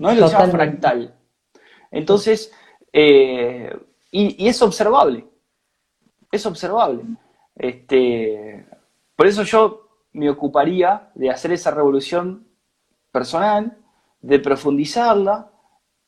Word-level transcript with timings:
¿no? 0.00 0.14
Lo 0.14 0.22
que 0.22 0.28
se 0.28 0.38
llama 0.38 0.50
fractal. 0.50 1.14
Entonces, 1.90 2.52
eh, 2.92 3.76
y, 4.10 4.48
es 4.48 4.60
observable. 4.62 5.26
Es 6.32 6.46
observable. 6.46 7.02
Este, 7.54 8.66
por 9.14 9.26
eso 9.26 9.42
yo 9.42 9.88
me 10.12 10.30
ocuparía 10.30 11.10
de 11.14 11.30
hacer 11.30 11.52
esa 11.52 11.70
revolución 11.70 12.46
personal, 13.12 13.76
de 14.22 14.38
profundizarla, 14.38 15.50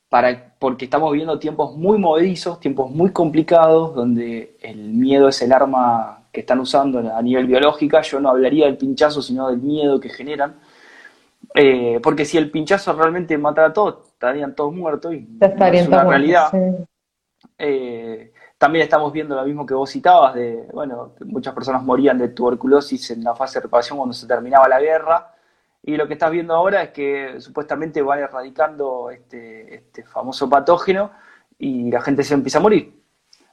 para, 0.09 0.55
porque 0.59 0.87
estamos 0.87 1.13
viviendo 1.13 1.39
tiempos 1.39 1.77
muy 1.77 1.99
movedizos, 1.99 2.61
tiempos 2.61 2.91
muy 2.91 3.11
complicados, 3.11 3.95
donde 3.95 4.57
el 4.63 4.79
miedo 4.95 5.29
es 5.29 5.43
el 5.43 5.53
arma 5.53 6.29
que 6.33 6.41
están 6.41 6.61
usando 6.61 6.99
a 7.15 7.21
nivel 7.21 7.47
biológico. 7.47 8.01
Yo 8.01 8.21
no 8.21 8.31
hablaría 8.31 8.67
del 8.67 8.79
pinchazo, 8.79 9.21
sino 9.21 9.49
del 9.49 9.59
miedo 9.59 10.01
que 10.01 10.09
generan. 10.09 10.59
Eh, 11.55 12.01
porque 12.03 12.25
si 12.25 12.39
el 12.39 12.51
pinchazo 12.51 12.93
realmente 12.95 13.37
matara 13.37 13.69
a 13.69 13.73
todos, 13.73 14.09
estarían 14.09 14.55
todos 14.55 14.73
muertos 14.73 15.13
y 15.13 15.29
es 15.41 15.89
una 15.89 16.05
realidad. 16.05 16.51
Eh, 17.59 18.33
también 18.57 18.85
estamos 18.85 19.13
viendo 19.13 19.35
lo 19.35 19.45
mismo 19.45 19.67
que 19.67 19.75
vos 19.75 19.91
citabas, 19.91 20.35
de, 20.35 20.69
bueno, 20.73 21.15
muchas 21.27 21.53
personas 21.53 21.83
morían 21.83 22.19
de 22.19 22.29
tuberculosis 22.29 23.11
en 23.11 23.25
la 23.25 23.35
fase 23.35 23.59
de 23.59 23.65
reparación 23.65 23.99
cuando 23.99 24.15
se 24.15 24.27
terminaba 24.27 24.69
la 24.69 24.81
guerra, 24.81 25.35
y 25.83 25.97
lo 25.97 26.07
que 26.07 26.13
estás 26.13 26.31
viendo 26.31 26.55
ahora 26.55 26.83
es 26.83 26.91
que 26.91 27.41
supuestamente 27.41 28.03
van 28.03 28.21
erradicando 28.21 29.11
este, 29.11 29.75
este 29.75 30.05
famoso 30.05 30.49
patógeno 30.49 31.11
y 31.59 31.91
la 31.91 32.01
gente 32.01 32.23
se 32.23 32.35
empieza 32.35 32.59
a 32.59 32.63
morir. 32.63 33.03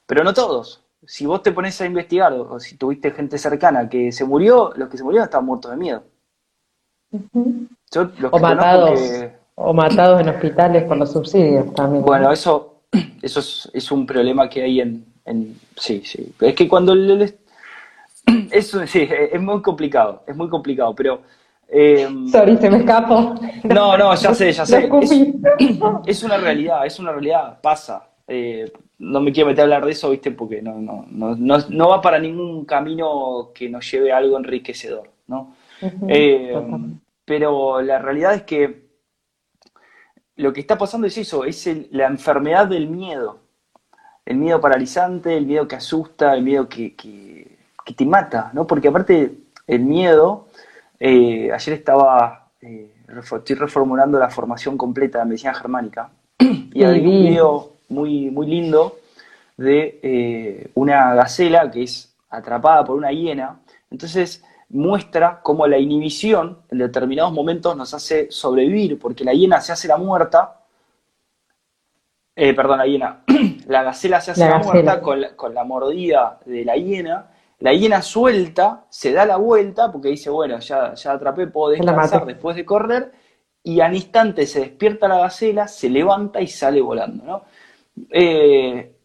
Pero 0.06 0.22
no 0.22 0.32
todos. 0.32 0.86
Si 1.04 1.26
vos 1.26 1.42
te 1.42 1.50
pones 1.50 1.80
a 1.80 1.86
investigar 1.86 2.32
o 2.32 2.60
si 2.60 2.76
tuviste 2.76 3.10
gente 3.10 3.36
cercana 3.36 3.88
que 3.88 4.12
se 4.12 4.24
murió, 4.24 4.72
los 4.76 4.88
que 4.88 4.96
se 4.96 5.02
murieron 5.02 5.24
estaban 5.24 5.46
muertos 5.46 5.72
de 5.72 5.76
miedo. 5.76 6.04
O, 8.30 8.38
matados, 8.38 9.00
o 9.54 9.74
matados 9.74 10.20
en 10.20 10.28
hospitales 10.28 10.84
por 10.84 10.96
los 10.96 11.12
subsidios 11.12 11.72
también. 11.74 12.04
Bueno, 12.04 12.30
eso, 12.30 12.82
eso 13.22 13.40
es, 13.72 13.90
un 13.90 14.06
problema 14.06 14.48
que 14.48 14.62
hay 14.62 14.80
en, 14.80 15.06
Sí, 15.76 16.02
sí. 16.04 16.32
Es 16.40 16.54
que 16.54 16.68
cuando... 16.68 16.94
Eso, 18.50 18.86
sí, 18.86 19.08
es 19.10 19.40
muy 19.40 19.62
complicado, 19.62 20.22
es 20.26 20.36
muy 20.36 20.48
complicado, 20.48 20.94
pero 20.94 21.20
eh, 21.72 22.08
Sorry, 22.30 22.56
se 22.56 22.68
me 22.68 22.78
escapó. 22.78 23.34
No, 23.64 23.96
no, 23.96 24.14
ya 24.14 24.34
sé, 24.34 24.52
ya 24.52 24.66
sé. 24.66 24.88
Es, 26.06 26.22
una 26.22 26.36
realidad, 26.36 26.84
es 26.84 26.98
una 26.98 27.12
realidad, 27.12 27.60
pasa. 27.60 28.08
Eh, 28.26 28.70
no 28.98 29.20
me 29.20 29.32
quiero 29.32 29.48
meter 29.48 29.62
a 29.62 29.64
hablar 29.64 29.84
de 29.84 29.92
eso, 29.92 30.10
¿viste? 30.10 30.30
Porque 30.30 30.60
no, 30.60 30.74
no, 30.78 31.06
no, 31.08 31.58
no, 31.68 31.88
va 31.88 32.00
para 32.00 32.18
ningún 32.18 32.64
camino 32.64 33.50
que 33.54 33.68
nos 33.68 33.90
lleve 33.90 34.12
a 34.12 34.18
algo 34.18 34.36
enriquecedor, 34.36 35.10
¿no? 35.26 35.54
Eh, 36.08 36.54
pero 37.30 37.80
la 37.80 38.00
realidad 38.00 38.34
es 38.34 38.42
que 38.42 38.90
lo 40.34 40.52
que 40.52 40.58
está 40.58 40.76
pasando 40.76 41.06
es 41.06 41.16
eso, 41.16 41.44
es 41.44 41.64
la 41.92 42.08
enfermedad 42.08 42.66
del 42.66 42.88
miedo. 42.88 43.38
El 44.26 44.38
miedo 44.38 44.60
paralizante, 44.60 45.36
el 45.36 45.46
miedo 45.46 45.68
que 45.68 45.76
asusta, 45.76 46.34
el 46.34 46.42
miedo 46.42 46.68
que, 46.68 46.96
que, 46.96 47.56
que 47.84 47.94
te 47.94 48.04
mata, 48.04 48.50
¿no? 48.52 48.66
Porque 48.66 48.88
aparte 48.88 49.32
el 49.68 49.80
miedo 49.82 50.48
eh, 50.98 51.52
ayer 51.52 51.74
estaba, 51.74 52.48
eh, 52.62 52.96
estoy 53.08 53.54
reformulando 53.54 54.18
la 54.18 54.28
formación 54.28 54.76
completa 54.76 55.20
de 55.20 55.26
medicina 55.26 55.54
germánica 55.54 56.10
y 56.40 56.82
hay 56.82 56.98
un 56.98 57.04
video 57.04 57.74
muy, 57.90 58.28
muy 58.32 58.48
lindo 58.48 58.98
de 59.56 60.00
eh, 60.02 60.70
una 60.74 61.14
gacela 61.14 61.70
que 61.70 61.84
es 61.84 62.12
atrapada 62.28 62.82
por 62.84 62.96
una 62.96 63.12
hiena. 63.12 63.60
Entonces 63.88 64.42
muestra 64.70 65.40
cómo 65.42 65.66
la 65.66 65.78
inhibición 65.78 66.58
en 66.70 66.78
determinados 66.78 67.32
momentos 67.32 67.76
nos 67.76 67.92
hace 67.94 68.30
sobrevivir, 68.30 68.98
porque 68.98 69.24
la 69.24 69.32
hiena 69.32 69.60
se 69.60 69.72
hace 69.72 69.88
la 69.88 69.96
muerta, 69.96 70.60
perdón, 72.34 72.78
la 72.78 72.86
hiena, 72.86 73.24
la 73.66 73.82
gacela 73.82 74.20
se 74.20 74.30
hace 74.30 74.48
la, 74.48 74.58
muerta 74.58 75.00
con 75.00 75.20
con 75.36 75.54
la 75.54 75.64
mordida 75.64 76.40
de 76.46 76.64
la 76.64 76.76
hiena 76.76 77.26
la 77.60 77.74
hiena 77.74 78.00
suelta, 78.00 78.86
se 78.88 79.12
da 79.12 79.26
la 79.26 79.36
vuelta 79.36 79.92
porque 79.92 80.08
dice, 80.08 80.30
bueno, 80.30 80.58
ya, 80.58 80.94
ya 80.94 81.12
atrapé, 81.12 81.46
puedo 81.46 81.72
descansar 81.72 82.24
después 82.24 82.56
de 82.56 82.64
correr, 82.64 83.12
y 83.62 83.80
al 83.80 83.94
instante 83.94 84.46
se 84.46 84.60
despierta 84.60 85.06
la 85.06 85.18
gacela, 85.18 85.68
se 85.68 85.90
levanta 85.90 86.40
y 86.40 86.46
sale 86.46 86.80
volando, 86.80 87.24
¿no? 87.24 87.42
Eh, 88.10 88.96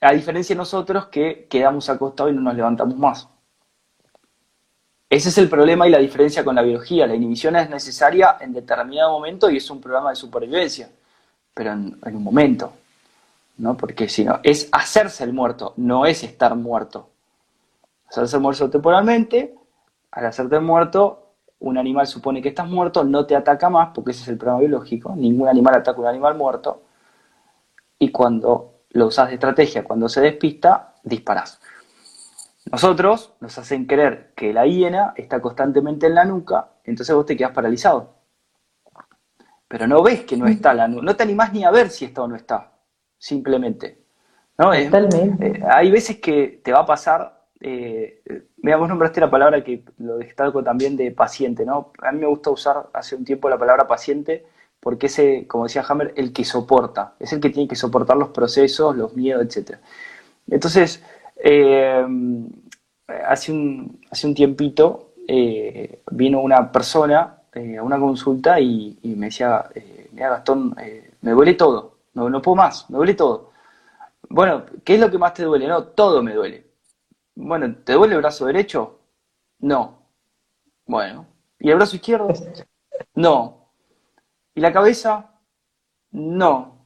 a 0.00 0.12
diferencia 0.14 0.54
de 0.54 0.58
nosotros 0.58 1.08
que 1.08 1.46
quedamos 1.50 1.90
acostados 1.90 2.32
y 2.32 2.36
no 2.36 2.40
nos 2.40 2.54
levantamos 2.54 2.96
más. 2.96 3.28
Ese 5.10 5.30
es 5.30 5.38
el 5.38 5.48
problema 5.48 5.86
y 5.86 5.90
la 5.90 5.98
diferencia 5.98 6.44
con 6.44 6.54
la 6.54 6.62
biología. 6.62 7.06
La 7.06 7.14
inhibición 7.14 7.56
es 7.56 7.70
necesaria 7.70 8.36
en 8.40 8.52
determinado 8.52 9.12
momento 9.12 9.50
y 9.50 9.56
es 9.56 9.70
un 9.70 9.80
programa 9.80 10.10
de 10.10 10.16
supervivencia, 10.16 10.90
pero 11.54 11.72
en, 11.72 11.98
un 12.04 12.22
momento, 12.22 12.72
¿no? 13.58 13.76
Porque 13.76 14.08
si 14.08 14.24
no, 14.24 14.40
es 14.42 14.68
hacerse 14.72 15.24
el 15.24 15.32
muerto, 15.32 15.72
no 15.76 16.04
es 16.04 16.22
estar 16.24 16.54
muerto 16.54 17.08
hacerse 18.08 18.38
muerto 18.38 18.70
temporalmente, 18.70 19.54
al 20.10 20.26
hacerte 20.26 20.58
muerto, 20.60 21.34
un 21.60 21.76
animal 21.76 22.06
supone 22.06 22.40
que 22.40 22.50
estás 22.50 22.68
muerto, 22.68 23.04
no 23.04 23.26
te 23.26 23.36
ataca 23.36 23.68
más, 23.68 23.90
porque 23.94 24.12
ese 24.12 24.22
es 24.22 24.28
el 24.28 24.38
problema 24.38 24.60
biológico, 24.60 25.14
ningún 25.14 25.48
animal 25.48 25.74
ataca 25.74 25.98
a 25.98 26.00
un 26.02 26.06
animal 26.06 26.36
muerto, 26.36 26.82
y 27.98 28.10
cuando 28.10 28.82
lo 28.90 29.06
usas 29.06 29.28
de 29.28 29.34
estrategia, 29.34 29.84
cuando 29.84 30.08
se 30.08 30.20
despista, 30.20 30.94
disparas. 31.02 31.60
Nosotros 32.70 33.34
nos 33.40 33.56
hacen 33.58 33.86
creer 33.86 34.32
que 34.34 34.52
la 34.52 34.66
hiena 34.66 35.14
está 35.16 35.40
constantemente 35.40 36.06
en 36.06 36.14
la 36.14 36.24
nuca, 36.24 36.70
entonces 36.84 37.14
vos 37.14 37.26
te 37.26 37.36
quedas 37.36 37.52
paralizado. 37.52 38.14
Pero 39.66 39.86
no 39.86 40.02
ves 40.02 40.24
que 40.24 40.36
no 40.36 40.46
está 40.46 40.72
la 40.74 40.88
nuca, 40.88 41.04
no 41.04 41.16
te 41.16 41.22
animás 41.22 41.52
ni 41.52 41.64
a 41.64 41.70
ver 41.70 41.90
si 41.90 42.04
está 42.04 42.22
o 42.22 42.28
no 42.28 42.36
está, 42.36 42.72
simplemente. 43.18 44.04
¿no? 44.58 44.72
Eh, 44.74 44.90
hay 45.70 45.90
veces 45.90 46.18
que 46.18 46.60
te 46.62 46.72
va 46.72 46.80
a 46.80 46.86
pasar 46.86 47.38
eh, 47.60 48.22
mira, 48.58 48.76
vos 48.76 48.88
nombraste 48.88 49.20
la 49.20 49.30
palabra 49.30 49.64
que 49.64 49.84
lo 49.98 50.18
destaco 50.18 50.62
también 50.62 50.96
de 50.96 51.10
paciente, 51.10 51.64
¿no? 51.64 51.92
A 51.98 52.12
mí 52.12 52.20
me 52.20 52.26
gusta 52.26 52.50
usar 52.50 52.88
hace 52.92 53.16
un 53.16 53.24
tiempo 53.24 53.48
la 53.48 53.58
palabra 53.58 53.86
paciente 53.86 54.46
porque 54.80 55.06
ese, 55.06 55.46
como 55.48 55.64
decía 55.64 55.84
Hammer, 55.88 56.12
el 56.16 56.32
que 56.32 56.44
soporta, 56.44 57.14
es 57.18 57.32
el 57.32 57.40
que 57.40 57.50
tiene 57.50 57.68
que 57.68 57.74
soportar 57.74 58.16
los 58.16 58.28
procesos, 58.28 58.96
los 58.96 59.14
miedos, 59.14 59.44
etc. 59.44 59.78
Entonces, 60.48 61.02
eh, 61.38 62.06
hace, 63.26 63.52
un, 63.52 64.00
hace 64.10 64.26
un 64.26 64.34
tiempito 64.34 65.12
eh, 65.26 66.02
vino 66.10 66.40
una 66.40 66.70
persona 66.70 67.34
a 67.54 67.82
una 67.82 67.98
consulta 67.98 68.60
y, 68.60 68.98
me 69.02 69.26
decía, 69.26 69.64
mira 70.12 70.30
Gastón, 70.30 70.76
me 71.22 71.30
duele 71.32 71.54
todo, 71.54 71.98
no, 72.14 72.30
no 72.30 72.40
puedo 72.40 72.56
más, 72.56 72.88
me 72.88 72.98
duele 72.98 73.14
todo. 73.14 73.50
Bueno, 74.28 74.64
¿qué 74.84 74.94
es 74.94 75.00
lo 75.00 75.10
que 75.10 75.18
más 75.18 75.34
te 75.34 75.44
duele? 75.44 75.66
No, 75.66 75.84
todo 75.84 76.22
me 76.22 76.34
duele. 76.34 76.66
Bueno, 77.34 77.74
¿te 77.84 77.94
duele 77.94 78.14
el 78.14 78.20
brazo 78.20 78.46
derecho? 78.46 79.00
No. 79.60 80.02
Bueno. 80.86 81.26
¿Y 81.58 81.70
el 81.70 81.76
brazo 81.76 81.96
izquierdo? 81.96 82.28
No. 83.14 83.72
¿Y 84.54 84.60
la 84.60 84.72
cabeza? 84.72 85.38
No. 86.10 86.77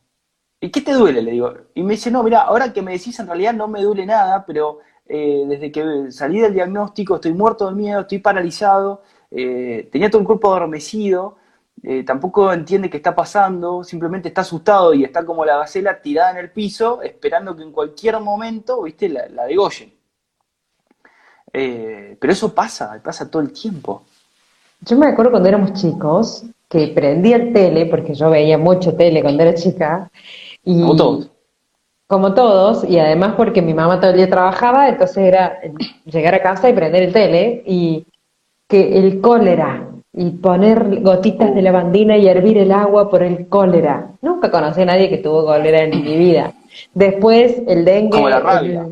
¿Y 0.63 0.71
qué 0.71 0.81
te 0.81 0.93
duele? 0.93 1.21
Le 1.23 1.33
digo. 1.33 1.53
Y 1.75 1.83
me 1.83 1.95
dice, 1.95 2.09
no, 2.09 2.23
mira, 2.23 2.43
ahora 2.43 2.73
que 2.73 2.83
me 2.83 2.93
decís, 2.93 3.19
en 3.19 3.27
realidad 3.27 3.53
no 3.53 3.67
me 3.67 3.83
duele 3.83 4.07
nada, 4.07 4.47
pero 4.47 4.79
eh, 5.09 5.43
desde 5.49 5.73
que 5.73 6.13
salí 6.13 6.39
del 6.39 6.55
diagnóstico 6.55 7.17
estoy 7.17 7.33
muerto 7.35 7.69
de 7.69 7.75
miedo, 7.75 8.03
estoy 8.03 8.21
paralizado, 8.21 9.03
eh, 9.33 9.89
tenía 9.91 10.09
todo 10.09 10.21
el 10.21 10.27
cuerpo 10.27 10.55
adormecido, 10.55 11.37
eh, 11.83 12.05
tampoco 12.05 12.53
entiende 12.53 12.89
qué 12.89 12.99
está 12.99 13.13
pasando, 13.13 13.83
simplemente 13.83 14.29
está 14.29 14.43
asustado 14.43 14.95
y 14.95 15.03
está 15.03 15.27
como 15.27 15.45
la 15.45 15.59
gacela 15.59 16.01
tirada 16.01 16.31
en 16.31 16.37
el 16.37 16.53
piso, 16.53 17.03
esperando 17.03 17.57
que 17.57 17.65
en 17.65 17.73
cualquier 17.73 18.21
momento, 18.21 18.83
viste, 18.83 19.09
la, 19.09 19.29
la 19.31 19.47
degollen. 19.47 19.93
Eh, 21.53 22.17
pero 22.21 22.33
eso 22.33 22.55
pasa, 22.55 23.01
pasa 23.03 23.29
todo 23.29 23.43
el 23.43 23.53
tiempo. 23.53 24.05
Yo 24.81 24.97
me 24.97 25.09
acuerdo 25.09 25.33
cuando 25.33 25.49
éramos 25.49 25.73
chicos, 25.73 26.45
que 26.69 26.89
prendí 26.95 27.33
el 27.33 27.53
tele, 27.53 27.87
porque 27.87 28.15
yo 28.15 28.31
veía 28.31 28.59
mucho 28.59 28.95
tele 28.95 29.23
cuando 29.23 29.43
era 29.43 29.55
chica. 29.55 30.09
Y, 30.65 30.81
como 30.81 30.97
todos. 30.97 31.31
Como 32.07 32.35
todos, 32.35 32.85
y 32.85 32.99
además 32.99 33.35
porque 33.37 33.63
mi 33.63 33.75
mamá 33.75 33.99
todo 34.01 34.11
el 34.11 34.17
día 34.17 34.29
trabajaba, 34.29 34.89
entonces 34.89 35.19
era 35.19 35.59
llegar 36.05 36.35
a 36.35 36.43
casa 36.43 36.69
y 36.69 36.75
prender 36.75 37.05
el 37.05 37.13
tele, 37.13 37.63
y 37.67 38.07
que 38.69 38.99
el 38.99 39.21
cólera, 39.21 39.89
y 40.13 40.31
poner 40.31 41.01
gotitas 41.01 41.55
de 41.55 41.63
lavandina 41.63 42.17
y 42.19 42.29
hervir 42.29 42.59
el 42.59 42.71
agua 42.71 43.09
por 43.09 43.23
el 43.23 43.49
cólera. 43.49 44.11
Nunca 44.21 44.51
conocí 44.51 44.83
a 44.83 44.87
nadie 44.87 45.09
que 45.09 45.19
tuvo 45.19 45.45
cólera 45.45 45.85
en 45.85 46.03
mi 46.03 46.17
vida. 46.17 46.53
Después 46.93 47.63
el 47.67 47.85
dengue. 47.85 48.11
Como 48.11 48.29
la 48.29 48.41
rabia. 48.41 48.87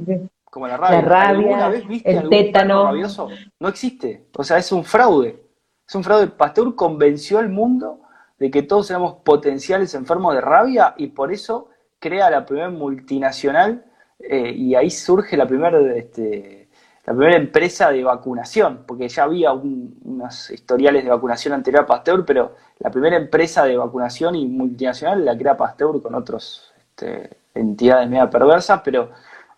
Como 0.45 0.67
la 0.67 0.77
rabia. 0.77 1.03
La 1.03 1.09
rabia 1.09 1.69
vez 1.69 1.87
viste 1.87 2.11
el 2.11 2.29
tétano. 2.29 2.87
rabioso? 2.87 3.29
No 3.59 3.69
existe. 3.69 4.25
O 4.37 4.43
sea, 4.43 4.59
es 4.59 4.73
un 4.73 4.83
fraude. 4.83 5.39
Es 5.87 5.95
un 5.95 6.03
fraude. 6.03 6.29
Pasteur 6.29 6.75
convenció 6.75 7.39
al 7.39 7.51
mundo 7.51 8.00
de 8.41 8.51
que 8.51 8.63
todos 8.63 8.91
éramos 8.91 9.17
potenciales 9.23 9.95
enfermos 9.95 10.35
de 10.35 10.41
rabia 10.41 10.95
y 10.97 11.09
por 11.09 11.33
eso 11.33 11.69
crea 12.01 12.31
la 12.31 12.47
primera 12.47 12.71
multinacional 12.71 13.85
eh, 14.19 14.53
y 14.57 14.75
ahí 14.75 14.91
surge 14.91 15.37
la 15.37 15.47
primera 15.47 15.79
este, 15.95 16.69
la 17.05 17.15
primera 17.15 17.37
empresa 17.37 17.91
de 17.91 18.05
vacunación, 18.05 18.85
porque 18.87 19.09
ya 19.09 19.25
había 19.25 19.53
unos 19.53 20.51
historiales 20.51 21.05
de 21.05 21.11
vacunación 21.11 21.55
anterior 21.55 21.83
a 21.83 21.87
Pasteur, 21.87 22.25
pero 22.25 22.55
la 22.79 22.91
primera 22.91 23.17
empresa 23.17 23.65
de 23.65 23.77
vacunación 23.77 24.37
y 24.37 24.47
multinacional 24.47 25.25
la 25.25 25.37
crea 25.37 25.57
Pasteur 25.57 26.01
con 26.03 26.15
otras 26.15 26.73
este, 26.79 27.31
entidades 27.55 28.09
media 28.09 28.31
perversas, 28.31 28.81
pero, 28.85 29.11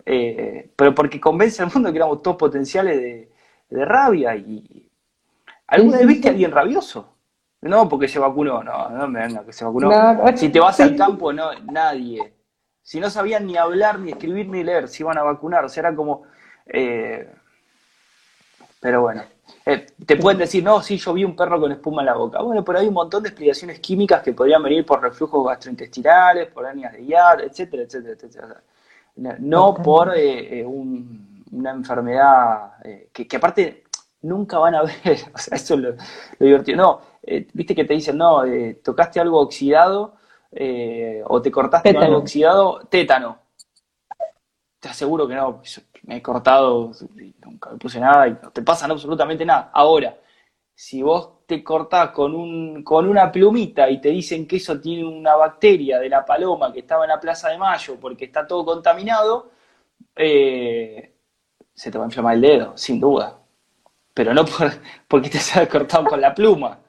eh, 0.07 0.71
pero 0.75 0.95
porque 0.95 1.21
convence 1.21 1.63
al 1.63 1.71
mundo 1.73 1.91
que 1.91 1.99
éramos 1.99 2.23
todos 2.23 2.37
potenciales 2.37 3.01
de, 3.01 3.29
rabia. 3.85 4.37
y 4.37 4.91
¿Alguna 5.67 5.99
vez 5.99 6.07
viste 6.07 6.29
a 6.29 6.31
alguien 6.33 6.51
rabioso? 6.51 7.12
No, 7.63 7.89
porque 7.89 8.09
se 8.09 8.19
vacunó, 8.19 8.63
no, 8.63 8.89
no 8.91 9.07
me 9.07 9.21
venga 9.21 9.45
que 9.45 9.53
se 9.53 9.65
vacunó. 9.65 9.91
si 10.35 10.49
te 10.49 10.59
vas 10.59 10.81
al 10.81 10.97
campo, 10.97 11.33
no, 11.33 11.53
nadie. 11.71 12.35
Si 12.83 12.99
no 12.99 13.09
sabían 13.09 13.47
ni 13.47 13.57
hablar, 13.57 14.01
ni 14.01 14.11
escribir, 14.11 14.49
ni 14.49 14.65
leer, 14.65 14.89
si 14.89 15.05
iban 15.05 15.17
a 15.17 15.23
vacunar. 15.23 15.65
O 15.65 15.69
sea, 15.69 15.83
era 15.83 15.95
como. 15.95 16.25
Eh, 16.67 17.33
pero 18.81 19.03
bueno. 19.03 19.23
Eh, 19.65 19.87
te 20.05 20.17
pueden 20.17 20.39
decir, 20.39 20.65
no, 20.65 20.83
sí, 20.83 20.97
yo 20.99 21.13
vi 21.13 21.25
un 21.25 21.37
perro 21.37 21.61
con 21.61 21.71
espuma 21.71 22.03
en 22.03 22.07
la 22.07 22.15
boca. 22.15 22.43
Bueno, 22.43 22.65
pero 22.65 22.81
hay 22.81 22.89
un 22.89 22.95
montón 22.95 23.23
de 23.23 23.29
explicaciones 23.29 23.79
químicas 23.79 24.23
que 24.23 24.33
podrían 24.33 24.63
venir 24.63 24.85
por 24.85 25.01
reflujos 25.01 25.47
gastrointestinales, 25.47 26.49
por 26.49 26.67
hernias 26.67 26.93
de 26.95 27.07
Yard, 27.07 27.43
etcétera, 27.43 27.85
etcétera, 27.85 28.15
etcétera. 28.15 28.63
No 29.39 29.75
por 29.75 30.15
eh, 30.17 30.65
una 30.67 31.71
enfermedad 31.71 32.73
que, 33.13 33.29
que, 33.29 33.37
aparte 33.37 33.85
nunca 34.23 34.59
van 34.59 34.75
a 34.75 34.83
ver. 35.05 35.19
O 35.33 35.39
sea, 35.39 35.57
eso 35.57 35.75
es 35.75 35.81
lo, 35.81 35.95
divertido. 36.41 36.77
No, 36.77 37.12
viste 37.53 37.75
que 37.75 37.85
te 37.85 37.95
dicen, 37.95 38.19
no, 38.19 38.43
tocaste 38.83 39.21
algo 39.21 39.41
oxidado 39.41 40.17
o 41.27 41.43
te 41.43 41.51
cortaste 41.51 41.91
algo 41.91 42.19
oxidado, 42.19 42.81
tétano 42.91 43.43
te 44.83 44.89
aseguro 44.89 45.29
que 45.29 45.37
no, 45.37 45.63
me 46.03 46.17
he 46.17 46.23
cortado 46.23 46.91
y 47.17 47.33
nunca 47.47 47.71
me 47.71 47.79
puse 47.79 48.01
nada 48.01 48.27
y 48.27 48.33
no 48.33 48.51
te 48.51 48.63
pasa 48.63 48.87
absolutamente 48.87 49.45
nada. 49.47 49.71
Ahora, 49.73 50.19
si 50.75 51.01
vos 51.03 51.47
te 51.47 51.63
cortás 51.63 52.11
con, 52.11 52.35
un, 52.35 52.83
con 52.83 53.09
una 53.09 53.31
plumita 53.31 53.89
y 53.89 54.01
te 54.01 54.09
dicen 54.09 54.45
que 54.45 54.57
eso 54.57 54.81
tiene 54.81 55.05
una 55.05 55.37
bacteria 55.37 56.01
de 56.01 56.09
la 56.09 56.25
paloma 56.25 56.73
que 56.73 56.81
estaba 56.81 57.05
en 57.05 57.11
la 57.11 57.21
Plaza 57.21 57.51
de 57.51 57.59
Mayo 57.59 57.97
porque 58.01 58.25
está 58.25 58.45
todo 58.45 58.65
contaminado, 58.65 59.53
eh, 60.17 61.15
se 61.73 61.91
te 61.93 61.97
va 61.97 62.03
a 62.03 62.09
inflamar 62.09 62.35
el 62.35 62.41
dedo, 62.41 62.77
sin 62.77 62.99
duda. 62.99 63.39
Pero 64.13 64.35
no 64.35 64.45
por, 64.45 64.69
porque 65.07 65.31
te 65.31 65.39
has 65.39 65.69
cortado 65.69 66.07
con 66.07 66.21
la 66.21 66.35
pluma. 66.35 66.81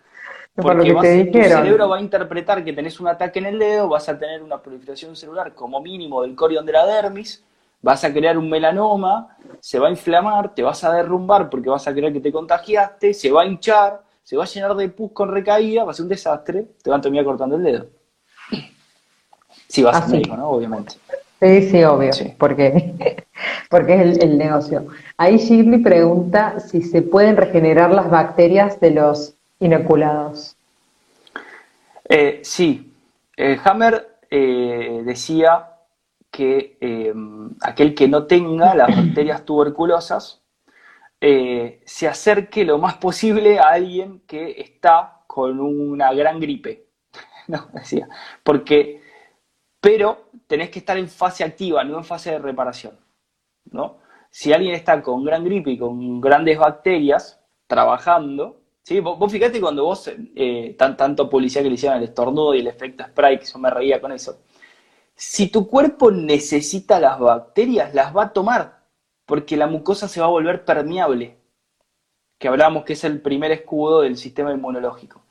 Porque 0.56 0.94
tu 0.94 1.02
cerebro 1.02 1.90
va 1.90 1.98
a 1.98 2.02
interpretar 2.02 2.64
que 2.64 2.74
tenés 2.74 3.00
un 3.00 3.08
ataque 3.08 3.40
en 3.40 3.48
el 3.48 3.60
dedo, 3.60 3.90
vas 3.90 4.08
a 4.08 4.18
tener 4.18 4.44
una 4.44 4.62
proliferación 4.62 5.16
celular 5.16 5.56
como 5.56 5.82
mínimo 5.82 6.22
del 6.22 6.36
corion 6.36 6.64
de 6.66 6.74
la 6.74 6.86
dermis, 6.86 7.44
vas 7.82 8.04
a 8.04 8.14
crear 8.14 8.38
un 8.38 8.50
melanoma, 8.50 9.36
se 9.60 9.80
va 9.80 9.88
a 9.88 9.92
inflamar, 9.92 10.54
te 10.54 10.62
vas 10.62 10.84
a 10.84 10.94
derrumbar 10.94 11.50
porque 11.50 11.70
vas 11.70 11.88
a 11.88 11.94
creer 11.94 12.14
que 12.14 12.20
te 12.20 12.32
contagiaste, 12.32 13.16
se 13.16 13.32
va 13.32 13.42
a 13.42 13.46
hinchar, 13.46 14.02
se 14.22 14.38
va 14.38 14.44
a 14.44 14.48
llenar 14.48 14.76
de 14.76 14.90
pus 14.90 15.12
con 15.12 15.30
recaída, 15.30 15.84
va 15.84 15.92
a 15.92 15.94
ser 15.94 16.04
un 16.04 16.10
desastre, 16.10 16.68
te 16.84 16.90
van 16.90 17.00
a 17.00 17.02
terminar 17.02 17.26
cortando 17.26 17.56
el 17.56 17.64
dedo. 17.64 17.88
Si 19.68 19.82
vas 19.82 20.04
a 20.04 20.08
médico, 20.08 20.38
¿no? 20.38 20.50
Obviamente. 20.50 20.96
Sí, 21.42 21.70
sí, 21.70 21.84
obvio, 21.84 22.12
Porque, 22.38 23.26
porque 23.70 24.02
es 24.02 24.18
el, 24.20 24.38
negocio. 24.38 24.86
Ahí 25.18 25.38
Shirley 25.38 25.80
pregunta 25.80 26.60
si 26.60 26.84
se 26.84 27.02
pueden 27.02 27.36
regenerar 27.36 27.92
las 27.92 28.10
bacterias 28.10 28.80
de 28.80 28.92
los 28.92 29.36
inoculados. 29.64 30.56
Eh, 32.10 32.42
sí, 32.44 32.94
Hammer 33.64 34.20
eh, 34.30 35.02
decía 35.06 35.74
que 36.32 36.78
em, 36.82 37.52
aquel 37.62 37.94
que 37.94 38.08
no 38.08 38.26
tenga 38.26 38.74
las 38.74 38.88
bacterias 38.96 39.46
tuberculosas 39.46 40.42
eh, 41.22 41.82
se 41.86 42.08
acerque 42.08 42.66
lo 42.66 42.80
más 42.80 42.96
posible 42.96 43.60
a 43.60 43.70
alguien 43.70 44.22
que 44.28 44.60
está 44.60 45.22
con 45.28 45.60
una 45.60 46.12
gran 46.14 46.40
gripe. 46.40 46.88
no, 47.48 47.70
decía. 47.74 48.10
Porque, 48.44 49.02
pero 49.80 50.30
tenés 50.48 50.70
que 50.70 50.80
estar 50.80 50.98
en 50.98 51.08
fase 51.08 51.44
activa, 51.44 51.84
no 51.84 52.00
en 52.00 52.04
fase 52.04 52.32
de 52.32 52.40
reparación. 52.40 52.98
¿no? 53.72 54.00
Si 54.32 54.52
alguien 54.52 54.74
está 54.74 55.02
con 55.02 55.24
gran 55.24 55.46
gripe 55.46 55.72
y 55.72 55.78
con 55.78 56.20
grandes 56.20 56.58
bacterias 56.58 57.40
trabajando, 57.68 58.63
¿sí? 58.84 59.00
vos, 59.00 59.18
vos 59.18 59.32
fíjate 59.32 59.60
cuando 59.60 59.86
vos, 59.86 60.12
eh, 60.36 60.76
tanto 60.78 61.30
policía 61.30 61.64
que 61.64 61.70
le 61.70 61.76
hicieron 61.76 61.98
el 61.98 62.04
estornudo 62.06 62.54
y 62.54 62.60
el 62.60 62.68
efecto 62.68 63.04
spray, 63.04 63.40
que 63.40 63.46
yo 63.46 63.58
me 63.60 63.70
reía 63.70 64.00
con 64.00 64.12
eso, 64.12 64.40
si 65.16 65.48
tu 65.48 65.68
cuerpo 65.68 66.12
necesita 66.12 67.00
las 67.00 67.20
bacterias, 67.20 67.94
las 67.94 68.16
va 68.16 68.26
a 68.26 68.34
tomar, 68.34 68.84
porque 69.26 69.58
la 69.58 69.68
mucosa 69.68 70.08
se 70.08 70.20
va 70.20 70.28
a 70.28 70.30
volver 70.30 70.66
permeable, 70.66 71.38
que 72.38 72.48
hablábamos 72.48 72.84
que 72.84 72.94
es 72.94 73.04
el 73.04 73.22
primer 73.22 73.52
escudo 73.52 74.02
del 74.02 74.18
sistema 74.18 74.52
inmunológico. 74.52 75.24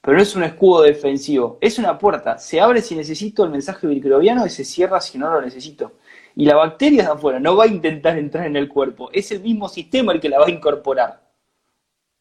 Pero 0.00 0.16
no 0.16 0.22
es 0.22 0.36
un 0.36 0.44
escudo 0.44 0.82
defensivo, 0.82 1.58
es 1.60 1.78
una 1.78 1.98
puerta. 1.98 2.38
Se 2.38 2.60
abre 2.60 2.82
si 2.82 2.94
necesito 2.94 3.44
el 3.44 3.50
mensaje 3.50 3.86
microbiano 3.86 4.46
y 4.46 4.50
se 4.50 4.64
cierra 4.64 5.00
si 5.00 5.18
no 5.18 5.30
lo 5.30 5.40
necesito. 5.40 5.92
Y 6.36 6.44
la 6.44 6.56
bacteria 6.56 7.04
de 7.04 7.10
afuera 7.10 7.40
no 7.40 7.56
va 7.56 7.64
a 7.64 7.68
intentar 7.68 8.16
entrar 8.16 8.46
en 8.46 8.56
el 8.56 8.68
cuerpo, 8.68 9.10
es 9.12 9.32
el 9.32 9.40
mismo 9.40 9.68
sistema 9.68 10.12
el 10.12 10.20
que 10.20 10.28
la 10.28 10.38
va 10.38 10.46
a 10.46 10.50
incorporar. 10.50 11.27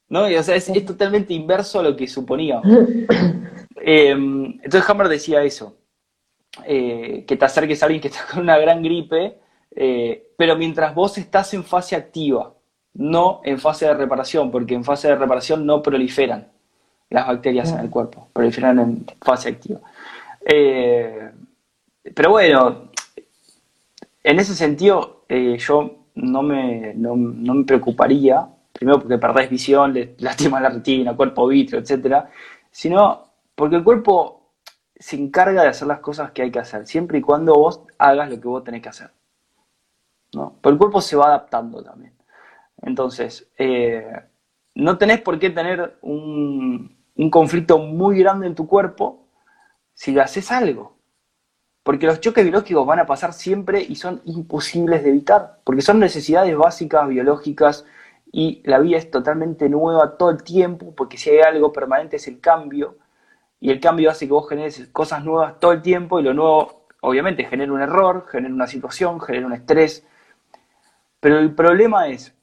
¿No? 0.09 0.23
o 0.23 0.43
sea, 0.43 0.55
es, 0.55 0.85
totalmente 0.85 1.33
inverso 1.33 1.79
a 1.79 1.83
lo 1.83 1.95
que 1.95 2.07
suponía. 2.07 2.61
Eh, 3.89 4.09
entonces 4.09 4.89
Hammer 4.89 5.07
decía 5.07 5.43
eso. 5.43 5.77
Eh, 6.65 7.23
que 7.27 7.35
te 7.35 7.45
acerques 7.45 7.81
a 7.81 7.85
alguien 7.85 8.01
que 8.01 8.07
está 8.09 8.25
con 8.31 8.41
una 8.41 8.57
gran 8.57 8.81
gripe, 8.81 9.37
eh, 9.75 10.31
pero 10.37 10.55
mientras 10.55 10.93
vos 10.95 11.17
estás 11.17 11.53
en 11.53 11.63
fase 11.63 11.95
activa, 11.95 12.53
no 12.93 13.41
en 13.43 13.59
fase 13.59 13.85
de 13.85 13.93
reparación, 13.93 14.49
porque 14.49 14.73
en 14.73 14.83
fase 14.83 15.07
de 15.07 15.15
reparación 15.15 15.65
no 15.65 15.81
proliferan 15.81 16.47
las 17.09 17.27
bacterias 17.27 17.71
en 17.71 17.79
el 17.79 17.89
cuerpo, 17.89 18.27
proliferan 18.33 18.79
en 18.79 19.05
fase 19.21 19.49
activa. 19.49 19.79
Eh, 20.45 21.31
pero 22.15 22.31
bueno, 22.31 22.91
en 24.23 24.39
ese 24.39 24.55
sentido 24.55 25.25
yo 25.29 26.05
no 26.15 26.41
me, 26.41 26.93
no, 26.95 27.15
me 27.15 27.63
preocuparía, 27.65 28.47
primero 28.77 28.99
porque 28.99 29.17
perdés 29.17 29.49
visión, 29.49 29.93
le 29.93 30.15
lastima 30.19 30.59
la 30.59 30.69
retina, 30.69 31.15
cuerpo 31.15 31.47
vitrio, 31.47 31.79
etcétera, 31.79 32.29
sino 32.69 33.31
porque 33.55 33.75
el 33.75 33.83
cuerpo 33.83 34.51
se 34.95 35.15
encarga 35.15 35.63
de 35.63 35.69
hacer 35.69 35.87
las 35.87 35.99
cosas 35.99 36.31
que 36.31 36.43
hay 36.43 36.51
que 36.51 36.59
hacer, 36.59 36.85
siempre 36.85 37.17
y 37.17 37.21
cuando 37.21 37.55
vos 37.55 37.81
hagas 37.97 38.29
lo 38.29 38.39
que 38.39 38.47
vos 38.47 38.63
tenés 38.63 38.81
que 38.81 38.89
hacer. 38.89 39.09
¿no? 40.33 40.57
Pero 40.61 40.73
el 40.73 40.77
cuerpo 40.77 41.01
se 41.01 41.15
va 41.15 41.25
adaptando 41.25 41.83
también. 41.83 42.13
Entonces, 42.81 43.49
eh, 43.57 44.05
no 44.75 44.97
tenés 44.97 45.21
por 45.21 45.39
qué 45.39 45.49
tener 45.49 45.97
un, 46.01 46.95
conflicto 47.31 47.79
muy 47.79 48.19
grande 48.19 48.45
en 48.45 48.53
tu 48.53 48.67
cuerpo 48.67 49.27
si 49.95 50.11
le 50.11 50.21
haces 50.21 50.51
algo. 50.51 50.97
Porque 51.81 52.05
los 52.05 52.19
choques 52.19 52.43
biológicos 52.43 52.85
van 52.85 52.99
a 52.99 53.07
pasar 53.07 53.33
siempre 53.33 53.81
y 53.81 53.95
son 53.95 54.21
imposibles 54.25 55.03
de 55.03 55.09
evitar, 55.09 55.61
porque 55.63 55.81
son 55.81 55.99
necesidades 55.99 56.55
básicas 56.55 57.07
biológicas 57.07 57.85
y 58.31 58.61
la 58.65 58.79
vida 58.79 58.97
es 58.97 59.09
totalmente 59.09 59.69
nueva 59.69 60.17
todo 60.17 60.29
el 60.31 60.43
tiempo, 60.43 60.93
porque 60.95 61.17
si 61.17 61.29
hay 61.29 61.39
algo 61.39 61.71
permanente 61.71 62.17
es 62.17 62.27
el 62.27 62.39
cambio 62.39 62.97
y 63.59 63.71
el 63.71 63.79
cambio 63.79 64.11
hace 64.11 64.27
que 64.27 64.33
vos 64.33 64.47
generes 64.49 64.87
cosas 64.91 65.23
nuevas 65.23 65.59
todo 65.59 65.71
el 65.71 65.81
tiempo 65.81 66.19
y 66.19 66.23
lo 66.23 66.33
nuevo 66.33 66.87
obviamente 67.01 67.45
genera 67.45 67.71
un 67.71 67.81
error, 67.81 68.25
genera 68.29 68.53
una 68.53 68.67
situación, 68.67 69.19
genera 69.19 69.47
un 69.47 69.53
estrés. 69.53 70.05
Pero 71.19 71.39
el 71.39 71.53
problema 71.55 72.07
es 72.09 72.35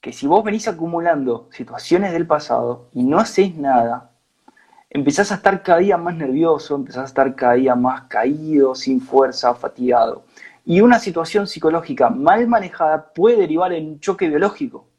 que 0.00 0.12
si 0.12 0.26
vos 0.26 0.44
venís 0.44 0.68
acumulando 0.68 1.48
situaciones 1.52 2.12
del 2.12 2.26
pasado 2.26 2.88
y 2.92 3.02
no 3.02 3.18
hacés 3.18 3.56
nada, 3.56 4.12
empezás 4.88 5.30
a 5.32 5.36
estar 5.36 5.62
cada 5.62 5.78
día 5.78 5.96
más 5.96 6.14
nervioso, 6.14 6.74
empezás 6.74 7.02
a 7.02 7.06
estar 7.06 7.34
cada 7.34 7.54
día 7.54 7.74
más 7.74 8.02
caído, 8.02 8.74
sin 8.74 9.00
fuerza, 9.00 9.54
fatigado. 9.54 10.24
Y 10.64 10.80
una 10.80 10.98
situación 10.98 11.46
psicológica 11.46 12.10
mal 12.10 12.46
manejada 12.46 13.12
puede 13.12 13.38
derivar 13.38 13.72
en 13.72 13.86
un 13.88 14.00
choque 14.00 14.28
biológico. 14.28 14.89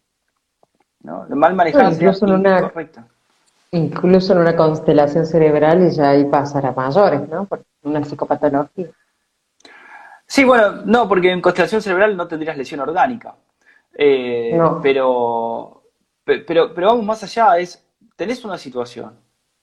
¿No? 1.03 1.25
Mal 1.29 1.55
manejada 1.55 1.89
es 1.89 2.01
incorrecta 2.01 3.05
incluso 3.71 4.33
en 4.33 4.39
una 4.39 4.55
constelación 4.55 5.25
cerebral 5.25 5.87
y 5.87 5.91
ya 5.91 6.09
ahí 6.09 6.25
pasar 6.25 6.65
a 6.65 6.73
mayores, 6.73 7.27
¿no? 7.29 7.45
Por 7.45 7.63
una 7.83 8.03
psicopatología. 8.03 8.89
Sí, 10.27 10.43
bueno, 10.43 10.83
no, 10.85 11.07
porque 11.07 11.31
en 11.31 11.41
constelación 11.41 11.81
cerebral 11.81 12.15
no 12.15 12.27
tendrías 12.27 12.57
lesión 12.57 12.81
orgánica. 12.81 13.35
Eh, 13.93 14.57
pero, 14.81 15.83
pero, 16.23 16.73
pero 16.73 16.87
vamos 16.87 17.05
más 17.05 17.23
allá, 17.23 17.57
es, 17.57 17.85
tenés 18.15 18.43
una 18.45 18.57
situación, 18.57 19.17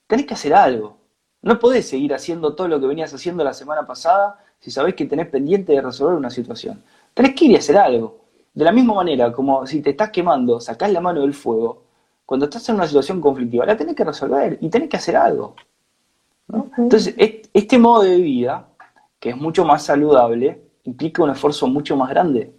tenés 0.07 0.25
que 0.25 0.33
hacer 0.33 0.53
algo. 0.53 0.97
No 1.41 1.57
podés 1.57 1.87
seguir 1.87 2.13
haciendo 2.13 2.53
todo 2.53 2.67
lo 2.67 2.79
que 2.79 2.87
venías 2.87 3.13
haciendo 3.13 3.43
la 3.43 3.53
semana 3.53 3.87
pasada 3.87 4.39
si 4.59 4.71
sabés 4.71 4.93
que 4.93 5.05
tenés 5.05 5.27
pendiente 5.27 5.71
de 5.71 5.81
resolver 5.81 6.15
una 6.15 6.29
situación. 6.29 6.83
Tenés 7.13 7.33
que 7.33 7.45
ir 7.45 7.55
a 7.55 7.59
hacer 7.59 7.77
algo. 7.77 8.18
De 8.59 8.65
la 8.65 8.73
misma 8.73 8.93
manera, 8.93 9.31
como 9.31 9.65
si 9.65 9.81
te 9.81 9.91
estás 9.91 10.09
quemando, 10.09 10.59
sacás 10.59 10.91
la 10.91 10.99
mano 10.99 11.21
del 11.21 11.33
fuego, 11.33 11.83
cuando 12.25 12.43
estás 12.43 12.67
en 12.67 12.75
una 12.75 12.87
situación 12.87 13.21
conflictiva, 13.21 13.65
la 13.65 13.77
tenés 13.77 13.95
que 13.95 14.03
resolver 14.03 14.57
y 14.59 14.67
tenés 14.67 14.89
que 14.89 14.97
hacer 14.97 15.15
algo. 15.15 15.55
Entonces, 16.77 17.15
este 17.53 17.79
modo 17.79 18.01
de 18.01 18.17
vida, 18.17 18.67
que 19.17 19.29
es 19.29 19.37
mucho 19.37 19.63
más 19.63 19.83
saludable, 19.83 20.61
implica 20.83 21.23
un 21.23 21.29
esfuerzo 21.29 21.67
mucho 21.67 21.95
más 21.95 22.09
grande. 22.09 22.53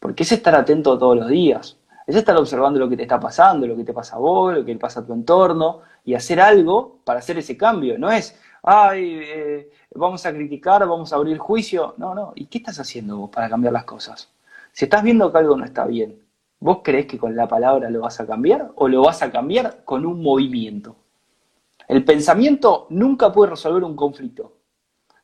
Porque 0.00 0.24
es 0.24 0.32
estar 0.32 0.56
atento 0.56 0.98
todos 0.98 1.16
los 1.16 1.28
días, 1.28 1.78
es 2.04 2.16
estar 2.16 2.36
observando 2.36 2.80
lo 2.80 2.88
que 2.88 2.96
te 2.96 3.02
está 3.02 3.20
pasando, 3.20 3.68
lo 3.68 3.76
que 3.76 3.84
te 3.84 3.92
pasa 3.92 4.16
a 4.16 4.18
vos, 4.18 4.52
lo 4.52 4.64
que 4.64 4.72
le 4.72 4.80
pasa 4.80 4.98
a 4.98 5.06
tu 5.06 5.12
entorno, 5.12 5.82
y 6.04 6.14
hacer 6.14 6.40
algo 6.40 6.98
para 7.04 7.20
hacer 7.20 7.38
ese 7.38 7.56
cambio. 7.56 7.96
No 8.00 8.10
es, 8.10 8.36
ay, 8.64 9.20
eh, 9.22 9.70
vamos 9.94 10.26
a 10.26 10.32
criticar, 10.32 10.84
vamos 10.88 11.12
a 11.12 11.16
abrir 11.16 11.38
juicio. 11.38 11.94
No, 11.98 12.16
no. 12.16 12.32
¿Y 12.34 12.46
qué 12.46 12.58
estás 12.58 12.80
haciendo 12.80 13.16
vos 13.16 13.30
para 13.30 13.48
cambiar 13.48 13.74
las 13.74 13.84
cosas? 13.84 14.32
Si 14.72 14.86
estás 14.86 15.02
viendo 15.02 15.30
que 15.30 15.38
algo 15.38 15.56
no 15.56 15.64
está 15.64 15.84
bien, 15.84 16.18
¿vos 16.58 16.78
crees 16.82 17.06
que 17.06 17.18
con 17.18 17.36
la 17.36 17.46
palabra 17.46 17.90
lo 17.90 18.00
vas 18.00 18.18
a 18.20 18.26
cambiar 18.26 18.72
o 18.74 18.88
lo 18.88 19.02
vas 19.02 19.22
a 19.22 19.30
cambiar 19.30 19.84
con 19.84 20.06
un 20.06 20.22
movimiento? 20.22 20.96
El 21.88 22.04
pensamiento 22.04 22.86
nunca 22.90 23.30
puede 23.32 23.50
resolver 23.50 23.84
un 23.84 23.94
conflicto, 23.94 24.54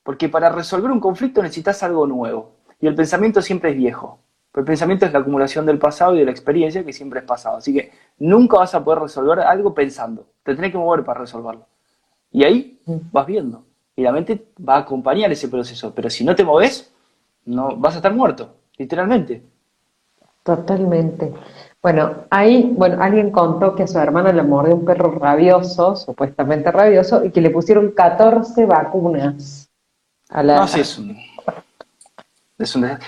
porque 0.02 0.28
para 0.28 0.50
resolver 0.50 0.90
un 0.90 1.00
conflicto 1.00 1.42
necesitas 1.42 1.82
algo 1.82 2.06
nuevo, 2.06 2.56
y 2.80 2.86
el 2.86 2.94
pensamiento 2.94 3.40
siempre 3.42 3.70
es 3.70 3.76
viejo. 3.76 4.20
Pero 4.52 4.62
el 4.62 4.66
pensamiento 4.66 5.06
es 5.06 5.12
la 5.12 5.18
acumulación 5.20 5.66
del 5.66 5.78
pasado 5.78 6.14
y 6.14 6.20
de 6.20 6.24
la 6.24 6.30
experiencia 6.30 6.84
que 6.84 6.92
siempre 6.92 7.20
es 7.20 7.26
pasado. 7.26 7.58
Así 7.58 7.72
que 7.72 7.92
nunca 8.18 8.58
vas 8.58 8.74
a 8.74 8.82
poder 8.82 9.00
resolver 9.00 9.40
algo 9.40 9.74
pensando. 9.74 10.26
Te 10.42 10.54
tenés 10.54 10.72
que 10.72 10.78
mover 10.78 11.04
para 11.04 11.20
resolverlo. 11.20 11.66
Y 12.32 12.44
ahí 12.44 12.80
vas 13.12 13.26
viendo. 13.26 13.64
Y 13.94 14.02
la 14.02 14.12
mente 14.12 14.46
va 14.66 14.76
a 14.76 14.78
acompañar 14.78 15.30
ese 15.30 15.48
proceso. 15.48 15.94
Pero 15.94 16.08
si 16.08 16.24
no 16.24 16.34
te 16.34 16.44
moves, 16.44 16.92
no, 17.44 17.76
vas 17.76 17.94
a 17.94 17.96
estar 17.98 18.14
muerto, 18.14 18.54
literalmente. 18.78 19.42
Totalmente. 20.42 21.34
Bueno, 21.82 22.24
ahí, 22.30 22.72
bueno, 22.76 23.02
alguien 23.02 23.30
contó 23.30 23.74
que 23.74 23.84
a 23.84 23.86
su 23.86 23.98
hermana 23.98 24.32
le 24.32 24.42
mordió 24.42 24.74
un 24.74 24.84
perro 24.84 25.12
rabioso, 25.12 25.94
supuestamente 25.94 26.72
rabioso, 26.72 27.24
y 27.24 27.30
que 27.30 27.40
le 27.40 27.50
pusieron 27.50 27.92
14 27.92 28.66
vacunas. 28.66 29.70
A 30.30 30.42
la... 30.42 30.56
No, 30.56 30.68
sí, 30.68 30.80
es 30.80 30.98
un, 30.98 31.16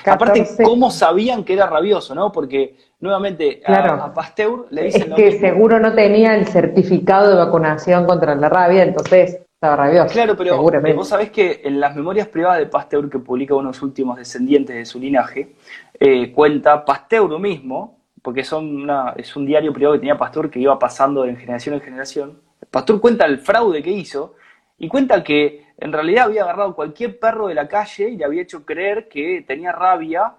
Aparte, 0.06 0.46
¿cómo 0.62 0.92
sabían 0.92 1.42
que 1.42 1.54
era 1.54 1.66
rabioso, 1.66 2.14
no? 2.14 2.30
Porque, 2.30 2.76
nuevamente, 3.00 3.60
a, 3.66 4.14
Pasteur 4.14 4.66
le 4.70 4.84
dicen 4.84 5.10
Es 5.10 5.16
que 5.16 5.40
seguro 5.40 5.80
no 5.80 5.92
tenía 5.92 6.36
el 6.36 6.46
certificado 6.46 7.30
de 7.30 7.34
vacunación 7.34 8.06
contra 8.06 8.36
la 8.36 8.48
rabia, 8.48 8.84
entonces 8.84 9.40
estaba 9.60 9.76
rabioso. 9.76 10.14
Claro, 10.14 10.36
pero 10.38 10.56
vos 10.96 11.08
sabés 11.08 11.30
que 11.30 11.60
en 11.64 11.80
las 11.80 11.94
memorias 11.94 12.28
privadas 12.28 12.60
de 12.60 12.66
Pasteur, 12.66 13.10
que 13.10 13.18
publica 13.18 13.54
unos 13.54 13.82
últimos 13.82 14.16
descendientes 14.16 14.74
de 14.74 14.86
su 14.86 14.98
linaje, 14.98 15.54
eh, 15.98 16.32
cuenta 16.32 16.82
Pasteur 16.82 17.38
mismo, 17.38 17.98
porque 18.22 18.42
son 18.42 18.74
una, 18.74 19.12
es 19.18 19.36
un 19.36 19.44
diario 19.44 19.70
privado 19.74 19.96
que 19.96 19.98
tenía 19.98 20.16
Pasteur 20.16 20.48
que 20.48 20.60
iba 20.60 20.78
pasando 20.78 21.24
de 21.24 21.36
generación 21.36 21.74
en 21.74 21.82
generación. 21.82 22.40
Pasteur 22.70 22.98
cuenta 23.02 23.26
el 23.26 23.38
fraude 23.38 23.82
que 23.82 23.90
hizo 23.90 24.34
y 24.78 24.88
cuenta 24.88 25.22
que 25.22 25.66
en 25.76 25.92
realidad 25.92 26.24
había 26.24 26.44
agarrado 26.44 26.74
cualquier 26.74 27.18
perro 27.18 27.48
de 27.48 27.54
la 27.54 27.68
calle 27.68 28.08
y 28.08 28.16
le 28.16 28.24
había 28.24 28.40
hecho 28.40 28.64
creer 28.64 29.10
que 29.10 29.44
tenía 29.46 29.72
rabia, 29.72 30.36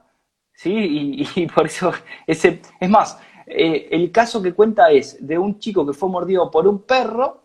¿sí? 0.51 1.21
Y, 1.35 1.45
por 1.55 1.67
eso, 1.67 1.91
ese, 2.25 2.59
es 2.79 2.89
más, 2.89 3.19
eh, 3.45 3.87
el 3.91 4.11
caso 4.11 4.41
que 4.41 4.53
cuenta 4.53 4.89
es 4.89 5.23
de 5.23 5.37
un 5.37 5.59
chico 5.59 5.85
que 5.85 5.93
fue 5.93 6.09
mordido 6.09 6.49
por 6.49 6.67
un 6.67 6.81
perro 6.87 7.40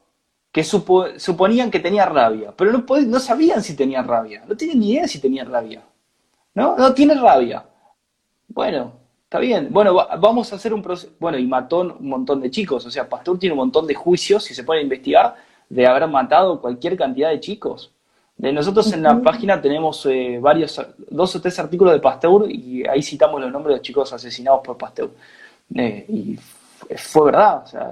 que 0.56 0.64
suponían 0.64 1.70
que 1.70 1.80
tenía 1.80 2.06
rabia, 2.06 2.50
pero 2.56 2.72
no, 2.72 2.82
no 2.88 3.20
sabían 3.20 3.62
si 3.62 3.76
tenía 3.76 4.00
rabia, 4.00 4.42
no 4.48 4.56
tenían 4.56 4.80
ni 4.80 4.92
idea 4.92 5.06
si 5.06 5.20
tenía 5.20 5.44
rabia, 5.44 5.82
¿no? 6.54 6.78
No 6.78 6.94
tiene 6.94 7.14
rabia. 7.14 7.62
Bueno, 8.48 8.94
está 9.24 9.38
bien. 9.38 9.68
Bueno, 9.70 9.94
vamos 10.18 10.50
a 10.50 10.56
hacer 10.56 10.72
un 10.72 10.80
proceso. 10.80 11.12
Bueno, 11.20 11.36
y 11.36 11.46
mató 11.46 11.80
un 11.80 12.08
montón 12.08 12.40
de 12.40 12.50
chicos. 12.50 12.86
O 12.86 12.90
sea, 12.90 13.06
Pastor 13.06 13.38
tiene 13.38 13.52
un 13.52 13.58
montón 13.58 13.86
de 13.86 13.94
juicios, 13.94 14.44
si 14.44 14.54
se 14.54 14.64
puede 14.64 14.80
investigar, 14.80 15.36
de 15.68 15.86
haber 15.86 16.08
matado 16.08 16.58
cualquier 16.58 16.96
cantidad 16.96 17.28
de 17.28 17.38
chicos. 17.38 17.92
De 18.38 18.50
nosotros 18.50 18.90
en 18.94 19.02
la 19.02 19.20
página 19.20 19.60
tenemos 19.60 20.06
eh, 20.06 20.38
varios, 20.40 20.80
dos 21.10 21.36
o 21.36 21.40
tres 21.42 21.58
artículos 21.58 21.92
de 21.92 22.00
Pasteur 22.00 22.50
y 22.50 22.82
ahí 22.88 23.02
citamos 23.02 23.42
los 23.42 23.52
nombres 23.52 23.74
de 23.74 23.76
los 23.76 23.82
chicos 23.82 24.10
asesinados 24.10 24.62
por 24.64 24.78
Pasteur. 24.78 25.10
Eh, 25.74 26.06
y 26.08 26.38
fue 26.96 27.26
verdad. 27.26 27.62
O 27.62 27.66
sea, 27.66 27.90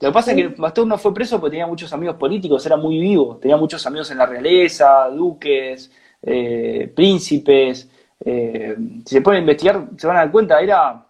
lo 0.00 0.08
que 0.08 0.12
pasa 0.12 0.32
es 0.32 0.36
que 0.36 0.50
Pasteur 0.50 0.86
no 0.86 0.98
fue 0.98 1.12
preso 1.12 1.40
porque 1.40 1.52
tenía 1.52 1.66
muchos 1.66 1.92
amigos 1.92 2.16
políticos, 2.16 2.64
era 2.64 2.76
muy 2.76 2.98
vivo, 2.98 3.36
tenía 3.36 3.56
muchos 3.56 3.84
amigos 3.86 4.10
en 4.10 4.18
la 4.18 4.26
realeza, 4.26 5.08
duques, 5.08 5.90
eh, 6.22 6.92
príncipes. 6.94 7.88
si 8.24 9.02
se 9.04 9.20
pueden 9.20 9.42
investigar, 9.42 9.88
se 9.96 10.06
van 10.06 10.16
a 10.16 10.20
dar 10.20 10.30
cuenta, 10.30 10.60
era, 10.60 11.06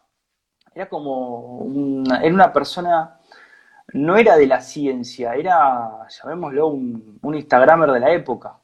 era 0.74 0.88
como 0.88 1.58
una, 1.58 2.20
era 2.22 2.34
una 2.34 2.52
persona 2.52 3.18
no 3.92 4.16
era 4.16 4.36
de 4.36 4.46
la 4.46 4.60
ciencia, 4.60 5.34
era, 5.34 6.06
llamémoslo, 6.08 6.68
un, 6.68 7.18
un 7.22 7.34
Instagramer 7.34 7.90
de 7.92 8.00
la 8.00 8.12
época, 8.12 8.58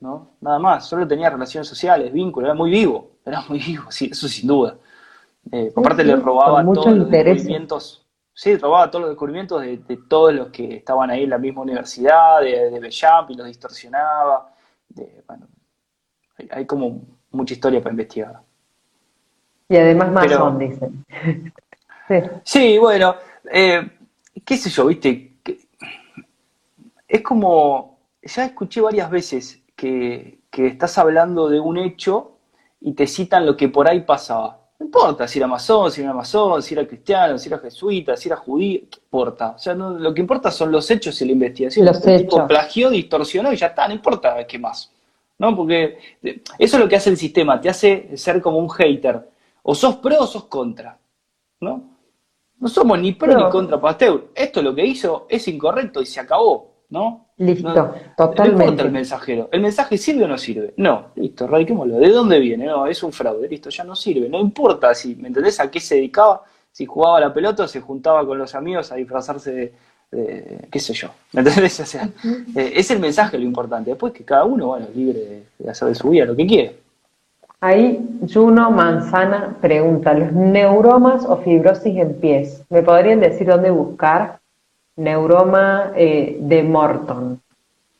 ¿no? 0.00 0.32
Nada 0.40 0.58
más, 0.58 0.86
solo 0.86 1.08
tenía 1.08 1.30
relaciones 1.30 1.66
sociales, 1.66 2.12
vínculos, 2.12 2.48
era 2.48 2.54
muy 2.54 2.70
vivo, 2.70 3.12
era 3.24 3.42
muy 3.48 3.58
vivo, 3.58 3.90
sí, 3.90 4.08
eso 4.12 4.28
sin 4.28 4.48
duda. 4.48 4.76
Eh, 5.50 5.72
aparte 5.74 6.04
le 6.04 6.16
robaba 6.16 6.62
todos 6.62 6.94
los 6.94 7.10
descubrimientos, 7.10 8.06
sí, 8.38 8.56
robaba 8.56 8.88
todos 8.88 9.02
los 9.02 9.10
descubrimientos 9.10 9.60
de, 9.62 9.98
todos 10.08 10.32
los 10.32 10.48
que 10.50 10.76
estaban 10.76 11.10
ahí 11.10 11.24
en 11.24 11.30
la 11.30 11.38
misma 11.38 11.62
universidad, 11.62 12.40
de, 12.40 12.70
de 12.70 12.78
Bellamp, 12.78 13.30
y 13.30 13.34
los 13.34 13.48
distorsionaba. 13.48 14.54
bueno, 15.26 15.48
hay, 16.50 16.64
como 16.64 17.02
mucha 17.32 17.54
historia 17.54 17.80
para 17.80 17.94
investigar. 17.94 18.40
Y 19.68 19.76
además 19.76 20.12
más 20.12 20.30
son, 20.30 20.56
dicen. 20.56 21.04
sí. 22.08 22.14
sí. 22.44 22.78
bueno, 22.78 23.16
eh, 23.50 23.90
qué 24.44 24.56
sé 24.56 24.70
yo, 24.70 24.86
viste, 24.86 25.32
es 27.08 27.22
como, 27.22 27.98
ya 28.22 28.44
escuché 28.44 28.80
varias 28.80 29.10
veces 29.10 29.64
que, 29.74 30.38
estás 30.52 30.96
hablando 30.98 31.48
de 31.48 31.60
un 31.60 31.76
hecho 31.76 32.38
y 32.80 32.92
te 32.94 33.06
citan 33.06 33.46
lo 33.46 33.56
que 33.56 33.68
por 33.68 33.88
ahí 33.88 34.02
pasaba. 34.02 34.57
No 34.78 34.86
importa 34.86 35.26
si 35.26 35.38
era 35.38 35.48
masón, 35.48 35.90
si 35.90 36.02
era 36.02 36.12
masón, 36.12 36.62
si 36.62 36.74
era 36.74 36.86
cristiano, 36.86 37.36
si 37.36 37.48
era 37.48 37.58
jesuita, 37.58 38.16
si 38.16 38.28
era 38.28 38.36
judío, 38.36 38.82
¿qué 38.88 38.98
importa? 39.02 39.50
O 39.56 39.58
sea, 39.58 39.74
lo 39.74 40.14
que 40.14 40.20
importa 40.20 40.52
son 40.52 40.70
los 40.70 40.88
hechos 40.90 41.20
y 41.20 41.24
la 41.24 41.32
investigación. 41.32 41.84
Los 41.84 42.06
hechos. 42.06 42.22
Tipo 42.22 42.46
plagió, 42.46 42.88
distorsionó 42.88 43.52
y 43.52 43.56
ya 43.56 43.68
está, 43.68 43.88
no 43.88 43.94
importa 43.94 44.46
qué 44.46 44.58
más. 44.58 44.92
¿No? 45.38 45.54
Porque 45.54 45.98
eso 46.22 46.76
es 46.76 46.82
lo 46.82 46.88
que 46.88 46.96
hace 46.96 47.10
el 47.10 47.16
sistema, 47.16 47.60
te 47.60 47.68
hace 47.68 48.16
ser 48.16 48.40
como 48.40 48.58
un 48.58 48.68
hater. 48.70 49.28
O 49.62 49.74
sos 49.74 49.96
pro 49.96 50.20
o 50.20 50.26
sos 50.26 50.44
contra. 50.44 50.96
¿No? 51.60 51.98
No 52.60 52.68
somos 52.68 52.98
ni 52.98 53.12
pro 53.12 53.36
ni 53.36 53.50
contra 53.50 53.80
Pasteur. 53.80 54.28
Esto 54.34 54.62
lo 54.62 54.74
que 54.74 54.84
hizo 54.84 55.26
es 55.28 55.46
incorrecto 55.48 56.00
y 56.00 56.06
se 56.06 56.20
acabó, 56.20 56.67
¿no? 56.90 57.26
Listo, 57.36 57.94
totalmente. 58.16 58.42
No 58.42 58.62
importa 58.62 58.82
el 58.82 58.90
mensajero. 58.90 59.48
¿El 59.52 59.60
mensaje 59.60 59.98
sirve 59.98 60.24
o 60.24 60.28
no 60.28 60.38
sirve? 60.38 60.74
No, 60.76 61.08
listo, 61.14 61.46
radiquémoslo. 61.46 61.98
¿De 61.98 62.08
dónde 62.08 62.38
viene? 62.40 62.66
No, 62.66 62.86
es 62.86 63.02
un 63.02 63.12
fraude, 63.12 63.48
listo, 63.48 63.70
ya 63.70 63.84
no 63.84 63.94
sirve. 63.94 64.28
No 64.28 64.40
importa 64.40 64.94
si, 64.94 65.14
¿me 65.16 65.28
entendés? 65.28 65.60
¿A 65.60 65.70
qué 65.70 65.80
se 65.80 65.96
dedicaba? 65.96 66.42
Si 66.72 66.86
jugaba 66.86 67.20
la 67.20 67.32
pelota 67.32 67.64
o 67.64 67.68
se 67.68 67.80
juntaba 67.80 68.26
con 68.26 68.38
los 68.38 68.54
amigos 68.54 68.90
a 68.90 68.96
disfrazarse 68.96 69.72
de, 70.10 70.68
qué 70.70 70.80
sé 70.80 70.94
yo. 70.94 71.10
¿Me 71.32 71.40
entendés? 71.40 71.78
O 71.80 71.86
sea, 71.86 72.08
eh, 72.56 72.72
es 72.74 72.90
el 72.90 72.98
mensaje 72.98 73.38
lo 73.38 73.44
importante. 73.44 73.90
Después 73.90 74.12
que 74.12 74.24
cada 74.24 74.44
uno, 74.44 74.68
bueno, 74.68 74.86
es 74.86 74.96
libre 74.96 75.42
de 75.58 75.70
hacer 75.70 75.88
de 75.88 75.94
su 75.94 76.10
vida 76.10 76.24
lo 76.24 76.34
que 76.34 76.46
quiere. 76.46 76.88
Ahí 77.60 78.00
Juno 78.32 78.70
Manzana 78.70 79.56
pregunta, 79.60 80.14
¿los 80.14 80.32
neuromas 80.32 81.24
o 81.24 81.38
fibrosis 81.38 81.96
en 81.96 82.14
pies? 82.14 82.64
¿Me 82.70 82.82
podrían 82.82 83.18
decir 83.18 83.48
dónde 83.48 83.70
buscar? 83.72 84.38
Neuroma 84.98 85.92
eh, 85.94 86.36
de 86.40 86.62
Morton, 86.64 87.40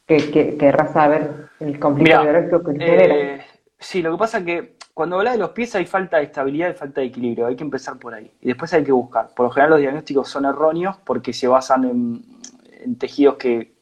que, 0.05 0.31
que 0.31 0.57
querrá 0.57 0.93
saber 0.93 1.49
el 1.61 1.79
conflicto 1.79 2.23
biológico 2.23 2.65
que 2.65 2.73
genera. 2.73 3.15
Eh, 3.15 3.41
sí, 3.79 4.03
lo 4.03 4.13
que 4.13 4.19
pasa 4.19 4.39
es 4.39 4.45
que 4.45 4.77
cuando 4.95 5.17
habla 5.17 5.31
de 5.31 5.39
los 5.39 5.51
pies 5.51 5.77
hay 5.77 5.87
falta 5.87 6.17
de 6.17 6.25
estabilidad 6.25 6.71
y 6.71 6.75
falta 6.75 7.01
de 7.01 7.07
equilibrio, 7.07 7.47
hay 7.47 7.55
que 7.55 7.63
empezar 7.63 7.99
por 7.99 8.15
ahí. 8.15 8.33
Y 8.41 8.49
después 8.49 8.75
hay 8.75 8.83
que 8.83 8.91
buscar. 8.91 9.33
Por 9.33 9.47
lo 9.47 9.51
general 9.51 9.71
los 9.71 9.81
diagnósticos 9.81 10.29
son 10.29 10.45
erróneos 10.45 10.97
porque 11.05 11.33
se 11.33 11.47
basan 11.47 11.85
en, 11.85 12.97
tejidos 12.97 13.37
que, 13.37 13.75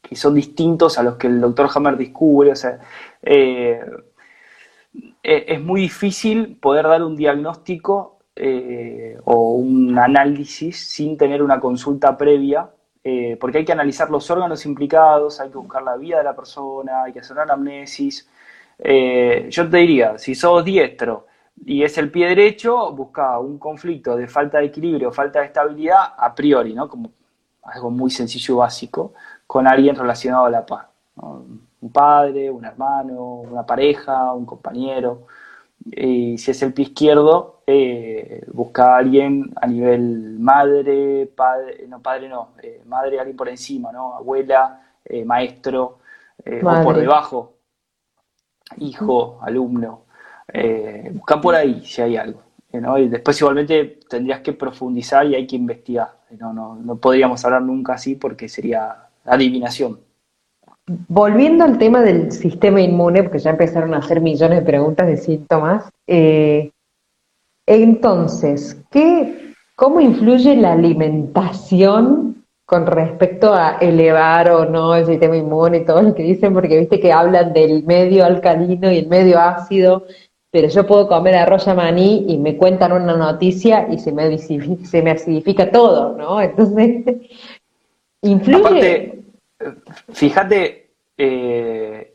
que, 0.00 0.14
son 0.14 0.34
distintos 0.34 0.98
a 0.98 1.02
los 1.02 1.16
que 1.16 1.26
el 1.26 1.40
doctor 1.40 1.68
Hammer 1.74 1.96
descubre. 1.96 2.52
O 2.52 2.56
sea, 2.56 2.78
eh, 3.22 3.80
eh, 5.24 5.44
es 5.48 5.60
muy 5.60 5.80
difícil 5.80 6.56
poder 6.60 6.86
dar 6.86 7.02
un 7.02 7.16
diagnóstico 7.16 8.19
eh, 8.42 9.18
o 9.24 9.52
un 9.52 9.98
análisis 9.98 10.88
sin 10.88 11.16
tener 11.16 11.42
una 11.42 11.60
consulta 11.60 12.16
previa, 12.16 12.70
eh, 13.04 13.36
porque 13.40 13.58
hay 13.58 13.64
que 13.64 13.72
analizar 13.72 14.10
los 14.10 14.30
órganos 14.30 14.64
implicados, 14.66 15.40
hay 15.40 15.50
que 15.50 15.58
buscar 15.58 15.82
la 15.82 15.96
vida 15.96 16.18
de 16.18 16.24
la 16.24 16.36
persona, 16.36 17.04
hay 17.04 17.12
que 17.12 17.20
hacer 17.20 17.32
una 17.32 17.42
anamnesis. 17.42 18.28
yo 18.78 19.70
te 19.70 19.76
diría, 19.76 20.18
si 20.18 20.34
sos 20.34 20.64
diestro 20.64 21.26
y 21.66 21.82
es 21.82 21.98
el 21.98 22.10
pie 22.10 22.28
derecho, 22.28 22.92
busca 22.92 23.38
un 23.38 23.58
conflicto 23.58 24.16
de 24.16 24.26
falta 24.28 24.58
de 24.58 24.66
equilibrio, 24.66 25.12
falta 25.12 25.40
de 25.40 25.46
estabilidad 25.46 26.14
a 26.16 26.34
priori, 26.34 26.74
¿no? 26.74 26.88
Como 26.88 27.12
algo 27.64 27.90
muy 27.90 28.10
sencillo 28.10 28.54
y 28.54 28.58
básico, 28.58 29.12
con 29.46 29.66
alguien 29.66 29.96
relacionado 29.96 30.46
a 30.46 30.50
la 30.50 30.64
paz 30.66 30.86
un 31.80 31.92
padre, 31.92 32.50
un 32.50 32.64
hermano, 32.64 33.42
una 33.50 33.64
pareja, 33.64 34.32
un 34.32 34.46
compañero. 34.46 35.26
Y 35.84 36.38
si 36.38 36.50
es 36.50 36.62
el 36.62 36.72
pie 36.72 36.86
izquierdo, 36.86 37.59
eh, 37.70 38.46
a 38.74 38.96
alguien 38.96 39.52
a 39.56 39.66
nivel 39.66 40.38
madre, 40.38 41.26
padre, 41.26 41.86
no 41.88 42.00
padre 42.00 42.28
no, 42.28 42.50
eh, 42.62 42.82
madre, 42.86 43.18
alguien 43.18 43.36
por 43.36 43.48
encima, 43.48 43.92
¿no? 43.92 44.14
Abuela, 44.14 44.80
eh, 45.04 45.24
maestro, 45.24 45.98
o 46.46 46.82
por 46.82 46.96
debajo, 46.96 47.54
hijo, 48.78 49.38
alumno. 49.42 50.04
Eh, 50.52 51.10
busca 51.14 51.40
por 51.40 51.54
ahí 51.54 51.82
si 51.84 52.02
hay 52.02 52.16
algo. 52.16 52.42
Y 52.72 53.08
después 53.08 53.40
igualmente 53.40 54.00
tendrías 54.08 54.40
que 54.40 54.52
profundizar 54.52 55.26
y 55.26 55.34
hay 55.34 55.46
que 55.46 55.56
investigar. 55.56 56.12
No, 56.38 56.52
no, 56.52 56.76
no 56.76 56.96
podríamos 56.96 57.44
hablar 57.44 57.62
nunca 57.62 57.94
así 57.94 58.14
porque 58.14 58.48
sería 58.48 59.08
adivinación. 59.24 59.98
Volviendo 61.08 61.64
al 61.64 61.78
tema 61.78 62.02
del 62.02 62.30
sistema 62.32 62.80
inmune, 62.80 63.22
porque 63.22 63.38
ya 63.38 63.50
empezaron 63.50 63.94
a 63.94 63.98
hacer 63.98 64.20
millones 64.20 64.60
de 64.60 64.64
preguntas 64.64 65.06
de 65.06 65.16
síntomas, 65.16 65.88
eh, 66.06 66.70
entonces, 67.70 68.82
¿qué, 68.90 69.54
¿cómo 69.76 70.00
influye 70.00 70.56
la 70.56 70.72
alimentación 70.72 72.44
con 72.66 72.86
respecto 72.86 73.54
a 73.54 73.78
elevar 73.80 74.50
o 74.50 74.64
no 74.64 74.96
el 74.96 75.06
sistema 75.06 75.36
inmune 75.36 75.78
y 75.78 75.84
todo 75.84 76.02
lo 76.02 76.14
que 76.14 76.24
dicen? 76.24 76.52
Porque 76.52 76.80
viste 76.80 76.98
que 76.98 77.12
hablan 77.12 77.52
del 77.52 77.84
medio 77.84 78.24
alcalino 78.24 78.90
y 78.90 78.98
el 78.98 79.06
medio 79.06 79.38
ácido, 79.38 80.04
pero 80.50 80.66
yo 80.66 80.84
puedo 80.84 81.06
comer 81.06 81.36
arroz 81.36 81.68
maní 81.68 82.24
y 82.28 82.38
me 82.38 82.56
cuentan 82.56 82.90
una 82.90 83.16
noticia 83.16 83.86
y 83.88 83.98
se 83.98 84.10
me, 84.10 84.36
se 84.36 85.02
me 85.02 85.10
acidifica 85.12 85.70
todo, 85.70 86.16
¿no? 86.16 86.40
Entonces, 86.40 87.04
influye... 88.22 89.22
fíjate, 90.08 90.90
eh, 91.16 92.14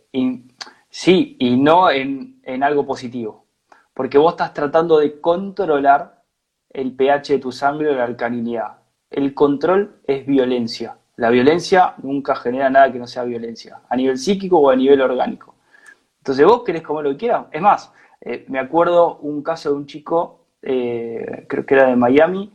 sí 0.89 1.37
y 1.39 1.55
no 1.55 1.89
en, 1.89 2.41
en 2.43 2.61
algo 2.61 2.85
positivo, 2.85 3.44
porque 3.95 4.19
vos 4.19 4.33
estás 4.33 4.53
tratando 4.53 4.99
de 4.99 5.19
controlar 5.19 6.21
el 6.69 6.95
pH 6.95 7.33
de 7.33 7.39
tu 7.39 7.51
sangre 7.51 7.89
o 7.89 7.95
la 7.95 8.03
alcalinidad. 8.03 8.77
El 9.09 9.33
control 9.33 10.01
es 10.05 10.25
violencia. 10.27 10.97
La 11.15 11.29
violencia 11.29 11.95
nunca 12.03 12.35
genera 12.35 12.69
nada 12.69 12.91
que 12.91 12.99
no 12.99 13.07
sea 13.07 13.23
violencia, 13.23 13.79
a 13.87 13.95
nivel 13.95 14.17
psíquico 14.17 14.59
o 14.59 14.69
a 14.69 14.75
nivel 14.75 15.01
orgánico. 15.01 15.55
Entonces 16.17 16.45
vos 16.45 16.63
querés 16.63 16.81
comer 16.81 17.05
lo 17.05 17.11
que 17.11 17.17
quieras. 17.17 17.45
Es 17.51 17.61
más, 17.61 17.93
eh, 18.19 18.45
me 18.49 18.59
acuerdo 18.59 19.17
un 19.17 19.41
caso 19.41 19.69
de 19.69 19.75
un 19.75 19.85
chico, 19.85 20.47
eh, 20.61 21.45
creo 21.47 21.65
que 21.65 21.75
era 21.75 21.87
de 21.87 21.95
Miami, 21.95 22.51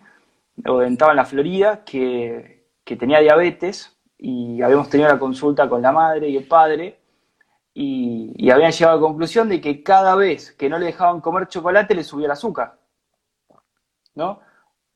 o 0.66 0.82
estaba 0.82 1.12
en 1.12 1.16
la 1.16 1.24
Florida, 1.24 1.84
que, 1.84 2.60
tenía 2.98 3.20
diabetes 3.20 3.96
y 4.18 4.60
habíamos 4.62 4.90
tenido 4.90 5.08
la 5.08 5.18
consulta 5.20 5.68
con 5.68 5.80
la 5.80 5.92
madre 5.92 6.28
y 6.28 6.36
el 6.36 6.48
padre 6.48 6.98
y, 7.74 8.50
habían 8.50 8.72
llegado 8.72 8.92
a 8.92 9.00
la 9.00 9.06
conclusión 9.06 9.48
de 9.48 9.60
que 9.60 9.82
cada 9.82 10.14
vez 10.16 10.52
que 10.52 10.68
no 10.68 10.78
le 10.78 10.86
dejaban 10.86 11.20
comer 11.20 11.48
chocolate 11.48 11.94
le 11.94 12.04
subía 12.04 12.26
el 12.26 12.32
azúcar. 12.32 12.78
¿No? 14.14 14.40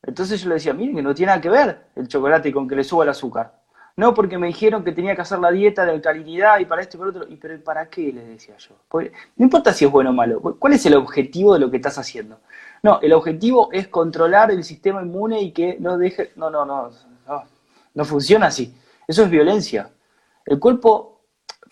Entonces 0.03 0.41
yo 0.41 0.49
le 0.49 0.55
decía, 0.55 0.73
miren 0.73 0.95
que 0.95 1.01
no 1.01 1.15
tiene 1.15 1.31
nada 1.31 1.41
que 1.41 1.49
ver 1.49 1.87
el 1.95 2.07
chocolate 2.07 2.51
con 2.51 2.67
que 2.67 2.75
le 2.75 2.83
suba 2.83 3.03
el 3.03 3.09
azúcar. 3.09 3.61
No, 3.97 4.13
porque 4.13 4.37
me 4.37 4.47
dijeron 4.47 4.83
que 4.83 4.91
tenía 4.91 5.15
que 5.15 5.21
hacer 5.21 5.39
la 5.39 5.51
dieta 5.51 5.85
de 5.85 5.91
alcalinidad 5.91 6.59
y 6.59 6.65
para 6.65 6.81
esto 6.81 6.97
y 6.97 6.99
para 6.99 7.09
otro. 7.11 7.27
¿Y 7.29 7.37
pero 7.37 7.63
para 7.63 7.89
qué? 7.89 8.11
Les 8.11 8.27
decía 8.27 8.55
yo. 8.57 8.75
no 8.91 9.09
importa 9.37 9.71
si 9.71 9.85
es 9.85 9.91
bueno 9.91 10.09
o 10.09 10.13
malo. 10.13 10.41
¿Cuál 10.41 10.73
es 10.73 10.85
el 10.85 10.95
objetivo 10.95 11.53
de 11.53 11.61
lo 11.61 11.71
que 11.71 11.77
estás 11.77 11.97
haciendo? 11.97 12.41
No, 12.83 12.99
el 13.01 13.13
objetivo 13.13 13.69
es 13.71 13.87
controlar 13.87 14.51
el 14.51 14.65
sistema 14.65 15.01
inmune 15.01 15.41
y 15.41 15.53
que 15.53 15.77
no 15.79 15.97
deje. 15.97 16.33
No, 16.35 16.49
no. 16.49 16.65
No, 16.65 16.89
no 17.93 18.05
funciona 18.05 18.47
así. 18.47 18.75
Eso 19.07 19.23
es 19.23 19.29
violencia. 19.29 19.89
El 20.45 20.59
cuerpo 20.59 21.14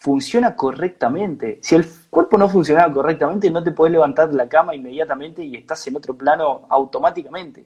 funciona 0.04 0.54
correctamente. 0.54 1.60
Si 1.62 1.76
el 1.76 1.86
cuerpo 2.10 2.38
no 2.38 2.50
funciona 2.50 2.92
correctamente, 2.92 3.50
no 3.50 3.64
te 3.64 3.72
puedes 3.72 3.94
levantar 3.94 4.34
la 4.34 4.50
cama 4.50 4.76
inmediatamente 4.76 5.42
y 5.46 5.56
estás 5.56 5.88
en 5.88 5.96
otro 5.96 6.18
plano 6.18 6.68
automáticamente. 6.70 7.66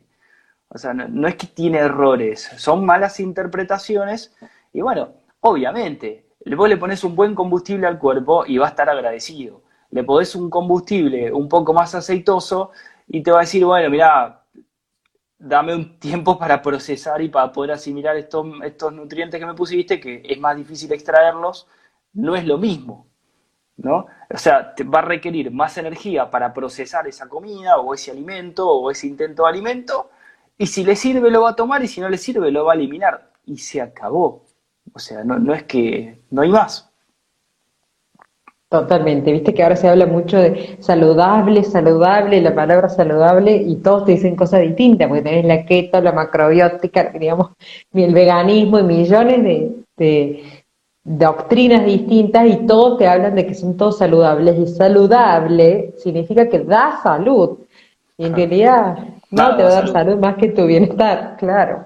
O 0.70 0.78
sea, 0.78 0.94
no, 0.94 1.28
es 1.28 1.36
que 1.36 1.48
tiene 1.48 1.80
errores, 1.80 2.52
son 2.58 2.86
malas 2.86 3.20
interpretaciones 3.20 4.36
y 4.72 4.82
bueno, 4.82 5.14
obviamente, 5.40 6.28
vos 6.56 6.70
le 6.70 6.78
pones 6.78 7.04
un 7.04 7.16
buen 7.16 7.34
combustible 7.34 7.88
al 7.88 7.98
cuerpo 7.98 8.46
y 8.46 8.60
va 8.60 8.68
a 8.68 8.70
estar 8.70 8.88
agradecido. 8.88 9.64
Le 9.90 10.04
podés 10.04 10.36
un 10.36 10.52
combustible 10.52 11.32
un 11.32 11.50
poco 11.50 11.74
más 11.74 11.96
aceitoso 11.96 12.70
y 13.08 13.24
te 13.24 13.32
va 13.32 13.40
a 13.40 13.42
decir, 13.42 13.66
bueno, 13.66 13.90
mira, 13.90 14.44
dame 15.40 15.74
un 15.74 15.98
tiempo 15.98 16.38
para 16.38 16.62
procesar 16.62 17.20
y 17.20 17.30
para 17.30 17.52
poder 17.52 17.72
asimilar 17.72 18.16
estos 18.16 18.94
nutrientes 18.94 19.40
que 19.40 19.46
me 19.48 19.56
pusiste, 19.56 20.00
que 20.00 20.22
es 20.24 20.40
más 20.40 20.56
difícil 20.56 20.92
extraerlos, 20.92 21.68
no 22.18 22.36
es 22.36 22.46
lo 22.46 22.58
mismo. 22.58 23.08
¿No? 23.78 24.08
O 24.34 24.38
sea, 24.38 24.74
va 24.94 25.00
a 25.00 25.04
requerir 25.04 25.52
más 25.52 25.78
energía 25.78 26.32
para 26.32 26.52
procesar 26.52 27.08
esa 27.08 27.30
comida 27.30 27.78
o 27.78 27.94
ese 27.94 28.10
alimento 28.10 28.68
o 28.68 28.90
ese 28.90 29.06
intento 29.06 29.44
de 29.44 29.50
alimento 29.50 30.10
y 30.58 30.66
si 30.66 30.84
le 30.84 30.96
sirve 30.96 31.30
lo 31.30 31.44
va 31.44 31.52
a 31.52 31.56
tomar 31.56 31.84
y 31.84 31.88
si 31.88 32.02
no 32.02 32.10
le 32.10 32.18
sirve 32.18 32.52
lo 32.52 32.66
va 32.66 32.74
a 32.74 32.76
eliminar. 32.76 33.32
Y 33.46 33.58
se 33.60 33.80
acabó. 33.80 34.44
O 34.94 35.00
sea, 35.00 35.24
no, 35.24 35.54
es 35.54 35.64
que 35.64 36.22
no 36.32 36.42
hay 36.42 36.50
más. 36.50 36.92
Totalmente, 38.70 39.32
viste 39.32 39.54
que 39.54 39.64
ahora 39.64 39.78
se 39.78 39.88
habla 39.88 40.08
mucho 40.08 40.38
de 40.38 40.78
saludable, 40.82 41.64
saludable, 41.64 42.42
la 42.42 42.54
palabra 42.54 42.90
saludable, 42.90 43.56
y 43.56 43.78
todos 43.78 44.04
te 44.04 44.12
dicen 44.14 44.36
cosas 44.36 44.62
distintas, 44.62 45.08
porque 45.08 45.24
tenés 45.24 45.46
la 45.46 45.66
keto, 45.66 46.02
la 46.02 46.12
macrobiótica, 46.12 47.12
digamos, 47.12 47.52
el 47.94 48.14
veganismo 48.14 48.80
y 48.80 48.84
millones 48.84 49.72
de 49.96 50.66
doctrinas 51.08 51.86
distintas, 51.86 52.48
y 52.48 52.68
todos 52.68 52.98
te 52.98 53.08
hablan 53.08 53.34
de 53.34 53.48
que 53.48 53.56
son 53.56 53.78
todos 53.78 53.98
saludables, 53.98 54.60
y 54.60 54.68
saludable 54.68 55.94
significa 55.98 56.50
que 56.50 56.60
da 56.60 57.00
salud, 57.02 57.60
y 58.18 58.26
en 58.26 58.36
realidad 58.36 58.98
no 59.32 59.56
te 59.56 59.64
va 59.64 59.70
a 59.70 59.74
dar 59.74 59.88
salud. 59.88 60.18
más 60.18 60.36
que 60.36 60.50
tu 60.50 60.66
bienestar, 60.66 61.38
claro. 61.38 61.86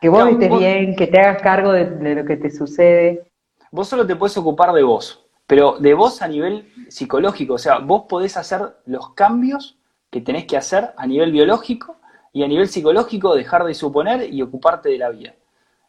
Que, 0.00 0.08
vos 0.08 0.28
estés 0.28 0.58
bien, 0.58 0.96
que 0.96 1.06
te 1.06 1.20
hagas 1.20 1.42
cargo 1.42 1.70
de, 1.72 2.14
lo 2.14 2.24
que 2.24 2.36
te 2.36 2.50
sucede. 2.50 3.30
Vos 3.70 3.86
solo 3.86 4.04
te 4.04 4.16
puedes 4.16 4.36
ocupar 4.36 4.72
de 4.72 4.82
vos, 4.82 5.24
pero 5.46 5.78
de 5.78 5.94
vos 5.94 6.20
a 6.20 6.26
nivel 6.26 6.68
psicológico. 6.88 7.54
O 7.54 7.58
sea, 7.58 7.78
vos 7.78 8.04
podés 8.08 8.36
hacer 8.36 8.62
los 8.86 9.10
cambios 9.10 9.76
que 10.10 10.20
tenés 10.20 10.44
que 10.44 10.56
hacer 10.56 10.92
a 10.96 11.06
nivel 11.06 11.30
biológico 11.30 11.96
y 12.32 12.42
a 12.42 12.48
nivel 12.48 12.68
psicológico 12.68 13.34
dejar 13.34 13.64
de 13.64 13.74
suponer 13.74 14.32
y 14.32 14.42
ocuparte 14.42 14.88
de 14.88 14.98
la 14.98 15.10
vida. 15.10 15.34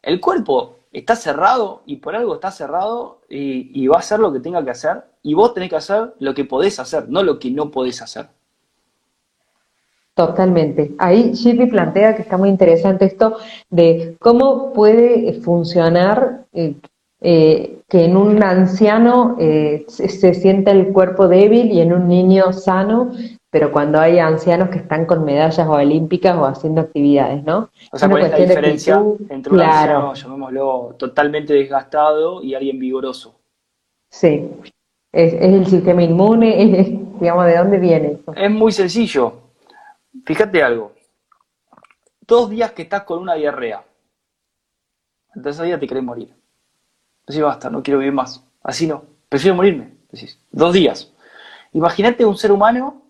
El 0.01 0.19
cuerpo 0.19 0.76
está 0.91 1.15
cerrado 1.15 1.81
y 1.85 1.97
por 1.97 2.15
algo 2.15 2.35
está 2.35 2.51
cerrado 2.51 3.21
y, 3.29 3.87
va 3.87 3.97
a 3.97 3.99
hacer 3.99 4.19
lo 4.19 4.31
que 4.31 4.39
tenga 4.39 4.63
que 4.63 4.71
hacer 4.71 5.03
y 5.23 5.33
vos 5.33 5.53
tenés 5.53 5.69
que 5.69 5.75
hacer 5.75 6.13
lo 6.19 6.33
que 6.33 6.45
podés 6.45 6.79
hacer, 6.79 7.09
no 7.09 7.23
lo 7.23 7.39
que 7.39 7.51
no 7.51 7.71
podés 7.71 8.01
hacer. 8.01 8.27
Totalmente. 10.13 10.95
Ahí 10.97 11.31
Shippy 11.33 11.67
plantea 11.67 12.15
que 12.15 12.23
está 12.23 12.37
muy 12.37 12.49
interesante 12.49 13.05
esto 13.05 13.37
de 13.69 14.15
cómo 14.19 14.73
puede 14.73 15.33
funcionar 15.41 16.45
eh, 16.53 16.75
eh, 17.21 17.81
que 17.87 18.05
en 18.05 18.15
un 18.15 18.43
anciano 18.43 19.37
eh, 19.39 19.85
se, 19.87 20.33
sienta 20.33 20.71
el 20.71 20.93
cuerpo 20.93 21.27
débil 21.27 21.71
y 21.71 21.81
en 21.81 21.93
un 21.93 22.07
niño 22.07 22.53
sano, 22.53 23.11
pero 23.49 23.71
cuando 23.71 23.99
hay 23.99 24.19
ancianos 24.19 24.69
que 24.69 24.79
están 24.79 25.05
con 25.05 25.23
medallas 25.23 25.67
olímpicas 25.67 26.35
o 26.37 26.45
haciendo 26.45 26.81
actividades, 26.81 27.43
¿no? 27.43 27.69
O 27.91 27.97
sea, 27.97 28.09
¿cuál 28.09 28.23
es 28.23 28.31
la 28.31 28.37
diferencia 28.37 29.03
entre 29.29 29.53
un 29.53 29.61
anciano, 29.61 30.13
llamémoslo, 30.13 30.95
totalmente 30.97 31.53
desgastado 31.53 32.43
y 32.43 32.55
alguien 32.55 32.79
vigoroso? 32.79 33.39
Sí, 34.09 34.49
es, 35.11 35.33
el 35.33 35.65
sistema 35.65 36.03
inmune, 36.03 36.79
es, 36.81 37.19
digamos, 37.19 37.45
¿de 37.45 37.57
dónde 37.57 37.77
viene 37.77 38.19
eso? 38.19 38.33
Es 38.35 38.51
muy 38.51 38.71
sencillo 38.71 39.47
Fíjate 40.25 40.63
algo. 40.63 40.93
Dos 42.21 42.49
días 42.49 42.71
que 42.71 42.81
estás 42.83 43.03
con 43.03 43.19
una 43.19 43.35
diarrea. 43.35 43.83
Entonces 45.35 45.63
día 45.65 45.79
te 45.79 45.87
querés 45.87 46.03
morir. 46.03 46.33
Decís, 47.25 47.41
basta, 47.41 47.69
no 47.69 47.83
quiero 47.83 47.99
vivir 47.99 48.13
más. 48.13 48.43
Así 48.63 48.87
no. 48.87 49.03
Prefiero 49.29 49.55
morirme. 49.55 49.93
Decís, 50.11 50.39
dos 50.51 50.73
días. 50.73 51.13
Imagínate 51.73 52.25
un 52.25 52.37
ser 52.37 52.51
humano, 52.51 53.03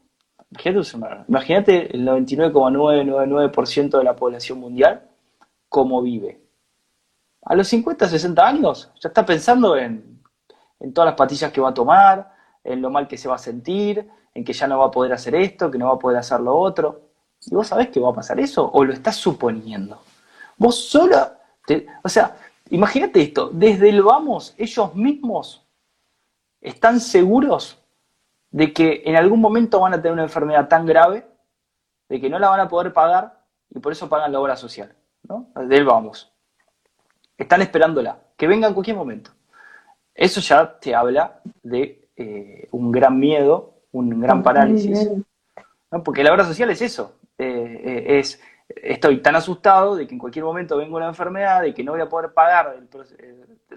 imagínate 1.27 1.95
el 1.95 2.05
99,999% 2.05 3.97
de 3.97 4.03
la 4.03 4.15
población 4.15 4.59
mundial, 4.59 5.09
cómo 5.69 6.01
vive. 6.01 6.41
A 7.43 7.55
los 7.55 7.67
50, 7.67 8.07
60 8.07 8.47
años, 8.47 8.91
ya 9.01 9.09
está 9.09 9.25
pensando 9.25 9.75
en, 9.77 10.21
en 10.79 10.93
todas 10.93 11.07
las 11.07 11.15
patillas 11.15 11.51
que 11.51 11.61
va 11.61 11.69
a 11.69 11.73
tomar, 11.73 12.33
en 12.63 12.81
lo 12.81 12.89
mal 12.89 13.07
que 13.07 13.17
se 13.17 13.27
va 13.27 13.35
a 13.35 13.39
sentir, 13.39 14.09
en 14.33 14.43
que 14.43 14.53
ya 14.53 14.67
no 14.67 14.79
va 14.79 14.85
a 14.85 14.91
poder 14.91 15.13
hacer 15.13 15.35
esto, 15.35 15.71
que 15.71 15.77
no 15.77 15.87
va 15.87 15.95
a 15.95 15.99
poder 15.99 16.17
hacer 16.17 16.39
lo 16.39 16.55
otro. 16.55 17.09
¿Y 17.45 17.55
vos 17.55 17.67
sabés 17.67 17.89
que 17.89 17.99
va 17.99 18.09
a 18.09 18.13
pasar 18.13 18.39
eso? 18.39 18.69
¿O 18.71 18.83
lo 18.83 18.93
estás 18.93 19.15
suponiendo? 19.15 20.01
Vos 20.57 20.75
solo, 20.75 21.15
o 22.03 22.09
sea, 22.09 22.35
imagínate 22.69 23.21
esto, 23.21 23.49
desde 23.53 23.89
el 23.89 24.01
vamos, 24.01 24.53
ellos 24.57 24.93
mismos 24.95 25.65
están 26.59 26.99
seguros 26.99 27.79
de 28.51 28.73
que 28.73 29.03
en 29.05 29.15
algún 29.15 29.41
momento 29.41 29.79
van 29.79 29.93
a 29.93 29.97
tener 29.97 30.13
una 30.13 30.23
enfermedad 30.23 30.67
tan 30.67 30.85
grave 30.85 31.27
de 32.09 32.21
que 32.21 32.29
no 32.29 32.39
la 32.39 32.49
van 32.49 32.61
a 32.61 32.67
poder 32.67 32.93
pagar 32.93 33.41
y 33.69 33.79
por 33.79 33.91
eso 33.91 34.07
pagan 34.09 34.31
la 34.31 34.39
obra 34.39 34.55
social, 34.55 34.95
¿no? 35.23 35.49
Desde 35.55 35.77
el 35.77 35.85
vamos. 35.85 36.33
Están 37.37 37.61
esperándola, 37.61 38.19
que 38.35 38.47
venga 38.47 38.67
en 38.67 38.73
cualquier 38.73 38.95
momento. 38.95 39.31
Eso 40.15 40.41
ya 40.41 40.79
te 40.79 40.95
habla 40.95 41.41
de 41.61 42.09
eh, 42.15 42.67
un 42.71 42.91
gran 42.91 43.19
miedo 43.19 43.77
un 43.97 44.19
gran 44.19 44.43
parálisis. 44.43 45.09
Porque 46.03 46.23
la 46.23 46.33
obra 46.33 46.43
social 46.43 46.69
es 46.69 46.81
eso, 46.81 47.15
eh, 47.37 47.81
eh, 47.83 48.19
es 48.19 48.41
estoy 48.67 49.21
tan 49.21 49.35
asustado 49.35 49.95
de 49.95 50.05
que 50.05 50.13
en 50.13 50.19
cualquier 50.19 50.43
momento 50.43 50.77
venga 50.77 50.97
una 50.97 51.07
enfermedad, 51.07 51.61
de 51.61 51.73
que 51.73 51.83
no 51.83 51.93
voy 51.93 52.01
a 52.01 52.09
poder 52.09 52.33
pagar 52.33 52.77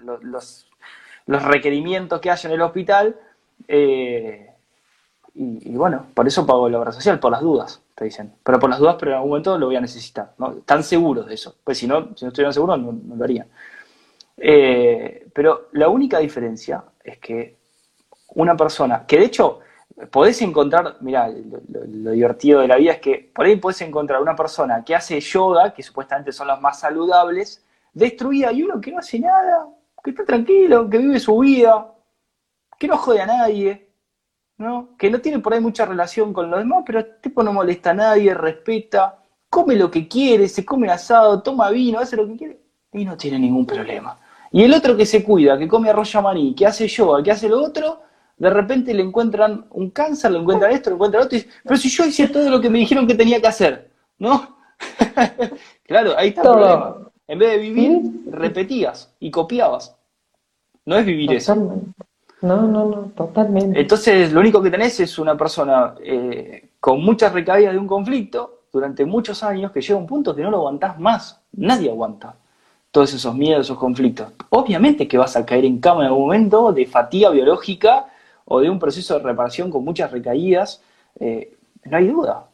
los, 0.03 0.67
los, 1.25 1.43
requerimientos 1.43 2.19
que 2.19 2.29
haya 2.29 2.49
en 2.49 2.55
el 2.55 2.61
hospital, 2.61 3.17
y, 5.33 5.75
bueno, 5.75 6.07
por 6.13 6.27
eso 6.27 6.45
pago 6.45 6.67
la 6.67 6.79
obra 6.79 6.91
social, 6.91 7.19
por 7.19 7.31
las 7.31 7.41
dudas, 7.41 7.81
te 7.95 8.05
dicen. 8.05 8.33
Pero 8.43 8.59
por 8.59 8.69
las 8.69 8.79
dudas, 8.79 8.97
pero 8.99 9.11
en 9.11 9.15
algún 9.15 9.29
momento 9.29 9.57
lo 9.57 9.67
voy 9.67 9.77
a 9.77 9.81
necesitar. 9.81 10.33
¿no? 10.37 10.51
Están 10.57 10.83
seguros 10.83 11.25
de 11.27 11.35
eso. 11.35 11.55
Pues 11.63 11.77
si 11.77 11.87
no, 11.87 12.09
si 12.15 12.25
no 12.25 12.29
estuvieran 12.29 12.53
seguros, 12.53 12.79
no, 12.79 13.15
lo 13.15 13.23
harían. 13.23 13.47
Eh, 14.37 15.27
pero 15.33 15.69
la 15.73 15.87
única 15.87 16.19
diferencia 16.19 16.83
es 17.03 17.17
que 17.19 17.57
una 18.35 18.57
persona, 18.57 19.05
que 19.05 19.19
de 19.19 19.25
hecho 19.25 19.59
podés 20.09 20.41
encontrar, 20.41 20.97
mira, 21.01 21.29
lo, 21.29 22.11
divertido 22.11 22.61
de 22.61 22.67
la 22.67 22.77
vida 22.77 22.93
es 22.93 22.99
que 22.99 23.31
por 23.33 23.45
ahí 23.45 23.55
podés 23.55 23.81
encontrar 23.81 24.21
una 24.21 24.35
persona 24.35 24.83
que 24.83 24.95
hace 24.95 25.19
yoga, 25.19 25.73
que 25.73 25.83
supuestamente 25.83 26.31
son 26.31 26.47
los 26.47 26.59
más 26.59 26.79
saludables, 26.79 27.63
destruida, 27.93 28.51
y 28.51 28.63
uno 28.63 28.81
que 28.81 28.91
no 28.91 28.99
hace 28.99 29.19
nada, 29.19 29.67
que 30.03 30.09
está 30.09 30.25
tranquilo, 30.25 30.89
que 30.89 30.97
vive 30.97 31.19
su 31.19 31.37
vida, 31.39 31.93
que 32.77 32.87
no 32.87 32.97
jode 32.97 33.21
a 33.21 33.27
nadie, 33.27 33.90
¿no? 34.61 34.89
Que 34.97 35.09
no 35.09 35.19
tiene 35.19 35.39
por 35.39 35.53
ahí 35.53 35.59
mucha 35.59 35.85
relación 35.85 36.31
con 36.31 36.49
los 36.49 36.59
demás, 36.59 36.83
pero 36.85 36.99
el 36.99 37.19
tipo 37.19 37.43
no 37.43 37.51
molesta 37.51 37.91
a 37.91 37.95
nadie, 37.95 38.33
respeta, 38.33 39.19
come 39.49 39.75
lo 39.75 39.91
que 39.91 40.07
quiere, 40.07 40.47
se 40.47 40.63
come 40.63 40.89
asado, 40.89 41.41
toma 41.41 41.69
vino, 41.69 41.99
hace 41.99 42.15
lo 42.15 42.27
que 42.27 42.37
quiere, 42.37 42.61
y 42.93 43.03
no 43.03 43.17
tiene 43.17 43.39
ningún 43.39 43.65
problema. 43.65 44.17
Y 44.51 44.63
el 44.63 44.73
otro 44.73 44.95
que 44.95 45.05
se 45.05 45.23
cuida, 45.23 45.57
que 45.57 45.67
come 45.67 45.89
arroz 45.89 46.13
maní, 46.15 46.53
que 46.53 46.65
hace 46.65 46.87
yoga, 46.87 47.23
que 47.23 47.31
hace 47.31 47.49
lo 47.49 47.63
otro, 47.63 48.01
de 48.37 48.49
repente 48.49 48.93
le 48.93 49.03
encuentran 49.03 49.65
un 49.71 49.89
cáncer, 49.91 50.31
le 50.31 50.39
encuentran 50.39 50.71
esto, 50.71 50.89
le 50.89 50.95
encuentran 50.95 51.23
otro, 51.23 51.37
y 51.37 51.41
dice, 51.41 51.53
pero 51.63 51.77
si 51.77 51.89
yo 51.89 52.05
hice 52.05 52.27
todo 52.27 52.49
lo 52.49 52.61
que 52.61 52.69
me 52.69 52.79
dijeron 52.79 53.07
que 53.07 53.15
tenía 53.15 53.41
que 53.41 53.47
hacer, 53.47 53.91
¿no? 54.19 54.57
claro, 55.83 56.17
ahí 56.17 56.29
está 56.29 56.41
el 56.41 56.47
problema. 56.47 56.97
En 57.27 57.39
vez 57.39 57.51
de 57.51 57.57
vivir, 57.57 58.01
repetías 58.29 59.13
y 59.19 59.31
copiabas. 59.31 59.95
No 60.85 60.97
es 60.97 61.05
vivir 61.05 61.33
eso. 61.33 61.81
No, 62.41 62.63
no, 62.63 62.85
no, 62.85 63.11
totalmente. 63.15 63.79
Entonces, 63.79 64.31
lo 64.31 64.39
único 64.39 64.61
que 64.61 64.71
tenés 64.71 64.99
es 64.99 65.19
una 65.19 65.37
persona 65.37 65.95
eh, 66.03 66.69
con 66.79 67.03
muchas 67.03 67.31
recaídas 67.33 67.73
de 67.73 67.79
un 67.79 67.87
conflicto 67.87 68.61
durante 68.71 69.05
muchos 69.05 69.43
años 69.43 69.71
que 69.71 69.81
llega 69.81 69.95
a 69.95 69.97
un 70.01 70.07
punto 70.07 70.35
que 70.35 70.41
no 70.41 70.49
lo 70.49 70.57
aguantás 70.57 70.99
más. 70.99 71.41
Nadie 71.53 71.89
aguanta 71.89 72.35
todos 72.91 73.13
esos 73.13 73.35
miedos, 73.35 73.67
esos 73.67 73.77
conflictos. 73.77 74.27
Obviamente 74.49 75.07
que 75.07 75.17
vas 75.17 75.35
a 75.35 75.45
caer 75.45 75.65
en 75.65 75.79
cama 75.79 76.01
en 76.01 76.07
algún 76.07 76.23
momento 76.23 76.73
de 76.73 76.85
fatiga 76.85 77.29
biológica 77.29 78.07
o 78.45 78.59
de 78.59 78.69
un 78.69 78.79
proceso 78.79 79.17
de 79.17 79.23
reparación 79.23 79.69
con 79.69 79.83
muchas 79.83 80.11
recaídas, 80.11 80.81
eh, 81.19 81.55
no 81.85 81.97
hay 81.97 82.07
duda. 82.07 82.47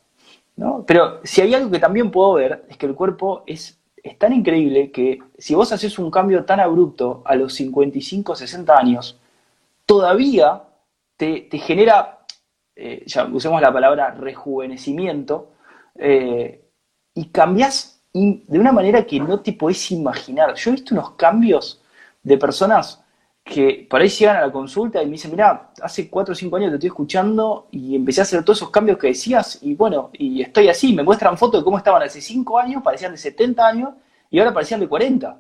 ¿no? 0.58 0.84
Pero 0.86 1.20
si 1.24 1.42
hay 1.42 1.54
algo 1.54 1.72
que 1.72 1.80
también 1.80 2.12
puedo 2.12 2.34
ver, 2.34 2.66
es 2.70 2.78
que 2.78 2.86
el 2.86 2.94
cuerpo 2.94 3.44
es, 3.48 3.80
es 4.04 4.18
tan 4.18 4.34
increíble 4.34 4.92
que 4.92 5.20
si 5.38 5.56
vos 5.56 5.72
haces 5.72 5.98
un 5.98 6.12
cambio 6.12 6.44
tan 6.46 6.60
abrupto 6.60 7.22
a 7.26 7.36
los 7.36 7.54
55, 7.54 8.36
60 8.36 8.78
años, 8.78 9.20
todavía 9.88 10.64
te, 11.16 11.50
genera, 11.58 12.20
eh, 12.76 13.04
ya 13.08 13.26
usemos 13.26 13.60
la 13.60 13.74
palabra 13.74 14.12
rejuvenecimiento, 14.12 15.54
eh, 15.96 16.64
y 17.16 17.30
cambias 17.30 18.04
de 18.14 18.60
una 18.60 18.72
manera 18.72 19.06
que 19.06 19.20
no 19.20 19.40
te 19.42 19.54
podés 19.54 19.92
imaginar. 19.92 20.54
Yo 20.56 20.70
he 20.70 20.74
visto 20.74 20.94
unos 20.94 21.12
cambios 21.12 21.82
de 22.22 22.38
personas 22.38 23.04
que 23.44 23.88
por 23.90 24.02
ahí 24.02 24.10
llegan 24.10 24.38
a 24.38 24.42
la 24.42 24.52
consulta 24.52 25.02
y 25.02 25.06
me 25.06 25.14
dicen, 25.14 25.32
mira, 25.32 25.72
hace 25.82 26.10
cuatro 26.10 26.34
o 26.34 26.36
cinco 26.36 26.58
años 26.58 26.70
te 26.70 26.76
estoy 26.76 26.88
escuchando 26.90 27.68
y 27.72 27.96
empecé 27.96 28.22
a 28.22 28.24
hacer 28.24 28.44
todos 28.44 28.60
esos 28.60 28.70
cambios 28.70 28.98
que 28.98 29.08
decías 29.08 29.60
y 29.62 29.74
bueno, 29.74 30.10
y 30.14 30.42
estoy 30.42 30.68
así, 30.68 30.94
me 30.94 31.04
muestran 31.04 31.38
fotos 31.38 31.62
de 31.62 31.64
cómo 31.64 31.78
estaban 31.78 32.04
hace 32.04 32.20
cinco 32.22 32.60
años, 32.60 32.84
parecían 32.84 33.14
de 33.14 33.18
70 33.18 33.68
años 33.68 33.90
y 34.30 34.40
ahora 34.40 34.54
parecían 34.54 34.80
de 34.80 34.88
40. 34.88 35.40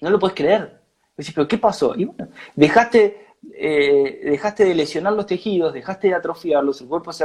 No 0.00 0.10
lo 0.10 0.18
puedes 0.18 0.34
creer. 0.34 0.82
Decís, 1.16 1.32
pero 1.34 1.46
¿qué 1.46 1.58
pasó? 1.58 1.94
Y 1.96 2.06
bueno, 2.06 2.28
dejaste, 2.56 3.21
eh, 3.64 4.20
dejaste 4.24 4.64
de 4.64 4.74
lesionar 4.74 5.12
los 5.12 5.26
tejidos, 5.26 5.72
dejaste 5.72 6.08
de 6.08 6.14
atrofiarlos, 6.14 6.80
el 6.80 6.88
cuerpo 6.88 7.12
se, 7.12 7.24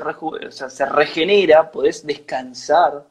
se 0.51 0.85
regenera, 0.85 1.71
podés 1.71 2.05
descansar, 2.05 3.07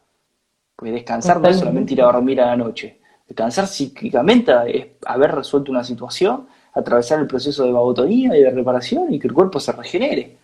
porque 0.77 0.93
descansar 0.93 1.41
no 1.41 1.49
es 1.49 1.59
solamente 1.59 1.95
ir 1.95 2.03
a 2.03 2.07
dormir 2.07 2.41
a 2.41 2.47
la 2.47 2.57
noche. 2.57 3.01
Descansar 3.27 3.67
psíquicamente 3.67 4.53
es 4.73 4.87
haber 5.05 5.35
resuelto 5.35 5.73
una 5.73 5.83
situación 5.83 6.47
atravesar 6.73 7.19
el 7.19 7.27
proceso 7.27 7.65
de 7.65 7.73
vagotonía 7.73 8.37
y 8.37 8.43
de 8.43 8.51
reparación 8.51 9.13
y 9.13 9.19
que 9.19 9.27
el 9.27 9.35
cuerpo 9.35 9.59
se 9.59 9.73
regenere. 9.73 10.37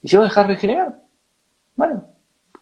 Y 0.00 0.08
si 0.08 0.16
vos 0.16 0.24
dejás 0.24 0.46
regenerar, 0.46 1.02
bueno, 1.74 2.02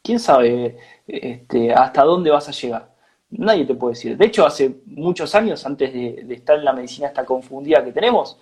quién 0.03 0.19
sabe 0.19 0.79
este, 1.07 1.73
hasta 1.73 2.03
dónde 2.03 2.31
vas 2.31 2.49
a 2.49 2.53
llegar. 2.53 2.93
Nadie 3.31 3.67
te 3.67 3.75
puede 3.75 3.95
decir. 3.95 4.17
De 4.17 4.27
hecho, 4.27 4.45
hace 4.45 4.81
muchos 4.87 5.33
años, 5.37 5.65
antes 5.65 5.93
de, 5.93 6.27
estar 6.31 6.59
en 6.59 6.65
la 6.65 6.73
medicina 6.73 7.07
esta 7.07 7.25
confundida 7.25 7.85
que 7.85 7.93
tenemos, 7.93 8.37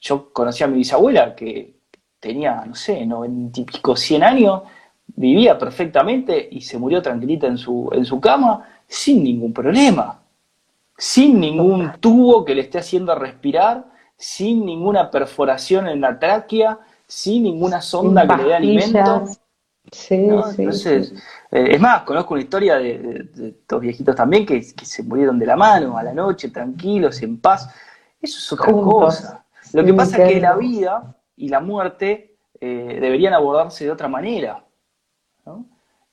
yo 0.00 0.32
conocí 0.32 0.64
a 0.64 0.66
mi 0.66 0.78
bisabuela 0.78 1.34
que 1.34 1.74
tenía, 2.20 2.64
no 2.66 2.74
sé, 2.74 3.04
noventa 3.06 3.60
y 3.60 3.64
pico, 3.64 3.96
cien 3.96 4.22
años, 4.22 4.62
vivía 5.06 5.58
perfectamente 5.58 6.48
y 6.50 6.60
se 6.60 6.78
murió 6.78 7.00
tranquilita 7.02 7.46
en 7.46 7.58
su, 7.58 7.88
en 7.92 8.04
su 8.04 8.20
cama 8.20 8.66
sin 8.86 9.22
ningún 9.22 9.52
problema 9.52 10.20
sin 10.98 11.38
ningún 11.38 11.92
tubo 12.00 12.44
que 12.44 12.56
le 12.56 12.62
esté 12.62 12.78
haciendo 12.78 13.14
respirar, 13.14 13.86
sin 14.16 14.66
ninguna 14.66 15.10
perforación 15.10 15.86
en 15.86 16.00
la 16.00 16.18
tráquea, 16.18 16.80
sin 17.06 17.44
ninguna 17.44 17.80
sonda 17.80 18.26
que 18.26 18.36
le 18.36 18.44
dé 18.44 18.54
alimento. 18.54 19.24
Sí, 19.90 20.16
Entonces, 20.16 21.14
eh, 21.50 21.68
es 21.70 21.80
más, 21.80 22.02
conozco 22.02 22.34
una 22.34 22.42
historia 22.42 22.76
de, 22.76 23.30
estos 23.40 23.80
viejitos 23.80 24.14
también 24.14 24.44
que, 24.44 24.60
se 24.62 25.02
murieron 25.04 25.38
de 25.38 25.46
la 25.46 25.56
mano 25.56 25.96
a 25.96 26.02
la 26.02 26.12
noche, 26.12 26.50
tranquilos, 26.50 27.22
en 27.22 27.40
paz. 27.40 27.70
Eso 28.20 28.38
es 28.38 28.52
otra 28.52 28.72
cosa. 28.72 29.44
Lo 29.72 29.84
que 29.84 29.94
pasa 29.94 30.22
es 30.24 30.32
que 30.32 30.40
la 30.40 30.56
vida 30.56 31.16
y 31.36 31.48
la 31.48 31.60
muerte 31.60 32.36
eh, 32.60 32.98
deberían 33.00 33.34
abordarse 33.34 33.84
de 33.84 33.90
otra 33.90 34.08
manera. 34.08 34.64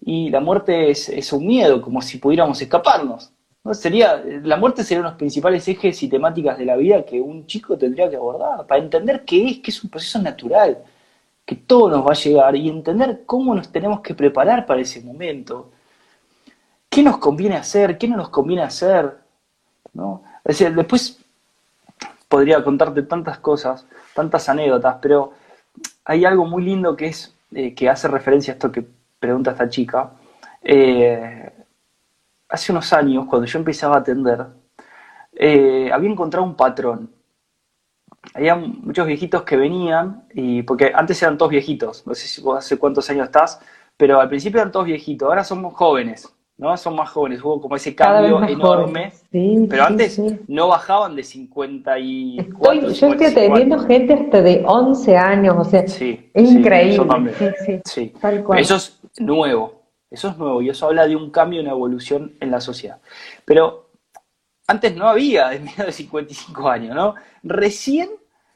Y 0.01 0.29
la 0.29 0.39
muerte 0.39 0.91
es 0.91 1.33
un 1.33 1.45
miedo, 1.47 1.81
como 1.81 2.01
si 2.01 2.17
pudiéramos 2.19 2.61
escaparnos. 2.61 3.33
¿no? 3.65 3.73
Sería, 3.73 4.23
la 4.23 4.55
muerte 4.55 4.83
sería 4.83 4.99
uno 5.01 5.09
de 5.09 5.13
los 5.13 5.17
principales 5.17 5.67
ejes 5.67 6.01
y 6.03 6.07
temáticas 6.07 6.57
de 6.57 6.65
la 6.65 6.77
vida 6.77 7.03
que 7.03 7.19
un 7.19 7.47
chico 7.47 7.77
tendría 7.77 8.09
que 8.09 8.15
abordar, 8.15 8.65
para 8.67 8.81
entender 8.81 9.25
qué 9.25 9.49
es, 9.49 9.59
que 9.59 9.71
es 9.71 9.83
un 9.83 9.89
proceso 9.89 10.21
natural, 10.21 10.83
que 11.43 11.55
todo 11.55 11.89
nos 11.89 12.05
va 12.05 12.11
a 12.11 12.15
llegar 12.15 12.55
y 12.55 12.69
entender 12.69 13.23
cómo 13.25 13.55
nos 13.55 13.71
tenemos 13.71 14.01
que 14.01 14.13
preparar 14.13 14.65
para 14.67 14.81
ese 14.81 15.01
momento. 15.01 15.71
¿Qué 16.87 17.01
nos 17.01 17.17
conviene 17.17 17.55
hacer? 17.55 17.97
¿Qué 17.97 18.07
no 18.07 18.17
nos 18.17 18.29
conviene 18.29 18.61
hacer? 18.61 19.17
¿No? 19.93 20.23
Es 20.43 20.59
decir, 20.59 20.75
después 20.75 21.24
podría 22.35 22.61
contarte 22.61 23.03
tantas 23.03 23.39
cosas, 23.39 23.87
tantas 24.13 24.49
anécdotas, 24.49 24.97
pero 25.01 25.31
hay 26.03 26.25
algo 26.25 26.43
muy 26.45 26.65
lindo 26.65 26.93
que 26.93 27.05
es 27.05 27.33
eh, 27.53 27.73
que 27.73 27.87
hace 27.87 28.09
referencia 28.09 28.51
a 28.51 28.55
esto 28.55 28.73
que 28.73 28.85
pregunta 29.17 29.51
esta 29.51 29.69
chica. 29.69 30.11
Eh, 30.61 31.49
hace 32.49 32.73
unos 32.73 32.91
años, 32.91 33.25
cuando 33.29 33.47
yo 33.47 33.57
empezaba 33.57 33.95
a 33.95 33.99
atender, 33.99 34.47
eh, 35.31 35.89
había 35.93 36.09
encontrado 36.09 36.45
un 36.45 36.57
patrón. 36.57 37.09
Había 38.33 38.57
muchos 38.57 39.07
viejitos 39.07 39.43
que 39.43 39.55
venían, 39.55 40.25
y 40.33 40.61
porque 40.63 40.91
antes 40.93 41.23
eran 41.23 41.37
todos 41.37 41.51
viejitos, 41.51 42.05
no 42.05 42.13
sé 42.13 42.27
si 42.27 42.41
vos 42.41 42.57
hace 42.57 42.77
cuántos 42.77 43.09
años 43.09 43.27
estás, 43.27 43.61
pero 43.95 44.19
al 44.19 44.27
principio 44.27 44.59
eran 44.59 44.73
todos 44.73 44.87
viejitos, 44.87 45.29
ahora 45.29 45.45
somos 45.45 45.73
jóvenes, 45.73 46.34
¿no? 46.57 46.75
Son 46.77 46.95
más 46.95 47.09
jóvenes, 47.09 47.43
hubo 47.43 47.61
como 47.61 47.75
ese 47.75 47.95
cambio 47.95 48.43
enorme. 48.43 49.11
pero 49.69 49.83
antes 49.83 50.21
no 50.47 50.67
bajaban 50.69 51.15
de 51.15 51.23
54. 51.23 52.91
yo 52.91 53.07
estoy 53.07 53.27
atendiendo 53.27 53.79
gente 53.79 54.13
hasta 54.13 54.41
de 54.41 54.63
11 54.65 55.17
años, 55.17 55.55
o 55.57 55.63
sea, 55.63 55.81
es 55.81 56.01
increíble. 56.33 57.33
Sí, 57.85 58.13
Eso 58.57 58.75
es 58.75 58.99
nuevo. 59.19 59.85
Eso 60.09 60.29
es 60.29 60.37
nuevo 60.37 60.61
y 60.61 60.69
eso 60.69 60.85
habla 60.85 61.07
de 61.07 61.15
un 61.15 61.29
cambio, 61.29 61.61
una 61.61 61.71
evolución 61.71 62.35
en 62.39 62.51
la 62.51 62.61
sociedad. 62.61 62.99
Pero 63.43 63.89
antes 64.67 64.95
no 64.95 65.09
había 65.09 65.49
de 65.49 65.59
menos 65.59 65.85
de 65.85 65.91
55 65.91 66.69
años, 66.69 66.95
¿no? 66.95 67.15
Recién 67.43 68.09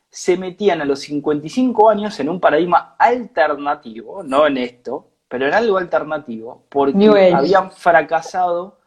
se 0.10 0.38
metían 0.38 0.82
a 0.82 0.86
los 0.86 1.00
55 1.02 1.90
años 1.90 2.20
en 2.20 2.30
un 2.30 2.40
paradigma 2.40 2.96
alternativo, 2.98 4.24
no 4.24 4.48
en 4.48 4.58
esto, 4.58 5.10
pero 5.30 5.48
en 5.48 5.54
algo 5.54 5.78
alternativo, 5.78 6.64
porque 6.70 7.34
habían 7.34 7.72
fracasado 7.72 8.80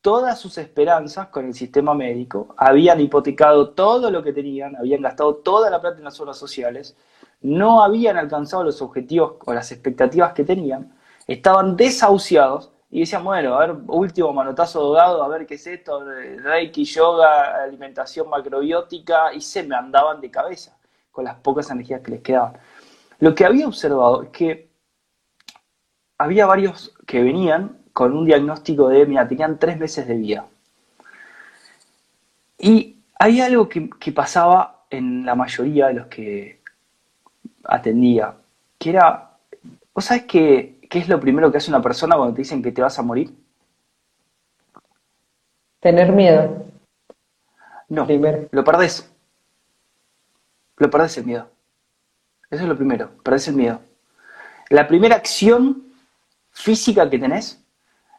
todas 0.00 0.40
sus 0.40 0.58
esperanzas 0.58 1.28
con 1.28 1.44
el 1.46 1.54
sistema 1.54 1.94
médico, 1.94 2.54
habían 2.56 3.00
hipotecado 3.00 3.70
todo 3.70 4.10
lo 4.10 4.22
que 4.22 4.32
tenían, 4.32 4.74
habían 4.74 5.02
gastado 5.02 5.36
toda 5.36 5.70
la 5.70 5.80
plata 5.80 5.98
en 5.98 6.04
las 6.04 6.18
obras 6.18 6.38
sociales, 6.38 6.96
no 7.42 7.84
habían 7.84 8.16
alcanzado 8.16 8.64
los 8.64 8.80
objetivos 8.80 9.34
o 9.44 9.52
las 9.52 9.70
expectativas 9.70 10.32
que 10.32 10.44
tenían, 10.44 10.96
estaban 11.26 11.76
desahuciados 11.76 12.72
y 12.90 13.00
decían, 13.00 13.22
bueno, 13.22 13.54
a 13.54 13.66
ver, 13.66 13.76
último 13.86 14.32
manotazo 14.32 14.92
dado, 14.92 15.22
a 15.22 15.28
ver 15.28 15.46
qué 15.46 15.54
es 15.54 15.66
esto, 15.66 16.04
Reiki, 16.04 16.84
yoga, 16.84 17.62
alimentación 17.62 18.28
macrobiótica, 18.28 19.32
y 19.32 19.40
se 19.40 19.62
me 19.62 19.76
andaban 19.76 20.20
de 20.20 20.30
cabeza 20.30 20.76
con 21.10 21.24
las 21.24 21.36
pocas 21.36 21.70
energías 21.70 22.00
que 22.00 22.10
les 22.10 22.22
quedaban. 22.22 22.54
Lo 23.20 23.34
que 23.34 23.44
había 23.44 23.68
observado 23.68 24.24
es 24.24 24.28
que 24.30 24.71
había 26.22 26.46
varios 26.46 26.94
que 27.04 27.20
venían 27.20 27.78
con 27.92 28.16
un 28.16 28.24
diagnóstico 28.24 28.88
de, 28.88 29.06
mira, 29.06 29.26
tenían 29.26 29.58
tres 29.58 29.76
meses 29.76 30.06
de 30.06 30.14
vida. 30.14 30.46
Y 32.58 32.96
hay 33.18 33.40
algo 33.40 33.68
que, 33.68 33.90
que 33.90 34.12
pasaba 34.12 34.84
en 34.88 35.26
la 35.26 35.34
mayoría 35.34 35.88
de 35.88 35.94
los 35.94 36.06
que 36.06 36.60
atendía, 37.64 38.34
que 38.78 38.90
era, 38.90 39.30
¿vos 39.92 40.04
sabés 40.04 40.24
qué, 40.24 40.78
qué 40.88 41.00
es 41.00 41.08
lo 41.08 41.18
primero 41.18 41.50
que 41.50 41.58
hace 41.58 41.70
una 41.70 41.82
persona 41.82 42.16
cuando 42.16 42.34
te 42.34 42.42
dicen 42.42 42.62
que 42.62 42.70
te 42.70 42.82
vas 42.82 42.98
a 43.00 43.02
morir? 43.02 43.34
Tener 45.80 46.12
miedo. 46.12 46.66
No, 47.88 48.06
lo 48.52 48.64
perdés. 48.64 49.12
Lo 50.76 50.88
perdés 50.88 51.18
el 51.18 51.24
miedo. 51.24 51.48
Eso 52.48 52.62
es 52.62 52.68
lo 52.68 52.76
primero, 52.76 53.10
perdés 53.24 53.48
el 53.48 53.56
miedo. 53.56 53.80
La 54.68 54.86
primera 54.86 55.16
acción 55.16 55.91
física 56.62 57.10
que 57.10 57.18
tenés 57.18 57.64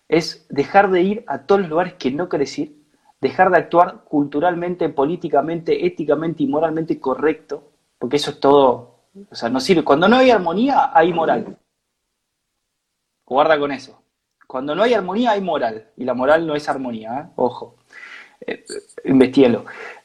es 0.09 0.45
dejar 0.49 0.91
de 0.91 1.01
ir 1.01 1.23
a 1.27 1.39
todos 1.45 1.61
los 1.61 1.69
lugares 1.69 1.93
que 1.93 2.11
no 2.11 2.27
querés 2.27 2.59
ir, 2.59 2.75
dejar 3.21 3.49
de 3.49 3.57
actuar 3.57 4.03
culturalmente, 4.03 4.89
políticamente, 4.89 5.85
éticamente 5.85 6.43
y 6.43 6.47
moralmente 6.47 6.99
correcto, 6.99 7.71
porque 7.97 8.17
eso 8.17 8.31
es 8.31 8.39
todo, 8.41 9.05
o 9.29 9.35
sea, 9.35 9.49
no 9.49 9.61
sirve. 9.61 9.83
Cuando 9.83 10.09
no 10.09 10.17
hay 10.17 10.29
armonía, 10.29 10.91
hay 10.93 11.13
moral. 11.13 11.57
Guarda 13.25 13.57
con 13.57 13.71
eso. 13.71 14.03
Cuando 14.45 14.75
no 14.75 14.83
hay 14.83 14.93
armonía, 14.93 15.31
hay 15.31 15.41
moral. 15.41 15.87
Y 15.95 16.03
la 16.03 16.13
moral 16.13 16.45
no 16.45 16.53
es 16.53 16.67
armonía, 16.67 17.19
¿eh? 17.19 17.31
ojo. 17.37 17.77
Eh, 18.45 18.65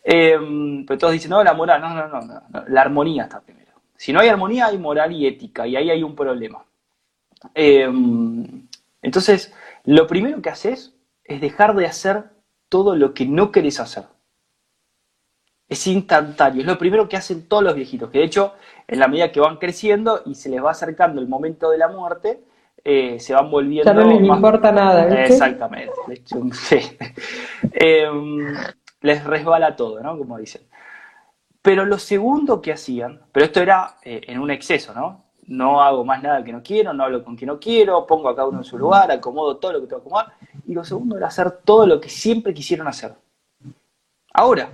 eh, 0.05 0.39
pero 0.87 0.99
todos 0.99 1.13
dicen, 1.13 1.31
no, 1.31 1.43
la 1.43 1.55
moral, 1.55 1.81
no, 1.81 1.93
no, 1.93 2.07
no, 2.07 2.21
no, 2.21 2.65
la 2.69 2.81
armonía 2.81 3.25
está 3.25 3.41
primero. 3.41 3.73
Si 3.97 4.13
no 4.13 4.21
hay 4.21 4.29
armonía, 4.29 4.67
hay 4.67 4.79
moral 4.79 5.13
y 5.13 5.27
ética, 5.27 5.67
y 5.67 5.75
ahí 5.75 5.91
hay 5.91 6.05
un 6.05 6.15
problema. 6.15 6.65
Em, 7.55 8.67
entonces, 9.03 9.53
lo 9.85 10.07
primero 10.07 10.43
que 10.43 10.51
haces 10.51 10.95
es 11.25 11.41
dejar 11.41 11.75
de 11.75 11.87
hacer 11.87 12.25
todo 12.69 12.97
lo 12.97 13.15
que 13.15 13.27
no 13.27 13.51
querés 13.53 13.81
hacer. 13.81 14.05
Es 15.69 15.87
instantáneo, 15.87 16.63
es 16.63 16.67
lo 16.67 16.79
primero 16.79 17.09
que 17.09 17.17
hacen 17.17 17.47
todos 17.47 17.63
los 17.63 17.75
viejitos, 17.75 18.11
que 18.11 18.19
de 18.19 18.25
hecho, 18.25 18.55
en 18.87 18.99
la 18.99 19.09
medida 19.09 19.31
que 19.31 19.41
van 19.41 19.57
creciendo 19.57 20.23
y 20.25 20.35
se 20.35 20.49
les 20.49 20.65
va 20.65 20.71
acercando 20.71 21.21
el 21.21 21.29
momento 21.29 21.71
de 21.71 21.79
la 21.79 21.89
muerte, 21.89 22.43
eh, 22.83 23.21
se 23.21 23.35
van 23.35 23.51
volviendo. 23.51 23.93
Ya 23.93 23.99
no 23.99 24.09
les 24.09 24.23
importa 24.23 24.73
nada. 24.73 25.25
Exactamente. 25.25 25.93
Em, 27.73 28.55
les 29.03 29.25
resbala 29.25 29.77
todo, 29.77 30.01
¿no? 30.01 30.17
Como 30.17 30.39
dicen. 30.39 30.63
Pero 31.61 31.85
lo 31.85 31.99
segundo 31.99 32.63
que 32.63 32.73
hacían, 32.73 33.21
pero 33.33 33.47
esto 33.47 33.61
era 33.61 33.97
eh, 34.03 34.23
en 34.27 34.39
un 34.39 34.51
exceso, 34.51 34.95
¿no? 34.95 35.28
No 35.49 35.83
hago 35.83 36.05
más 36.05 36.23
nada 36.23 36.45
que 36.45 36.53
no 36.53 36.63
quiero, 36.63 36.93
no 36.93 37.05
hablo 37.05 37.25
con 37.25 37.35
quien 37.35 37.49
no 37.49 37.59
quiero, 37.59 38.07
pongo 38.07 38.29
a 38.29 38.37
cada 38.37 38.49
uno 38.49 38.59
en 38.59 38.65
su 38.65 38.79
lugar, 38.79 39.11
acomodo 39.11 39.57
todo 39.57 39.73
lo 39.73 39.81
que 39.81 39.87
tengo 39.87 40.03
que 40.03 40.07
acomodar. 40.09 40.33
Y 40.67 40.75
lo 40.75 40.85
segundo 40.85 41.17
era 41.17 41.27
hacer 41.27 41.51
todo 41.51 41.87
lo 41.87 42.01
que 42.01 42.09
siempre 42.09 42.55
quisieron 42.55 42.87
hacer. 42.87 43.15
Ahora. 44.33 44.71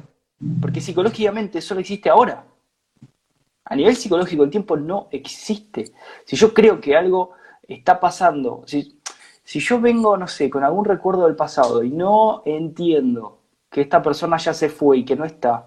Porque 0.60 0.80
psicológicamente 0.80 1.60
solo 1.60 1.80
existe 1.80 2.10
ahora. 2.10 2.44
A 3.64 3.76
nivel 3.76 3.96
psicológico 3.96 4.44
el 4.44 4.50
tiempo 4.50 4.76
no 4.76 5.08
existe. 5.10 5.92
Si 6.24 6.36
yo 6.36 6.52
creo 6.52 6.80
que 6.80 6.96
algo 6.96 7.32
está 7.66 7.98
pasando, 7.98 8.62
si, 8.66 9.00
si 9.42 9.60
yo 9.60 9.80
vengo, 9.80 10.16
no 10.16 10.28
sé, 10.28 10.50
con 10.50 10.64
algún 10.64 10.84
recuerdo 10.84 11.26
del 11.26 11.36
pasado 11.36 11.82
y 11.82 11.90
no 11.90 12.42
entiendo 12.44 13.38
que 13.70 13.82
esta 13.82 14.02
persona 14.02 14.36
ya 14.36 14.52
se 14.52 14.68
fue 14.68 14.98
y 14.98 15.04
que 15.04 15.16
no 15.16 15.24
está, 15.24 15.66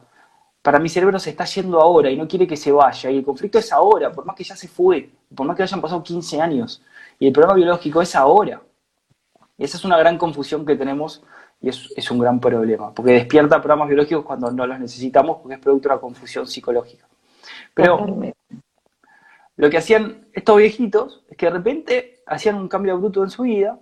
para 0.67 0.80
mi 0.80 0.89
cerebro 0.89 1.17
se 1.17 1.30
está 1.30 1.45
yendo 1.45 1.80
ahora 1.80 2.12
y 2.12 2.17
no 2.17 2.27
quiere 2.27 2.45
que 2.45 2.58
se 2.58 2.73
vaya. 2.73 3.10
Y 3.10 3.19
el 3.19 3.23
conflicto 3.23 3.58
es 3.58 3.71
ahora, 3.71 4.12
por 4.12 4.25
más 4.25 4.36
que 4.36 4.43
ya 4.43 4.53
se 4.53 4.67
fue, 4.67 5.10
por 5.34 5.47
más 5.47 5.56
que 5.56 5.63
hayan 5.63 5.80
pasado 5.80 6.03
15 6.03 6.41
años. 6.41 6.84
Y 7.17 7.27
el 7.27 7.32
problema 7.32 7.53
biológico 7.53 8.01
es 8.01 8.13
ahora. 8.17 8.62
Y 9.58 9.63
esa 9.63 9.77
es 9.77 9.86
una 9.86 9.97
gran 9.97 10.17
confusión 10.17 10.65
que 10.65 10.75
tenemos 10.75 11.23
y 11.62 11.69
es, 11.69 11.88
es 11.95 12.12
un 12.12 12.19
gran 12.19 12.41
problema, 12.41 12.93
porque 12.93 13.13
despierta 13.13 13.62
programas 13.62 13.88
biológicos 13.88 14.25
cuando 14.25 14.51
no 14.51 14.67
los 14.67 14.77
necesitamos 14.77 15.38
porque 15.38 15.53
es 15.56 15.62
producto 15.62 15.88
de 15.88 15.93
una 15.93 16.01
confusión 16.01 16.45
psicológica. 16.45 17.08
Pero 17.73 18.06
lo 19.56 19.69
que 19.69 19.77
hacían 19.77 20.27
estos 20.34 20.58
viejitos 20.58 21.23
es 21.30 21.38
que 21.38 21.45
de 21.45 21.51
repente 21.53 22.23
hacían 22.25 22.56
un 22.56 22.67
cambio 22.67 22.97
bruto 22.97 23.23
en 23.23 23.30
su 23.30 23.43
vida, 23.43 23.80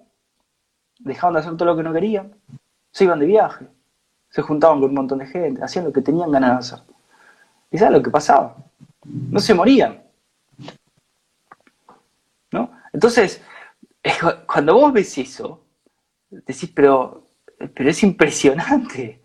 dejaban 0.99 1.33
de 1.33 1.39
hacer 1.39 1.57
todo 1.57 1.65
lo 1.65 1.75
que 1.75 1.81
no 1.81 1.91
querían, 1.91 2.35
se 2.91 3.05
iban 3.05 3.19
de 3.19 3.25
viaje, 3.25 3.65
se 4.35 4.41
juntaban 4.41 4.81
con 4.81 4.89
un 4.89 4.95
montón 4.95 5.19
de 5.19 5.27
gente, 5.27 5.63
hacían 5.63 5.85
lo 5.85 5.93
que 5.93 6.01
tenían 6.01 6.29
ganas 6.29 6.51
de 6.51 6.57
hacer. 6.57 6.85
¿Y 7.71 7.77
sabes 7.77 7.93
lo 7.93 8.03
que 8.03 8.09
pasaba? 8.09 8.57
No 9.05 9.39
se 9.39 9.53
morían. 9.53 10.03
¿No? 12.51 12.69
Entonces, 12.91 13.41
cuando 14.45 14.73
vos 14.73 14.91
ves 14.91 15.17
eso, 15.17 15.63
decís, 16.29 16.69
pero, 16.75 17.29
pero 17.73 17.89
es 17.89 18.03
impresionante, 18.03 19.21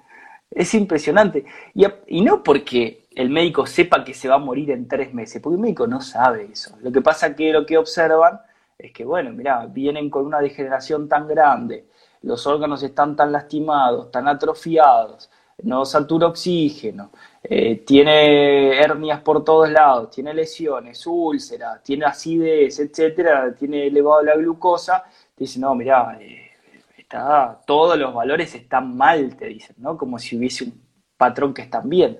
es 0.49 0.75
impresionante. 0.75 1.45
Y, 1.75 1.87
y 2.07 2.21
no 2.21 2.45
porque 2.45 3.09
el 3.11 3.31
médico 3.31 3.67
sepa 3.67 4.05
que 4.05 4.15
se 4.15 4.29
va 4.29 4.37
a 4.37 4.39
morir 4.39 4.71
en 4.71 4.87
tres 4.87 5.13
meses, 5.13 5.43
porque 5.43 5.57
el 5.57 5.61
médico 5.63 5.89
no 5.89 6.01
sabe 6.01 6.51
eso. 6.53 6.79
Lo 6.83 6.93
que 6.93 7.01
pasa 7.01 7.35
que 7.35 7.53
lo 7.53 7.67
que 7.67 7.79
observan 7.79 8.43
es 8.79 8.93
que, 8.93 9.05
bueno, 9.05 9.33
mira, 9.33 9.67
vienen 9.67 10.09
con 10.09 10.25
una 10.25 10.39
degeneración 10.39 11.09
tan 11.09 11.27
grande, 11.27 11.89
los 12.23 12.47
órganos 12.47 12.83
están 12.83 13.17
tan 13.17 13.33
lastimados, 13.33 14.11
tan 14.11 14.29
atrofiados, 14.29 15.31
no 15.63 15.85
satura 15.85 16.29
oxígeno, 16.29 17.11
eh, 17.43 17.77
tiene 17.87 18.79
hernias 18.81 19.21
por 19.21 19.45
todos 19.45 19.71
lados, 19.71 20.11
tiene 20.11 20.33
lesiones, 20.35 21.07
úlceras, 21.07 21.83
tiene 21.83 22.07
acidez, 22.07 22.79
etcétera, 22.81 23.55
tiene 23.55 23.87
elevado 23.87 24.23
la 24.23 24.37
glucosa, 24.37 25.05
te 25.35 25.45
dicen, 25.45 25.63
no, 25.63 25.75
mira, 25.75 26.19
eh, 26.21 26.51
está, 26.97 27.61
todos 27.67 27.99
los 27.99 28.15
valores 28.15 28.55
están 28.55 28.97
mal, 28.97 29.37
te 29.37 29.47
dicen, 29.47 29.77
¿no? 29.79 29.97
Como 29.99 30.19
si 30.19 30.37
hubiese 30.37 30.65
un 30.65 30.81
patrón 31.17 31.53
que 31.53 31.63
están 31.63 31.89
bien 31.89 32.19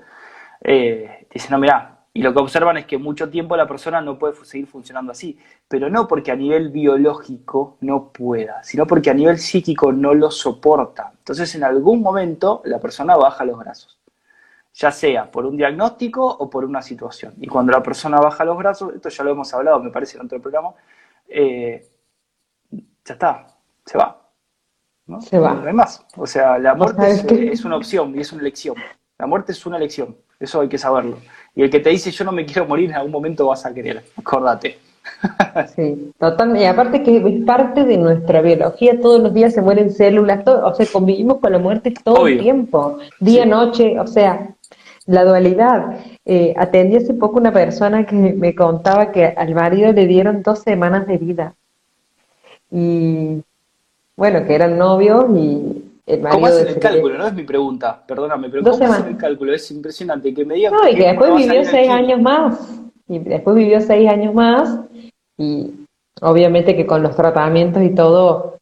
eh, 0.61 1.27
dicen, 1.33 1.51
no, 1.53 1.59
mirá, 1.59 2.00
y 2.13 2.23
lo 2.23 2.33
que 2.33 2.41
observan 2.41 2.77
es 2.77 2.87
que 2.87 2.99
mucho 2.99 3.31
tiempo 3.31 3.57
la 3.57 3.69
persona 3.69 4.01
no 4.01 4.19
puede 4.19 4.35
seguir 4.45 4.67
funcionando 4.67 5.13
así, 5.13 5.39
pero 5.69 5.89
no 5.89 6.09
porque 6.09 6.33
a 6.33 6.37
nivel 6.37 6.71
biológico 6.71 7.77
no 7.81 8.09
pueda, 8.09 8.63
sino 8.65 8.87
porque 8.87 9.11
a 9.11 9.15
nivel 9.15 9.39
psíquico 9.39 9.93
no 9.93 10.13
lo 10.15 10.31
soporta. 10.31 11.13
Entonces 11.19 11.55
en 11.55 11.63
algún 11.63 12.03
momento 12.03 12.63
la 12.65 12.81
persona 12.81 13.17
baja 13.17 13.45
los 13.45 13.59
brazos, 13.59 14.01
ya 14.75 14.91
sea 14.91 15.31
por 15.31 15.47
un 15.47 15.57
diagnóstico 15.57 16.27
o 16.27 16.51
por 16.51 16.65
una 16.65 16.83
situación. 16.83 17.35
Y 17.41 17.47
cuando 17.47 17.73
la 17.73 17.83
persona 17.83 18.19
baja 18.19 18.45
los 18.45 18.59
brazos, 18.59 18.93
esto 18.95 19.09
ya 19.09 19.23
lo 19.23 19.31
hemos 19.31 19.55
hablado, 19.55 19.81
me 19.81 19.91
parece, 19.91 20.19
en 20.19 20.25
otro 20.25 20.41
programa, 20.41 20.75
eh, 21.29 21.89
ya 22.71 23.15
está, 23.15 23.47
se 23.87 23.97
va. 23.97 24.21
¿no? 25.07 25.21
Se 25.21 25.39
va. 25.39 25.55
No 25.55 25.67
hay 25.67 25.75
más. 25.75 26.05
O 26.17 26.27
sea, 26.27 26.59
la 26.59 26.75
muerte 26.75 27.53
es 27.53 27.65
una 27.65 27.77
opción 27.77 28.17
y 28.17 28.21
es 28.21 28.33
una 28.33 28.43
elección. 28.43 28.77
La 29.19 29.27
muerte 29.27 29.53
es 29.53 29.65
una 29.67 29.77
elección. 29.77 30.17
Eso 30.41 30.61
hay 30.63 30.69
que 30.69 30.79
saberlo. 30.79 31.19
Y 31.55 31.63
el 31.63 31.71
que 31.71 31.81
te 31.81 31.91
dice 31.91 32.11
yo 32.11 32.25
no 32.25 32.33
me 32.33 32.47
quiero 32.47 32.67
morir, 32.67 32.91
en 32.91 32.97
algún 32.97 33.13
momento 33.13 33.47
vas 33.47 33.67
a 33.67 33.75
querer. 33.75 34.03
Acordate. 34.17 34.79
Sí, 35.75 36.13
totalmente. 36.19 36.63
Y 36.63 36.67
aparte 36.67 37.03
que 37.03 37.17
es 37.17 37.45
parte 37.45 37.85
de 37.85 37.97
nuestra 37.97 38.41
biología, 38.41 39.01
todos 39.01 39.21
los 39.21 39.35
días 39.35 39.53
se 39.53 39.63
mueren 39.63 39.91
células, 39.91 40.47
o 40.47 40.75
sea, 40.75 40.87
convivimos 40.87 41.39
con 41.39 41.53
la 41.53 41.59
muerte 41.59 41.93
todo 42.05 42.27
el 42.27 42.39
tiempo, 42.39 42.99
día, 43.19 43.45
noche, 43.45 43.99
o 43.99 44.07
sea, 44.07 44.55
la 45.07 45.25
dualidad. 45.25 45.99
Eh, 46.25 46.55
atendí 46.57 46.97
hace 46.97 47.15
poco 47.15 47.39
una 47.39 47.53
persona 47.53 48.07
que 48.07 48.15
me 48.15 48.55
contaba 48.55 49.11
que 49.13 49.27
al 49.27 49.55
marido 49.55 49.93
le 49.93 50.07
dieron 50.07 50.43
dos 50.43 50.61
semanas 50.61 51.07
de 51.07 51.19
vida. 51.19 51.55
Y 52.71 53.43
bueno, 54.17 54.47
que 54.47 54.55
eran 54.55 54.79
novios 54.79 55.25
y 55.35 55.90
¿Cómo 56.31 56.47
hacen 56.47 56.69
el 56.69 56.79
cálculo? 56.79 57.19
No 57.19 57.27
es 57.27 57.35
mi 57.35 57.45
pregunta, 57.45 58.03
perdóname, 58.07 58.49
pero 58.49 58.63
¿cómo 58.63 58.93
hacen 58.93 59.07
el 59.07 59.17
cálculo? 59.17 59.55
Es 59.55 59.71
impresionante 59.71 60.33
que 60.35 60.45
me 60.45 60.55
digan. 60.55 60.73
No, 60.73 60.89
y 60.89 60.95
que 60.95 61.07
después 61.07 61.35
vivió 61.37 61.65
seis 61.65 61.91
años 61.91 62.21
más. 62.21 62.83
Y 63.09 63.19
después 63.19 63.57
vivió 63.57 63.81
seis 63.81 64.09
años 64.09 64.35
más. 64.35 64.81
Y 65.37 65.73
obviamente 66.21 66.77
que 66.77 66.87
con 66.87 67.03
los 67.03 67.17
tratamientos 67.17 67.83
y 67.83 67.95
todo, 67.95 68.59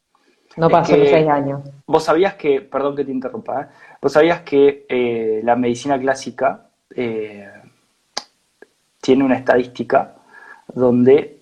no 0.57 0.69
pasó 0.69 0.97
los 0.97 1.09
seis 1.09 1.27
años. 1.27 1.61
Vos 1.85 2.03
sabías 2.03 2.35
que, 2.35 2.61
perdón 2.61 2.95
que 2.95 3.05
te 3.05 3.11
interrumpa, 3.11 3.61
¿eh? 3.61 3.65
vos 4.01 4.11
sabías 4.11 4.41
que 4.41 4.85
eh, 4.87 5.41
la 5.43 5.55
medicina 5.55 5.99
clásica 5.99 6.67
eh, 6.95 7.49
tiene 9.01 9.23
una 9.23 9.37
estadística 9.37 10.15
donde 10.67 11.39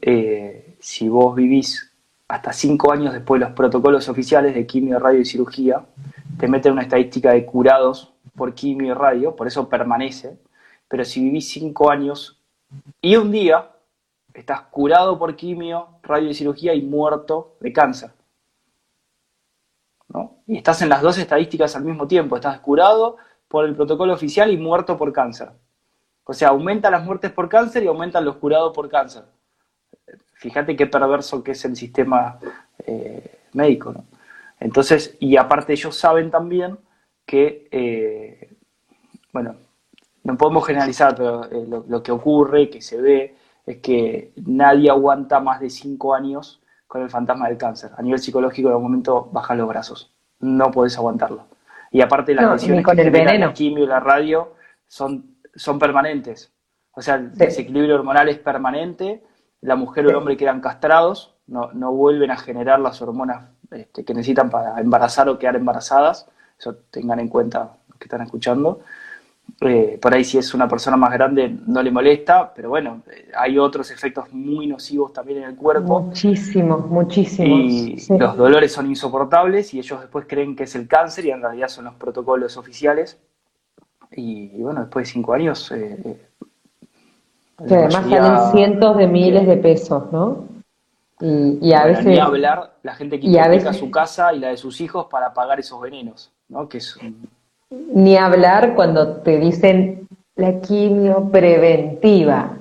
si 0.80 1.10
vos 1.10 1.36
vivís 1.36 1.87
hasta 2.27 2.51
cinco 2.51 2.91
años 2.91 3.13
después 3.13 3.39
de 3.39 3.47
los 3.47 3.55
protocolos 3.55 4.09
oficiales 4.09 4.53
de 4.53 4.67
quimio, 4.67 4.99
radio 4.99 5.21
y 5.21 5.25
cirugía, 5.25 5.85
te 6.37 6.47
meten 6.47 6.73
una 6.73 6.81
estadística 6.81 7.31
de 7.31 7.45
curados 7.45 8.13
por 8.35 8.53
quimio 8.53 8.91
y 8.91 8.93
radio, 8.93 9.35
por 9.35 9.47
eso 9.47 9.69
permanece, 9.69 10.37
pero 10.87 11.05
si 11.05 11.23
vivís 11.23 11.49
cinco 11.49 11.89
años 11.89 12.41
y 13.01 13.15
un 13.15 13.31
día, 13.31 13.71
estás 14.33 14.61
curado 14.61 15.17
por 15.17 15.35
quimio, 15.35 15.99
radio 16.03 16.29
y 16.29 16.33
cirugía 16.33 16.73
y 16.73 16.81
muerto 16.81 17.55
de 17.59 17.73
cáncer. 17.73 18.11
¿no? 20.09 20.37
Y 20.45 20.57
estás 20.57 20.81
en 20.81 20.89
las 20.89 21.01
dos 21.01 21.17
estadísticas 21.17 21.75
al 21.75 21.85
mismo 21.85 22.07
tiempo, 22.07 22.35
estás 22.35 22.59
curado 22.59 23.17
por 23.47 23.65
el 23.65 23.75
protocolo 23.75 24.13
oficial 24.13 24.51
y 24.51 24.57
muerto 24.57 24.97
por 24.97 25.11
cáncer. 25.13 25.49
O 26.23 26.33
sea, 26.33 26.49
aumentan 26.49 26.91
las 26.91 27.05
muertes 27.05 27.31
por 27.31 27.47
cáncer 27.47 27.83
y 27.83 27.87
aumentan 27.87 28.25
los 28.25 28.35
curados 28.35 28.73
por 28.73 28.89
cáncer. 28.89 29.23
Fíjate 30.39 30.76
qué 30.76 30.88
perverso 30.88 31.43
que 31.43 31.52
es 31.52 31.65
el 31.65 31.76
sistema 31.76 32.39
eh, 32.86 33.39
médico, 33.54 33.91
¿no? 33.91 34.06
Entonces, 34.60 35.15
y 35.19 35.38
aparte 35.38 35.73
ellos 35.73 35.95
saben 35.95 36.32
también 36.32 36.78
que, 37.26 37.67
eh, 37.71 38.56
bueno, 39.32 39.56
no 40.23 40.38
podemos 40.38 40.65
generalizar, 40.65 41.15
pero 41.15 41.45
eh, 41.45 41.67
lo, 41.88 42.04
que 42.04 42.12
ocurre, 42.12 42.69
que 42.69 42.82
se 42.82 43.00
ve, 43.00 43.36
es 43.65 43.78
que 43.78 44.32
nadie 44.45 44.89
aguanta 44.89 45.39
más 45.39 45.60
de 45.60 45.69
cinco 45.69 46.13
años 46.13 46.62
con 46.88 47.02
el 47.02 47.10
fantasma 47.10 47.50
del 47.50 47.58
cáncer. 47.58 47.91
A 47.97 48.02
nivel 48.02 48.19
psicológico, 48.19 48.69
en 48.69 48.73
algún 48.73 48.91
momento 48.91 49.30
bajan 49.32 49.58
los 49.58 49.67
brazos. 49.67 50.13
No 50.39 50.71
podés 50.71 50.97
aguantarlo. 50.97 51.45
Y 51.91 52.02
aparte, 52.02 52.34
las 52.34 52.52
lesiones 52.52 52.84
con 52.84 52.97
el 53.00 53.12
veneno. 53.12 53.47
la 53.47 53.54
quimio 53.54 53.84
y 53.84 53.88
la 53.88 54.00
radio 54.00 54.54
son, 54.88 55.38
son 55.56 55.80
permanentes. 55.80 56.52
O 56.91 57.02
sea, 57.02 57.15
el 57.15 57.34
desequilibrio 57.34 57.95
hormonal 57.95 58.30
es 58.30 58.39
permanente. 58.39 59.23
La 59.62 59.76
mujer 59.76 60.06
o 60.06 60.10
el 60.10 60.15
hombre 60.15 60.38
quedan 60.38 60.62
castrados, 60.62 61.36
no, 61.48 61.72
no 61.74 61.91
vuelven 61.91 62.32
a 62.32 62.38
generar 62.38 62.80
las 62.80 63.02
hormonas 63.02 63.46
este, 63.72 64.06
que 64.06 64.13
necesitan 64.13 64.50
para 64.50 64.80
embarazar 64.80 65.28
o 65.30 65.38
quedar 65.38 65.56
embarazadas. 65.56 66.28
Eso 66.58 66.76
tengan 66.89 67.20
en 67.20 67.28
cuenta 67.28 67.78
los 67.88 67.98
que 67.98 68.06
están 68.06 68.22
escuchando. 68.22 68.82
Eh, 69.62 69.98
por 70.02 70.13
ahí 70.13 70.24
si 70.24 70.38
es 70.38 70.54
una 70.54 70.67
persona 70.67 70.98
más 70.98 71.12
grande 71.12 71.56
no 71.65 71.82
le 71.82 71.89
molesta, 71.89 72.54
pero 72.54 72.70
bueno, 72.70 73.02
eh, 73.12 73.32
hay 73.36 73.58
otros 73.58 73.89
efectos 73.91 74.32
muy 74.32 74.67
nocivos 74.67 75.13
también 75.13 75.39
en 75.39 75.50
el 75.50 75.56
cuerpo. 75.56 76.02
Muchísimos, 76.02 76.86
muchísimos. 76.86 77.50
Y 77.50 78.17
los 78.17 78.38
dolores 78.38 78.72
son 78.72 78.88
insoportables 78.88 79.74
y 79.74 79.80
ellos 79.80 80.02
después 80.02 80.26
creen 80.28 80.56
que 80.56 80.63
es 80.63 80.76
el 80.76 80.88
cáncer 80.88 81.26
y 81.26 81.32
en 81.32 81.41
realidad 81.41 81.70
son 81.70 81.86
los 81.86 81.96
protocolos 81.96 82.58
oficiales. 82.58 83.17
Y, 84.12 84.62
bueno, 84.62 84.82
después 84.82 85.08
de 85.08 85.13
cinco 85.13 85.34
años... 85.34 85.72
Eh, 85.72 86.26
que 87.65 87.76
además 87.76 88.10
salen 88.10 88.52
cientos 88.52 88.98
de 88.98 89.08
miles 89.08 89.48
de 89.48 89.58
pesos, 89.58 90.12
¿no? 90.12 90.46
Y, 91.20 91.74
a 91.74 91.86
veces... 91.86 92.06
Ni 92.06 92.20
hablar 92.20 92.76
la 92.84 92.93
gente 92.93 93.20
que 93.20 93.28
hipoteca 93.28 93.74
su 93.74 93.89
casa 93.89 94.34
y 94.34 94.39
la 94.39 94.50
de 94.50 94.58
sus 94.58 94.80
hijos 94.82 95.08
para 95.10 95.34
pagar 95.34 95.60
esos 95.60 95.82
venenos, 95.82 96.32
¿no? 96.48 96.70
Que 96.70 96.78
es 96.78 96.98
ni 97.70 98.15
hablar 98.17 98.76
cuando 98.76 99.17
te 99.17 99.39
dicen 99.39 100.08
la 100.36 100.62
quimio 100.62 101.30
preventiva. 101.30 102.58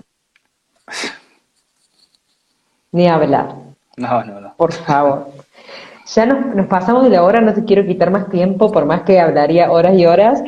Ni 2.93 3.07
hablar. 3.07 3.55
No, 3.97 4.25
no, 4.25 4.41
no. 4.41 4.55
Por 4.57 4.73
favor. 4.73 5.29
Ya 6.07 6.27
nos, 6.27 6.67
pasamos 6.67 7.05
de 7.05 7.11
la 7.11 7.23
hora, 7.23 7.41
no 7.41 7.53
te 7.53 7.65
quiero 7.65 7.85
quitar 7.87 8.11
más 8.11 8.29
tiempo, 8.31 8.73
por 8.73 8.85
más 8.85 9.03
que 9.03 9.21
hablaría 9.21 9.71
horas 9.71 9.95
y 9.95 10.07
horas. 10.07 10.43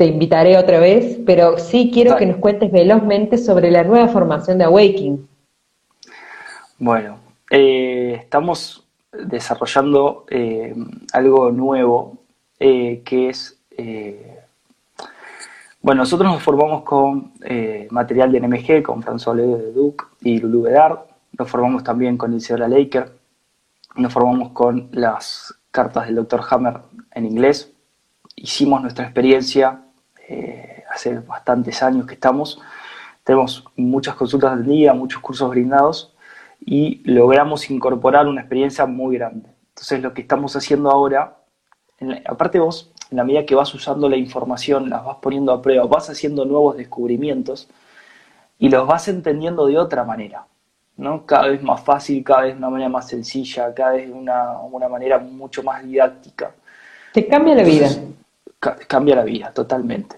Te 0.00 0.06
invitaré 0.06 0.56
otra 0.56 0.80
vez, 0.80 1.18
pero 1.26 1.58
sí 1.58 1.90
quiero 1.92 2.16
que 2.16 2.24
nos 2.24 2.38
cuentes 2.38 2.72
velozmente 2.72 3.36
sobre 3.36 3.70
la 3.70 3.84
nueva 3.84 4.08
formación 4.08 4.56
de 4.56 4.64
Awakening. 4.64 5.28
Bueno, 6.78 7.18
eh, 7.50 8.16
estamos 8.18 8.82
desarrollando 9.12 10.24
eh, 10.30 10.74
algo 11.12 11.52
nuevo 11.52 12.16
eh, 12.58 13.02
que 13.04 13.28
es 13.28 13.58
bueno, 15.82 16.00
nosotros 16.00 16.32
nos 16.32 16.42
formamos 16.42 16.82
con 16.82 17.34
material 17.90 18.32
de 18.32 18.40
NMG, 18.40 18.82
con 18.82 19.02
François 19.02 19.36
Leo 19.36 19.58
de 19.58 19.70
Duke 19.70 20.04
y 20.22 20.38
Lulu 20.38 20.62
Bedard. 20.62 21.00
Nos 21.38 21.46
formamos 21.50 21.84
también 21.84 22.16
con 22.16 22.32
Isidora 22.32 22.68
Laker. 22.68 23.12
Nos 23.96 24.10
formamos 24.10 24.52
con 24.52 24.88
las 24.92 25.54
cartas 25.70 26.06
del 26.06 26.14
Dr. 26.14 26.40
Hammer 26.48 26.78
en 27.12 27.26
inglés. 27.26 27.70
Hicimos 28.34 28.80
nuestra 28.80 29.04
experiencia 29.04 29.82
eh, 30.30 30.84
hace 30.88 31.18
bastantes 31.18 31.82
años 31.82 32.06
que 32.06 32.14
estamos. 32.14 32.60
Tenemos 33.24 33.64
muchas 33.76 34.14
consultas 34.14 34.52
al 34.52 34.64
día, 34.64 34.94
muchos 34.94 35.20
cursos 35.20 35.50
brindados 35.50 36.14
y 36.60 37.02
logramos 37.04 37.68
incorporar 37.68 38.28
una 38.28 38.42
experiencia 38.42 38.86
muy 38.86 39.16
grande. 39.16 39.48
Entonces 39.70 40.00
lo 40.00 40.14
que 40.14 40.22
estamos 40.22 40.54
haciendo 40.54 40.88
ahora, 40.90 41.36
aparte 42.26 42.60
vos 42.60 42.92
en 43.10 43.16
la 43.16 43.24
medida 43.24 43.44
que 43.44 43.56
vas 43.56 43.74
usando 43.74 44.08
la 44.08 44.16
información, 44.16 44.88
las 44.88 45.04
vas 45.04 45.16
poniendo 45.20 45.52
a 45.52 45.60
prueba, 45.60 45.84
vas 45.86 46.08
haciendo 46.10 46.44
nuevos 46.44 46.76
descubrimientos 46.76 47.68
y 48.58 48.68
los 48.68 48.86
vas 48.86 49.08
entendiendo 49.08 49.66
de 49.66 49.78
otra 49.78 50.04
manera, 50.04 50.46
¿no? 50.96 51.26
Cada 51.26 51.48
vez 51.48 51.60
más 51.62 51.80
fácil, 51.82 52.22
cada 52.22 52.42
vez 52.42 52.52
de 52.52 52.58
una 52.58 52.70
manera 52.70 52.88
más 52.88 53.08
sencilla, 53.08 53.74
cada 53.74 53.92
vez 53.92 54.06
de 54.06 54.12
una, 54.12 54.60
una 54.60 54.88
manera 54.88 55.18
mucho 55.18 55.64
más 55.64 55.82
didáctica. 55.84 56.52
Te 57.12 57.26
cambia 57.26 57.56
la 57.56 57.64
vida. 57.64 57.88
Cambia 58.60 59.16
la 59.16 59.24
vida, 59.24 59.52
totalmente. 59.52 60.16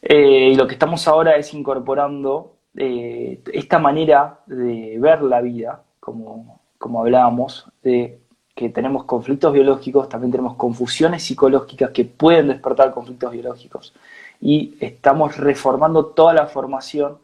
Eh, 0.00 0.50
y 0.52 0.54
lo 0.56 0.66
que 0.66 0.74
estamos 0.74 1.06
ahora 1.06 1.36
es 1.36 1.54
incorporando 1.54 2.56
eh, 2.76 3.40
esta 3.52 3.78
manera 3.78 4.40
de 4.46 4.96
ver 4.98 5.22
la 5.22 5.40
vida, 5.40 5.82
como, 6.00 6.60
como 6.78 7.00
hablábamos, 7.00 7.66
de 7.82 8.18
que 8.54 8.68
tenemos 8.68 9.04
conflictos 9.04 9.52
biológicos, 9.52 10.08
también 10.08 10.32
tenemos 10.32 10.56
confusiones 10.56 11.22
psicológicas 11.22 11.90
que 11.90 12.04
pueden 12.04 12.48
despertar 12.48 12.92
conflictos 12.92 13.32
biológicos. 13.32 13.94
Y 14.40 14.74
estamos 14.80 15.36
reformando 15.36 16.06
toda 16.06 16.34
la 16.34 16.46
formación 16.46 17.18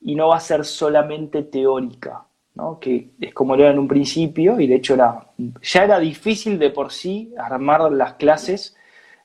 y 0.00 0.14
no 0.14 0.28
va 0.28 0.36
a 0.36 0.40
ser 0.40 0.64
solamente 0.64 1.42
teórica, 1.42 2.24
¿no? 2.54 2.78
que 2.78 3.10
es 3.20 3.32
como 3.32 3.54
era 3.54 3.70
en 3.70 3.78
un 3.78 3.88
principio, 3.88 4.60
y 4.60 4.66
de 4.66 4.76
hecho 4.76 4.94
era, 4.94 5.26
ya 5.62 5.84
era 5.84 5.98
difícil 5.98 6.58
de 6.58 6.70
por 6.70 6.92
sí 6.92 7.32
armar 7.38 7.90
las 7.92 8.14
clases, 8.14 8.76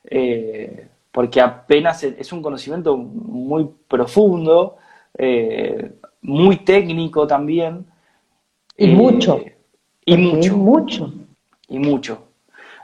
eh, 0.04 0.88
porque 1.12 1.40
apenas 1.40 2.02
es 2.04 2.32
un 2.32 2.42
conocimiento 2.42 2.96
muy 2.96 3.68
profundo, 3.88 4.76
eh, 5.16 5.92
muy 6.22 6.58
técnico 6.58 7.26
también. 7.26 7.86
Y 8.76 8.88
mucho. 8.88 9.40
Y 10.04 10.16
mucho. 10.16 10.56
mucho 10.56 11.12
y 11.68 11.78
mucho. 11.78 12.26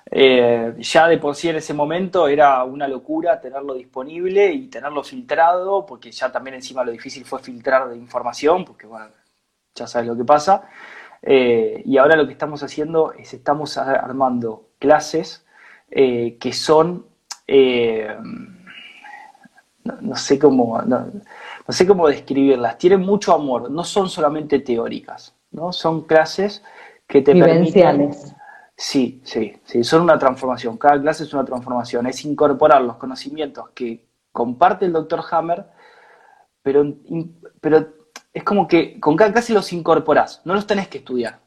Eh, 0.08 0.74
ya 0.78 1.08
de 1.08 1.18
por 1.18 1.34
sí 1.34 1.48
en 1.48 1.56
ese 1.56 1.74
momento 1.74 2.28
era 2.28 2.62
una 2.62 2.86
locura 2.86 3.40
tenerlo 3.40 3.74
disponible 3.74 4.52
y 4.52 4.68
tenerlo 4.68 5.02
filtrado, 5.02 5.84
porque 5.84 6.12
ya 6.12 6.30
también 6.30 6.54
encima 6.54 6.84
lo 6.84 6.92
difícil 6.92 7.24
fue 7.24 7.40
filtrar 7.40 7.88
de 7.88 7.96
información, 7.96 8.64
porque 8.64 8.86
bueno, 8.86 9.08
ya 9.74 9.86
sabes 9.86 10.08
lo 10.08 10.16
que 10.16 10.24
pasa. 10.24 10.68
Eh, 11.22 11.82
y 11.84 11.96
ahora 11.96 12.16
lo 12.16 12.26
que 12.26 12.32
estamos 12.32 12.62
haciendo 12.62 13.12
es 13.12 13.34
estamos 13.34 13.76
armando 13.78 14.68
clases 14.78 15.45
eh, 15.90 16.36
que 16.38 16.52
son, 16.52 17.06
no, 20.00 20.16
sé 20.16 20.38
cómo, 20.38 20.82
no, 20.82 21.10
sé 21.68 21.86
cómo 21.86 22.08
describirlas, 22.08 22.78
tienen 22.78 23.00
mucho 23.00 23.34
amor, 23.34 23.70
no 23.70 23.84
son 23.84 24.08
solamente 24.08 24.60
teóricas, 24.60 25.34
¿no? 25.50 25.72
son 25.72 26.02
clases 26.02 26.62
que 27.06 27.22
te 27.22 27.34
permiten 27.34 28.12
Sí, 28.78 29.22
sí, 29.24 29.56
sí, 29.64 29.82
son 29.84 30.02
una 30.02 30.18
transformación. 30.18 30.76
Cada 30.76 31.00
clase 31.00 31.24
es 31.24 31.32
una 31.32 31.46
transformación. 31.46 32.06
Es 32.06 32.24
incorporar 32.26 32.82
los 32.82 32.96
conocimientos 32.96 33.70
que 33.70 34.04
comparte 34.32 34.84
el 34.84 34.92
doctor 34.92 35.22
Hammer, 35.30 35.64
pero, 36.62 36.84
pero 37.60 37.88
es 38.34 38.44
como 38.44 38.68
que 38.68 39.00
con 39.00 39.16
cada 39.16 39.32
clase 39.32 39.54
los 39.54 39.72
incorporás, 39.72 40.42
no 40.44 40.54
los 40.54 40.66
tenés 40.66 40.88
que 40.88 40.98
estudiar. 40.98 41.40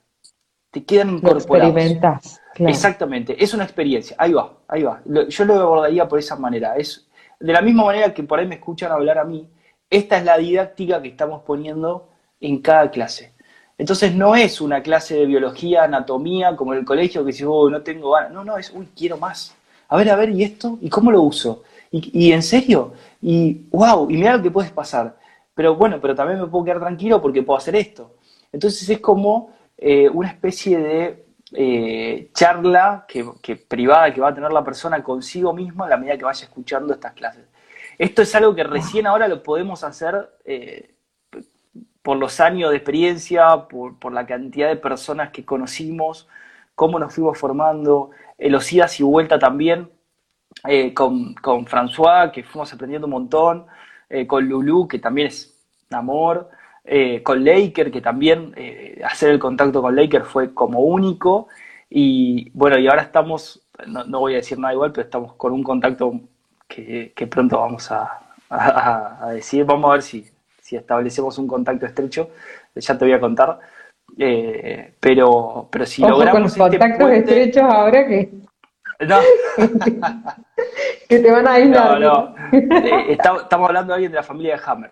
Te 0.71 0.83
quedan 0.83 1.11
incorporados. 1.11 1.45
experimentas. 1.45 2.41
Exactamente, 2.67 3.41
es 3.41 3.53
una 3.53 3.63
experiencia. 3.63 4.15
Ahí 4.19 4.33
va, 4.33 4.53
ahí 4.67 4.83
va. 4.83 5.01
Yo 5.05 5.45
lo 5.45 5.55
abordaría 5.55 6.07
por 6.07 6.19
esa 6.19 6.35
manera. 6.35 6.75
Es 6.75 7.07
de 7.39 7.53
la 7.53 7.61
misma 7.61 7.85
manera 7.85 8.13
que 8.13 8.23
por 8.23 8.39
ahí 8.39 8.47
me 8.47 8.55
escuchan 8.55 8.91
hablar 8.91 9.17
a 9.17 9.23
mí, 9.23 9.47
esta 9.89 10.17
es 10.17 10.25
la 10.25 10.37
didáctica 10.37 11.01
que 11.01 11.07
estamos 11.07 11.41
poniendo 11.43 12.09
en 12.39 12.61
cada 12.61 12.91
clase. 12.91 13.33
Entonces 13.77 14.13
no 14.13 14.35
es 14.35 14.59
una 14.59 14.83
clase 14.83 15.15
de 15.15 15.25
biología, 15.25 15.83
anatomía, 15.83 16.55
como 16.55 16.73
en 16.73 16.79
el 16.79 16.85
colegio, 16.85 17.23
que 17.23 17.31
si 17.31 17.45
oh, 17.45 17.69
no 17.69 17.81
tengo 17.81 18.11
ganas. 18.11 18.31
No, 18.31 18.43
no, 18.43 18.57
es, 18.57 18.71
uy, 18.71 18.89
quiero 18.95 19.17
más. 19.17 19.55
A 19.87 19.97
ver, 19.97 20.09
a 20.09 20.15
ver, 20.15 20.29
¿y 20.31 20.43
esto? 20.43 20.77
¿Y 20.81 20.89
cómo 20.89 21.11
lo 21.11 21.21
uso? 21.21 21.63
¿Y, 21.91 22.31
en 22.31 22.43
serio? 22.43 22.93
Y 23.21 23.65
wow, 23.71 24.11
y 24.11 24.17
mira 24.17 24.37
lo 24.37 24.43
que 24.43 24.51
puedes 24.51 24.71
pasar. 24.71 25.17
Pero 25.55 25.75
bueno, 25.75 25.99
pero 26.01 26.13
también 26.13 26.39
me 26.39 26.47
puedo 26.47 26.65
quedar 26.65 26.79
tranquilo 26.79 27.21
porque 27.21 27.41
puedo 27.41 27.57
hacer 27.57 27.75
esto. 27.75 28.15
Entonces 28.51 28.87
es 28.89 28.99
como 28.99 29.55
eh, 29.77 30.09
una 30.09 30.27
especie 30.27 30.77
de 30.77 31.25
eh, 31.53 32.29
charla 32.33 33.05
que, 33.07 33.55
privada 33.55 34.13
que 34.13 34.21
va 34.21 34.29
a 34.29 34.33
tener 34.33 34.51
la 34.51 34.63
persona 34.63 35.03
consigo 35.03 35.53
misma 35.53 35.85
a 35.85 35.89
la 35.89 35.97
medida 35.97 36.17
que 36.17 36.25
vaya 36.25 36.45
escuchando 36.45 36.93
estas 36.93 37.13
clases. 37.13 37.45
Esto 37.97 38.21
es 38.21 38.33
algo 38.35 38.55
que 38.55 38.63
recién 38.63 39.07
ahora 39.07 39.27
lo 39.27 39.43
podemos 39.43 39.83
hacer 39.83 40.29
eh, 40.45 40.93
por 42.01 42.17
los 42.17 42.39
años 42.39 42.71
de 42.71 42.77
experiencia, 42.77 43.67
por, 43.67 44.13
la 44.13 44.25
cantidad 44.25 44.69
de 44.69 44.77
personas 44.77 45.31
que 45.31 45.43
conocimos, 45.43 46.27
cómo 46.75 46.97
nos 46.97 47.13
fuimos 47.13 47.37
formando, 47.37 48.11
eh, 48.37 48.49
los 48.49 48.71
idas 48.71 48.99
y 48.99 49.03
vuelta 49.03 49.37
también, 49.37 49.89
eh, 50.67 50.93
con, 50.93 51.33
con, 51.35 51.65
François, 51.65 52.31
que 52.31 52.43
fuimos 52.43 52.71
aprendiendo 52.73 53.07
un 53.07 53.11
montón, 53.11 53.65
con 54.25 54.49
Lulu, 54.49 54.87
que 54.87 54.97
también 54.97 55.27
es 55.27 55.55
amor, 55.91 56.49
con 57.23 57.43
Laker, 57.45 57.91
que 57.91 58.01
también 58.01 58.53
hacer 59.03 59.29
el 59.29 59.39
contacto 59.39 59.81
con 59.81 59.95
Laker 59.95 60.23
fue 60.23 60.53
como 60.53 60.79
único, 60.79 61.47
y 61.89 62.49
bueno, 62.51 62.77
y 62.79 62.87
ahora 62.87 63.03
estamos, 63.03 63.61
no, 63.87 64.19
voy 64.19 64.33
a 64.33 64.37
decir 64.37 64.57
nada 64.57 64.73
igual, 64.73 64.91
pero 64.91 65.05
estamos 65.05 65.33
con 65.33 65.53
un 65.53 65.63
contacto 65.63 66.19
que, 66.67 67.13
pronto 67.29 67.59
vamos 67.59 67.91
a 67.91 69.29
decir, 69.33 69.65
vamos 69.65 69.89
a 69.89 69.93
ver 69.93 70.01
si, 70.01 70.25
si 70.69 70.75
establecemos 70.75 71.37
un 71.39 71.47
contacto 71.47 71.87
estrecho, 71.87 72.29
ya 72.75 72.95
te 72.97 73.05
voy 73.05 73.13
a 73.13 73.19
contar. 73.19 73.59
Eh, 74.17 74.93
pero, 74.99 75.67
pero 75.71 75.85
si 75.85 76.01
logramos. 76.03 76.55
Con 76.55 76.67
este 76.67 76.79
contactos 76.79 77.11
estrechos 77.11 77.63
ahora 77.63 78.07
que. 78.07 78.29
No. 79.07 79.17
que 81.09 81.19
te 81.19 81.31
van 81.31 81.47
a 81.47 81.53
aislar. 81.53 81.99
No, 81.99 82.13
no. 82.13 82.35
Eh, 82.51 83.13
estamos, 83.13 83.47
hablando 83.51 83.93
de 83.93 83.95
alguien 83.95 84.11
de 84.11 84.17
la 84.17 84.23
familia 84.23 84.57
de 84.57 84.61
Hammer. 84.63 84.91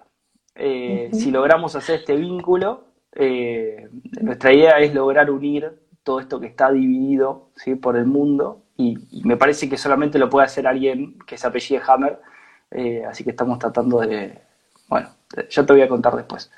Eh, 0.59 1.09
si 1.13 1.29
logramos 1.29 1.75
hacer 1.75 1.99
este 1.99 2.15
vínculo, 2.15 2.85
eh, 3.13 3.89
nuestra 4.21 4.51
idea 4.51 4.79
es 4.79 4.93
lograr 4.93 5.29
unir 5.29 5.79
todo 6.03 6.19
esto 6.19 6.39
que 6.39 6.47
está 6.47 6.71
dividido 6.71 7.49
¿sí? 7.55 7.75
por 7.75 7.95
el 7.95 8.05
mundo 8.05 8.63
y, 8.75 8.97
me 9.23 9.37
parece 9.37 9.69
que 9.69 9.77
solamente 9.77 10.19
lo 10.19 10.29
puede 10.29 10.45
hacer 10.45 10.67
alguien 10.67 11.17
que 11.27 11.37
se 11.37 11.47
apellide 11.47 11.81
Hammer, 11.87 12.19
eh, 12.71 13.03
así 13.05 13.23
que 13.23 13.31
estamos 13.31 13.59
tratando 13.59 13.99
de, 13.99 14.39
bueno, 14.87 15.09
ya 15.49 15.65
te 15.65 15.73
voy 15.73 15.81
a 15.81 15.89
contar 15.89 16.15
después. 16.15 16.51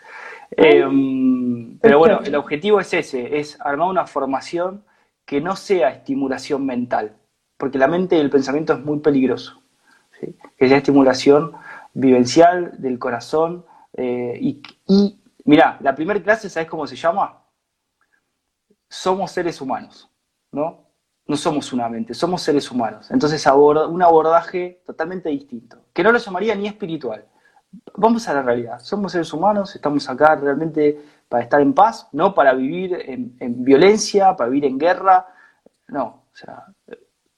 pero 0.50 2.00
bueno, 2.00 2.20
el 2.24 2.36
objetivo 2.36 2.80
es 2.80 2.94
ese, 2.94 3.38
es 3.38 3.60
armar 3.62 3.90
una 3.90 4.06
formación 4.06 4.84
que 5.26 5.42
no 5.42 5.56
sea 5.56 5.90
estimulación 5.90 6.66
mental, 6.66 7.16
porque 7.58 7.78
la 7.78 7.88
mente 7.88 8.18
y 8.18 8.20
el 8.20 8.30
pensamiento 8.30 8.74
es 8.74 8.80
muy 8.80 9.00
peligroso, 9.00 9.62
que 10.20 10.68
sea 10.68 10.78
estimulación 10.78 11.54
vivencial 11.94 12.74
del 12.82 13.00
corazón, 13.00 13.66
eh, 14.02 14.62
y, 14.88 15.22
mira, 15.44 15.78
la 15.82 15.94
primera 15.94 16.24
clase, 16.24 16.50
¿sabes 16.50 16.70
cómo 16.70 16.88
se 16.88 16.96
llama? 16.96 17.44
Somos 18.88 19.32
seres 19.32 19.60
humanos, 19.60 20.10
¿no? 20.54 20.86
No 21.28 21.36
somos 21.36 21.74
una 21.74 21.90
mente, 21.90 22.14
somos 22.14 22.42
seres 22.42 22.72
humanos. 22.72 23.12
Entonces, 23.12 23.46
un 23.46 24.02
abordaje 24.02 24.82
totalmente 24.86 25.28
distinto, 25.28 25.82
que 25.94 26.02
no 26.02 26.14
lo 26.14 26.18
llamaría 26.18 26.56
ni 26.56 26.68
espiritual. 26.68 27.26
Vamos 27.98 28.26
a 28.30 28.34
la 28.36 28.42
realidad, 28.42 28.80
somos 28.80 29.12
seres 29.12 29.34
humanos, 29.34 29.76
estamos 29.76 30.10
acá 30.10 30.36
realmente 30.36 30.98
para 31.28 31.44
estar 31.44 31.60
en 31.60 31.74
paz, 31.74 32.08
no 32.14 32.34
para 32.34 32.54
vivir 32.54 32.98
en, 33.06 33.64
violencia, 33.66 34.36
para 34.38 34.50
vivir 34.50 34.66
en 34.66 34.80
guerra, 34.80 35.28
no. 35.90 36.24
O 36.32 36.36
sea, 36.36 36.68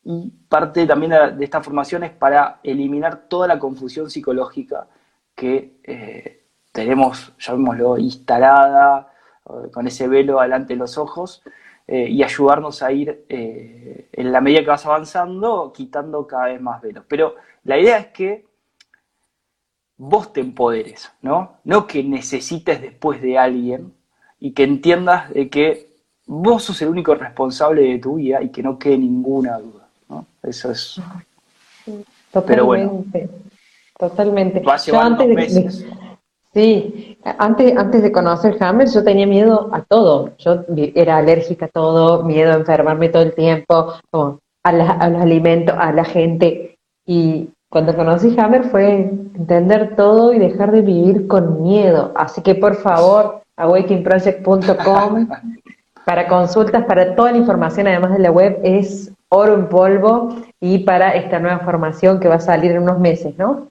y 0.04 0.30
parte 0.48 0.86
también 0.86 1.12
de, 1.38 1.44
esta 1.44 1.64
formación 1.64 2.04
es 2.04 2.12
para 2.12 2.60
eliminar 2.62 3.28
toda 3.28 3.48
la 3.48 3.58
confusión 3.58 4.12
psicológica 4.12 4.88
que 5.36 5.80
eh, 5.84 6.41
tenemos, 6.72 7.34
llamémoslo, 7.40 7.98
instalada, 7.98 9.14
eh, 9.46 9.72
con 9.72 9.88
ese 9.88 10.08
velo 10.08 10.42
delante 10.42 10.74
de 10.74 10.80
los 10.80 10.98
ojos, 10.98 11.44
eh, 11.88 12.08
y 12.10 12.24
ayudarnos 12.24 12.82
a 12.84 12.92
ir, 12.92 13.26
eh, 13.28 14.08
en 14.14 14.32
la 14.32 14.40
medida 14.40 14.62
que 14.62 14.68
vas 14.68 14.86
avanzando, 14.86 15.74
quitando 15.76 16.26
cada 16.26 16.46
vez 16.46 16.62
más 16.62 16.82
velos. 16.82 17.06
Pero 17.08 17.36
la 17.64 17.78
idea 17.78 17.98
es 17.98 18.08
que 18.08 18.46
vos 19.98 20.32
te 20.32 20.40
empoderes, 20.40 21.12
¿no? 21.22 21.58
No 21.64 21.86
que 21.86 22.04
necesites 22.04 22.82
después 22.82 23.22
de 23.22 23.38
alguien 23.38 23.94
y 24.40 24.54
que 24.54 24.64
entiendas 24.64 25.32
de 25.34 25.50
que 25.50 25.92
vos 26.26 26.64
sos 26.64 26.82
el 26.82 26.88
único 26.88 27.14
responsable 27.14 27.82
de 27.84 28.00
tu 28.00 28.16
vida 28.16 28.42
y 28.42 28.50
que 28.50 28.64
no 28.64 28.80
quede 28.80 28.98
ninguna 28.98 29.60
duda, 29.60 29.88
¿no? 30.10 30.26
Eso 30.42 30.72
es... 30.72 31.00
Totalmente. 32.32 32.48
Pero 32.48 32.66
bueno, 32.66 33.06
totalmente. 33.98 34.60
Va 34.62 34.76
a 34.76 34.78
llevar 34.78 35.28
meses. 35.28 35.86
Sí, 36.54 37.18
antes, 37.24 37.78
antes 37.78 38.04
de 38.04 38.12
conocer 38.12 38.58
Hammer 38.60 38.90
yo 38.90 39.04
tenía 39.04 39.26
miedo 39.26 39.70
a 39.72 39.84
todo. 39.84 40.32
Yo 40.38 40.66
era 40.96 41.18
alérgica 41.18 41.68
a 41.68 41.70
todo, 41.70 42.24
miedo 42.24 42.52
a 42.52 42.56
enfermarme 42.56 43.08
todo 43.08 43.24
el 43.24 43.34
tiempo, 43.34 43.94
a, 44.64 44.72
los 44.74 44.90
alimentos, 45.22 45.76
a 45.78 45.94
la 45.94 46.04
gente. 46.04 46.78
Y 47.06 47.50
cuando 47.70 47.96
conocí 47.96 48.36
Hammer 48.38 48.66
fue 48.66 49.12
entender 49.36 49.96
todo 49.96 50.34
y 50.34 50.40
dejar 50.40 50.72
de 50.72 50.82
vivir 50.82 51.28
con 51.28 51.64
miedo. 51.64 52.12
Así 52.16 52.42
que 52.42 52.56
por 52.56 52.76
favor, 52.76 53.44
awakeningproject.com 53.56 55.30
para 56.06 56.28
consultas, 56.28 56.84
para 56.84 57.16
toda 57.16 57.32
la 57.32 57.38
información, 57.38 57.88
además 57.88 58.12
de 58.12 58.20
la 58.20 58.32
web, 58.32 58.60
es 58.64 59.14
oro 59.30 59.54
en 59.54 59.70
polvo 59.70 60.36
y 60.60 60.80
para 60.80 61.12
esta 61.12 61.40
nueva 61.40 61.60
formación 61.60 62.20
que 62.20 62.28
va 62.28 62.36
a 62.36 62.40
salir 62.42 62.74
en 62.74 62.84
unos 62.84 63.00
meses, 63.00 63.38
¿no? 63.38 63.71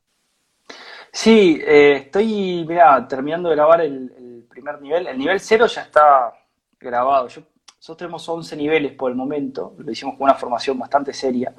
Sí, 1.12 1.60
eh, 1.66 1.96
estoy, 2.04 2.66
terminando 3.08 3.48
de 3.48 3.56
grabar 3.56 3.80
el, 3.80 4.46
primer 4.48 4.80
nivel. 4.80 5.06
El 5.06 5.18
nivel 5.18 5.40
cero 5.40 5.66
ya 5.66 5.82
está 5.82 6.32
grabado. 6.78 7.28
Yo, 7.28 7.42
nosotros 7.66 7.96
tenemos 7.98 8.28
11 8.28 8.56
niveles 8.56 8.92
por 8.92 9.10
el 9.10 9.16
momento. 9.16 9.74
Lo 9.78 9.90
hicimos 9.90 10.16
con 10.16 10.24
una 10.24 10.34
formación 10.34 10.78
bastante 10.78 11.12
seria. 11.12 11.54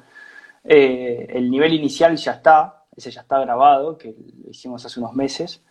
Eh, 0.64 1.26
el 1.30 1.50
nivel 1.50 1.72
inicial 1.74 2.16
ya 2.16 2.32
está, 2.32 2.84
ese 2.96 3.10
ya 3.10 3.22
está 3.22 3.40
grabado, 3.40 3.98
que 3.98 4.14
lo 4.44 4.50
hicimos 4.50 4.84
hace 4.86 5.00
unos 5.00 5.14
meses. 5.14 5.62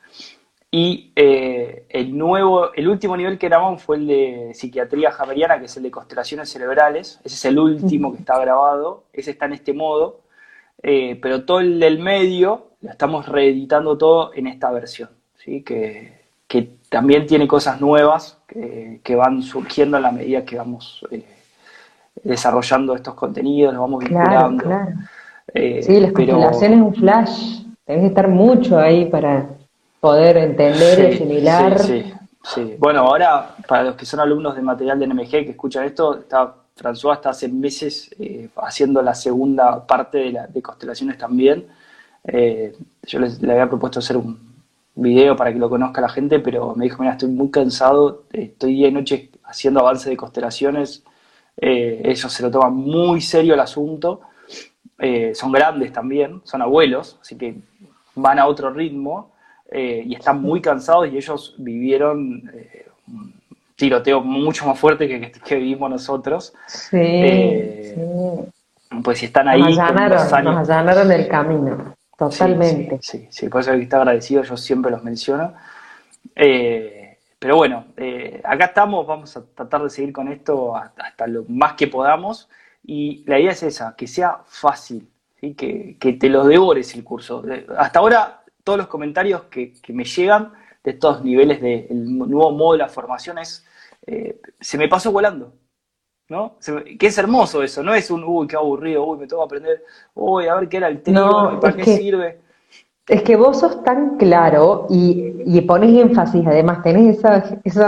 Y 0.70 1.12
eh, 1.16 1.86
el 1.90 2.18
nuevo, 2.18 2.74
el 2.74 2.88
último 2.88 3.18
nivel 3.18 3.38
que 3.38 3.48
grabamos 3.48 3.82
fue 3.82 3.98
el 3.98 4.08
de 4.08 4.52
psiquiatría 4.54 5.12
javeriana, 5.12 5.60
que 5.60 5.66
es 5.66 5.78
el 5.78 5.84
de 5.84 5.92
constelaciones 5.92 6.50
cerebrales. 6.50 7.20
Ese 7.24 7.36
es 7.36 7.46
el 7.46 7.58
último 7.58 8.12
que 8.14 8.20
está 8.20 8.38
grabado. 8.40 9.06
Ese 9.14 9.32
está 9.32 9.46
en 9.46 9.54
este 9.54 9.74
modo. 9.74 10.22
pero 10.82 11.46
todo 11.46 11.60
el 11.62 11.80
del 11.80 12.00
medio 12.00 12.71
lo 12.82 12.90
estamos 12.90 13.28
reeditando 13.28 13.98
todo 13.98 14.32
en 14.34 14.48
esta 14.48 14.72
versión, 14.72 15.10
¿sí? 15.36 15.64
que, 15.64 16.20
también 16.90 17.26
tiene 17.26 17.48
cosas 17.48 17.80
nuevas 17.80 18.38
que, 18.46 19.16
van 19.16 19.42
surgiendo 19.42 19.96
a 19.96 20.02
la 20.02 20.12
medida 20.12 20.44
que 20.44 20.58
vamos 20.58 21.06
eh, 21.10 21.26
desarrollando 22.22 22.94
estos 22.94 23.14
contenidos, 23.14 23.74
los 23.74 23.82
vamos 23.82 24.04
vinculando. 24.04 24.64
Claro, 24.66 24.84
claro. 24.86 25.00
Eh, 25.54 25.82
sí, 25.82 26.00
las 26.02 26.12
constelaciones 26.12 26.78
es 26.78 26.84
un 26.84 26.94
flash, 26.94 27.64
tenés 27.86 28.02
que 28.02 28.08
estar 28.08 28.28
mucho 28.28 28.78
ahí 28.78 29.06
para 29.06 29.48
poder 30.02 30.36
entender 30.36 31.00
y 31.00 31.16
asimilar. 31.16 31.80
Sí, 31.80 32.04
sí, 32.04 32.14
sí. 32.44 32.76
Bueno, 32.78 33.02
ahora, 33.02 33.56
para 33.66 33.84
los 33.84 33.96
que 33.96 34.06
son 34.06 34.20
alumnos 34.20 34.54
de 34.54 34.62
material 34.62 35.00
de 35.00 35.08
NMG 35.08 35.30
que 35.30 35.52
escuchan 35.52 35.86
esto, 35.86 36.18
está 36.20 36.56
François 36.76 37.16
está 37.16 37.30
hace 37.30 37.48
meses 37.48 38.10
eh, 38.20 38.50
haciendo 38.58 39.02
la 39.02 39.14
segunda 39.14 39.86
parte 39.86 40.18
de, 40.18 40.32
la, 40.32 40.48
de 40.48 40.62
constelaciones 40.62 41.18
también. 41.18 41.68
Eh, 42.24 42.76
yo 43.04 43.20
le 43.20 43.52
había 43.52 43.68
propuesto 43.68 44.00
hacer 44.00 44.18
un 44.18 44.40
video 44.96 45.36
para 45.36 45.52
que 45.52 45.60
lo 45.60 45.70
conozca 45.70 46.02
la 46.02 46.10
gente, 46.10 46.40
pero 46.40 46.76
me 46.76 46.86
dijo, 46.86 47.02
mira, 47.02 47.14
estoy 47.14 47.30
muy 47.30 47.50
cansado, 47.50 48.24
estoy 48.32 48.76
día 48.76 48.90
y 48.90 48.92
noche 48.92 49.30
haciendo 49.44 49.80
avance 49.80 50.10
de 50.10 50.18
constelaciones, 50.18 51.04
eh, 51.58 52.02
ellos 52.06 52.32
se 52.32 52.44
lo 52.44 52.52
toman 52.52 52.74
muy 52.74 53.22
serio 53.22 53.54
el 53.54 53.60
asunto, 53.60 54.22
eh, 55.00 55.34
son 55.34 55.52
grandes 55.52 55.92
también, 55.92 56.42
son 56.44 56.62
abuelos, 56.62 57.18
así 57.22 57.38
que 57.38 57.56
van 58.16 58.40
a 58.40 58.46
otro 58.46 58.72
ritmo 58.72 59.32
y 59.74 60.14
están 60.14 60.42
muy 60.42 60.60
cansados 60.60 61.08
y 61.08 61.16
ellos 61.16 61.56
vivieron 61.58 62.52
un 63.08 63.34
tiroteo 63.78 64.20
mucho 64.20 64.66
más 64.66 64.78
fuerte 64.78 65.08
que, 65.08 65.32
que 65.32 65.56
vivimos 65.56 65.90
nosotros. 65.90 66.54
Sí, 66.68 67.94
Pues 69.02 69.20
si 69.20 69.28
están 69.28 69.48
ahí... 69.48 69.62
Nos 69.62 69.80
allanaron, 69.80 70.18
nos 70.54 71.10
el 71.10 71.28
camino. 71.30 71.96
Totalmente. 72.22 73.00
Sí, 73.02 73.28
sí, 73.32 73.50
por 73.50 73.62
eso 73.62 73.72
que 73.72 73.82
está 73.82 73.98
agradecido, 73.98 74.44
yo 74.44 74.56
siempre 74.56 74.92
los 74.92 75.04
menciono. 75.04 75.56
Eh, 76.36 77.18
pero 77.40 77.56
bueno, 77.56 77.88
eh, 77.98 78.40
acá 78.44 78.66
estamos, 78.66 79.08
vamos 79.08 79.36
a 79.36 79.44
tratar 79.44 79.82
de 79.82 79.90
seguir 79.90 80.14
con 80.14 80.28
esto 80.28 80.76
hasta, 80.76 81.26
lo 81.26 81.46
más 81.48 81.74
que 81.74 81.88
podamos. 81.88 82.48
Y 82.86 83.24
la 83.26 83.40
idea 83.40 83.54
es 83.54 83.64
esa, 83.64 83.96
que 83.96 84.06
sea 84.06 84.42
fácil, 84.46 85.10
que, 85.58 85.98
te 86.20 86.30
lo 86.30 86.46
devores 86.46 86.94
el 86.94 87.04
curso. 87.04 87.44
Hasta 87.76 87.98
ahora, 87.98 88.44
todos 88.64 88.78
los 88.78 88.88
comentarios 88.88 89.46
que, 89.46 89.74
me 89.88 90.04
llegan 90.04 90.54
de 90.84 90.92
estos 90.92 91.24
niveles 91.24 91.60
del 91.60 92.18
nuevo 92.20 92.52
modo 92.52 92.74
de 92.74 92.78
la 92.78 92.88
formación 92.88 93.40
es, 93.40 93.66
eh, 94.06 94.40
se 94.60 94.78
me 94.78 94.88
pasó 94.88 95.12
volando. 95.12 95.56
¿No? 96.32 96.56
Que 96.98 97.08
es 97.08 97.18
hermoso 97.18 97.62
eso, 97.62 97.84
no 97.84 97.94
es 97.94 98.10
un, 98.10 98.24
uy, 98.24 98.48
qué 98.48 98.56
aburrido, 98.56 99.06
uy, 99.06 99.20
me 99.20 99.28
tengo 99.28 99.44
que 99.44 99.46
aprender, 99.48 99.84
uy, 100.16 100.48
a 100.48 100.56
ver 100.56 100.70
qué 100.70 100.78
era 100.78 100.88
el 100.88 101.02
trío, 101.02 101.60
para 101.60 101.76
qué 101.76 101.84
sirve. 101.84 102.40
Es 103.06 103.24
que 103.24 103.36
vos 103.36 103.60
sos 103.60 103.84
tan 103.84 104.16
claro 104.16 104.88
y, 104.90 105.34
y 105.46 105.60
pones 105.62 105.94
énfasis, 105.94 106.48
además 106.48 106.82
tenés 106.84 107.18
esa, 107.18 107.44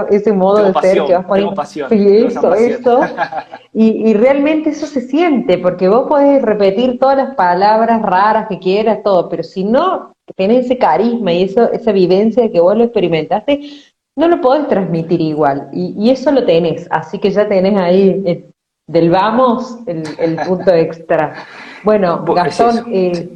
ese 0.09 0.33
modo 0.33 0.65
de 0.65 0.73
ser 0.81 1.05
que 1.05 1.13
vas 1.13 1.25
poniendo. 1.25 1.55
Pasión, 1.55 1.89
sí, 1.89 2.17
eso, 2.17 2.53
eso. 2.53 3.01
y, 3.73 4.09
y, 4.09 4.13
realmente 4.13 4.71
eso 4.71 4.87
se 4.87 4.99
siente, 4.99 5.57
porque 5.59 5.87
vos 5.87 6.09
podés 6.09 6.41
repetir 6.41 6.99
todas 6.99 7.15
las 7.15 7.35
palabras 7.35 8.01
raras 8.01 8.47
que 8.49 8.59
quieras, 8.59 9.03
todo, 9.03 9.29
pero 9.29 9.43
si 9.43 9.63
no 9.63 10.13
tenés 10.35 10.65
ese 10.65 10.77
carisma 10.77 11.31
y 11.31 11.43
eso, 11.43 11.71
esa 11.71 11.93
vivencia 11.93 12.43
de 12.43 12.51
que 12.51 12.59
vos 12.59 12.75
lo 12.75 12.83
experimentaste, 12.83 13.61
no 14.15 14.27
lo 14.27 14.41
podés 14.41 14.67
transmitir 14.67 15.21
igual. 15.21 15.69
Y, 15.73 16.09
eso 16.09 16.31
lo 16.31 16.45
tenés, 16.45 16.87
así 16.91 17.19
que 17.19 17.31
ya 17.31 17.47
tenés 17.47 17.79
ahí 17.79 18.21
eh, 18.25 18.45
del 18.87 19.09
vamos 19.09 19.77
el, 19.87 20.37
punto 20.47 20.71
extra. 20.73 21.45
Bueno, 21.83 22.23
Gastón, 22.23 22.85
eh, 22.91 23.29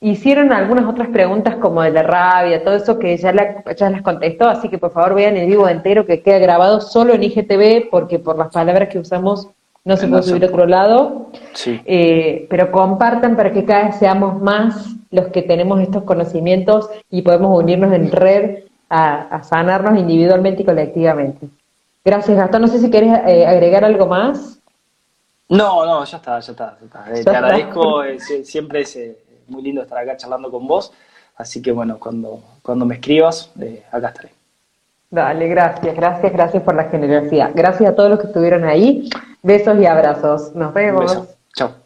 hicieron 0.00 0.52
algunas 0.52 0.86
otras 0.86 1.08
preguntas 1.08 1.56
como 1.56 1.82
de 1.82 1.90
la 1.90 2.02
rabia, 2.02 2.64
todo 2.64 2.76
eso 2.76 2.98
que 2.98 3.16
ya, 3.16 3.32
ya 3.76 3.90
las 3.90 4.02
contestó, 4.02 4.48
así 4.48 4.68
que 4.68 4.78
por 4.78 4.92
favor 4.92 5.14
vean 5.14 5.36
el 5.36 5.46
vivo 5.46 5.68
entero 5.68 6.06
que 6.06 6.22
queda 6.22 6.38
grabado 6.38 6.80
solo 6.80 7.14
en 7.14 7.22
IGTV, 7.22 7.90
porque 7.90 8.18
por 8.18 8.38
las 8.38 8.52
palabras 8.52 8.88
que 8.88 8.98
usamos 8.98 9.48
no 9.84 9.96
se 9.96 10.06
puede 10.06 10.22
subir 10.22 10.44
a 10.44 10.48
otro 10.48 10.66
lado. 10.66 11.26
Sí. 11.54 11.80
Eh, 11.84 12.46
pero 12.48 12.70
compartan 12.70 13.36
para 13.36 13.52
que 13.52 13.64
cada 13.64 13.86
vez 13.86 13.96
seamos 13.96 14.40
más 14.40 14.94
los 15.10 15.28
que 15.28 15.42
tenemos 15.42 15.80
estos 15.80 16.04
conocimientos 16.04 16.88
y 17.10 17.22
podemos 17.22 17.58
unirnos 17.58 17.92
en 17.92 18.10
red 18.10 18.58
a, 18.92 19.42
sanarnos 19.42 19.98
individualmente 19.98 20.62
y 20.62 20.64
colectivamente. 20.66 21.48
Gracias, 22.04 22.36
Gastón. 22.36 22.62
No 22.62 22.68
sé 22.68 22.78
si 22.78 22.90
quieres 22.90 23.20
eh, 23.26 23.46
agregar 23.46 23.84
algo 23.84 24.06
más. 24.06 24.58
No, 25.48 25.86
no, 25.86 26.04
ya 26.04 26.16
está, 26.18 26.40
ya 26.40 26.52
está. 26.52 26.76
Eh, 27.12 27.24
te 27.24 27.30
agradezco, 27.30 28.04
eh, 28.04 28.18
siempre 28.44 28.82
es 28.82 28.98
muy 29.48 29.62
lindo 29.62 29.82
estar 29.82 29.98
acá 29.98 30.16
charlando 30.16 30.50
con 30.50 30.66
vos. 30.66 30.92
Así 31.36 31.62
que 31.62 31.72
bueno, 31.72 31.98
cuando, 31.98 32.40
cuando 32.62 32.84
me 32.84 32.96
escribas, 32.96 33.50
acá 33.90 34.08
estaré. 34.08 34.32
Dale, 35.10 35.48
gracias, 35.48 35.94
gracias, 35.94 36.32
gracias 36.32 36.62
por 36.62 36.74
la 36.74 36.84
generosidad. 36.84 37.50
Gracias 37.54 37.90
a 37.90 37.94
todos 37.94 38.10
los 38.10 38.18
que 38.18 38.26
estuvieron 38.26 38.64
ahí. 38.64 39.08
Besos 39.42 39.78
y 39.78 39.86
abrazos. 39.86 40.54
Nos 40.54 40.72
vemos. 40.72 41.28
Chao. 41.54 41.81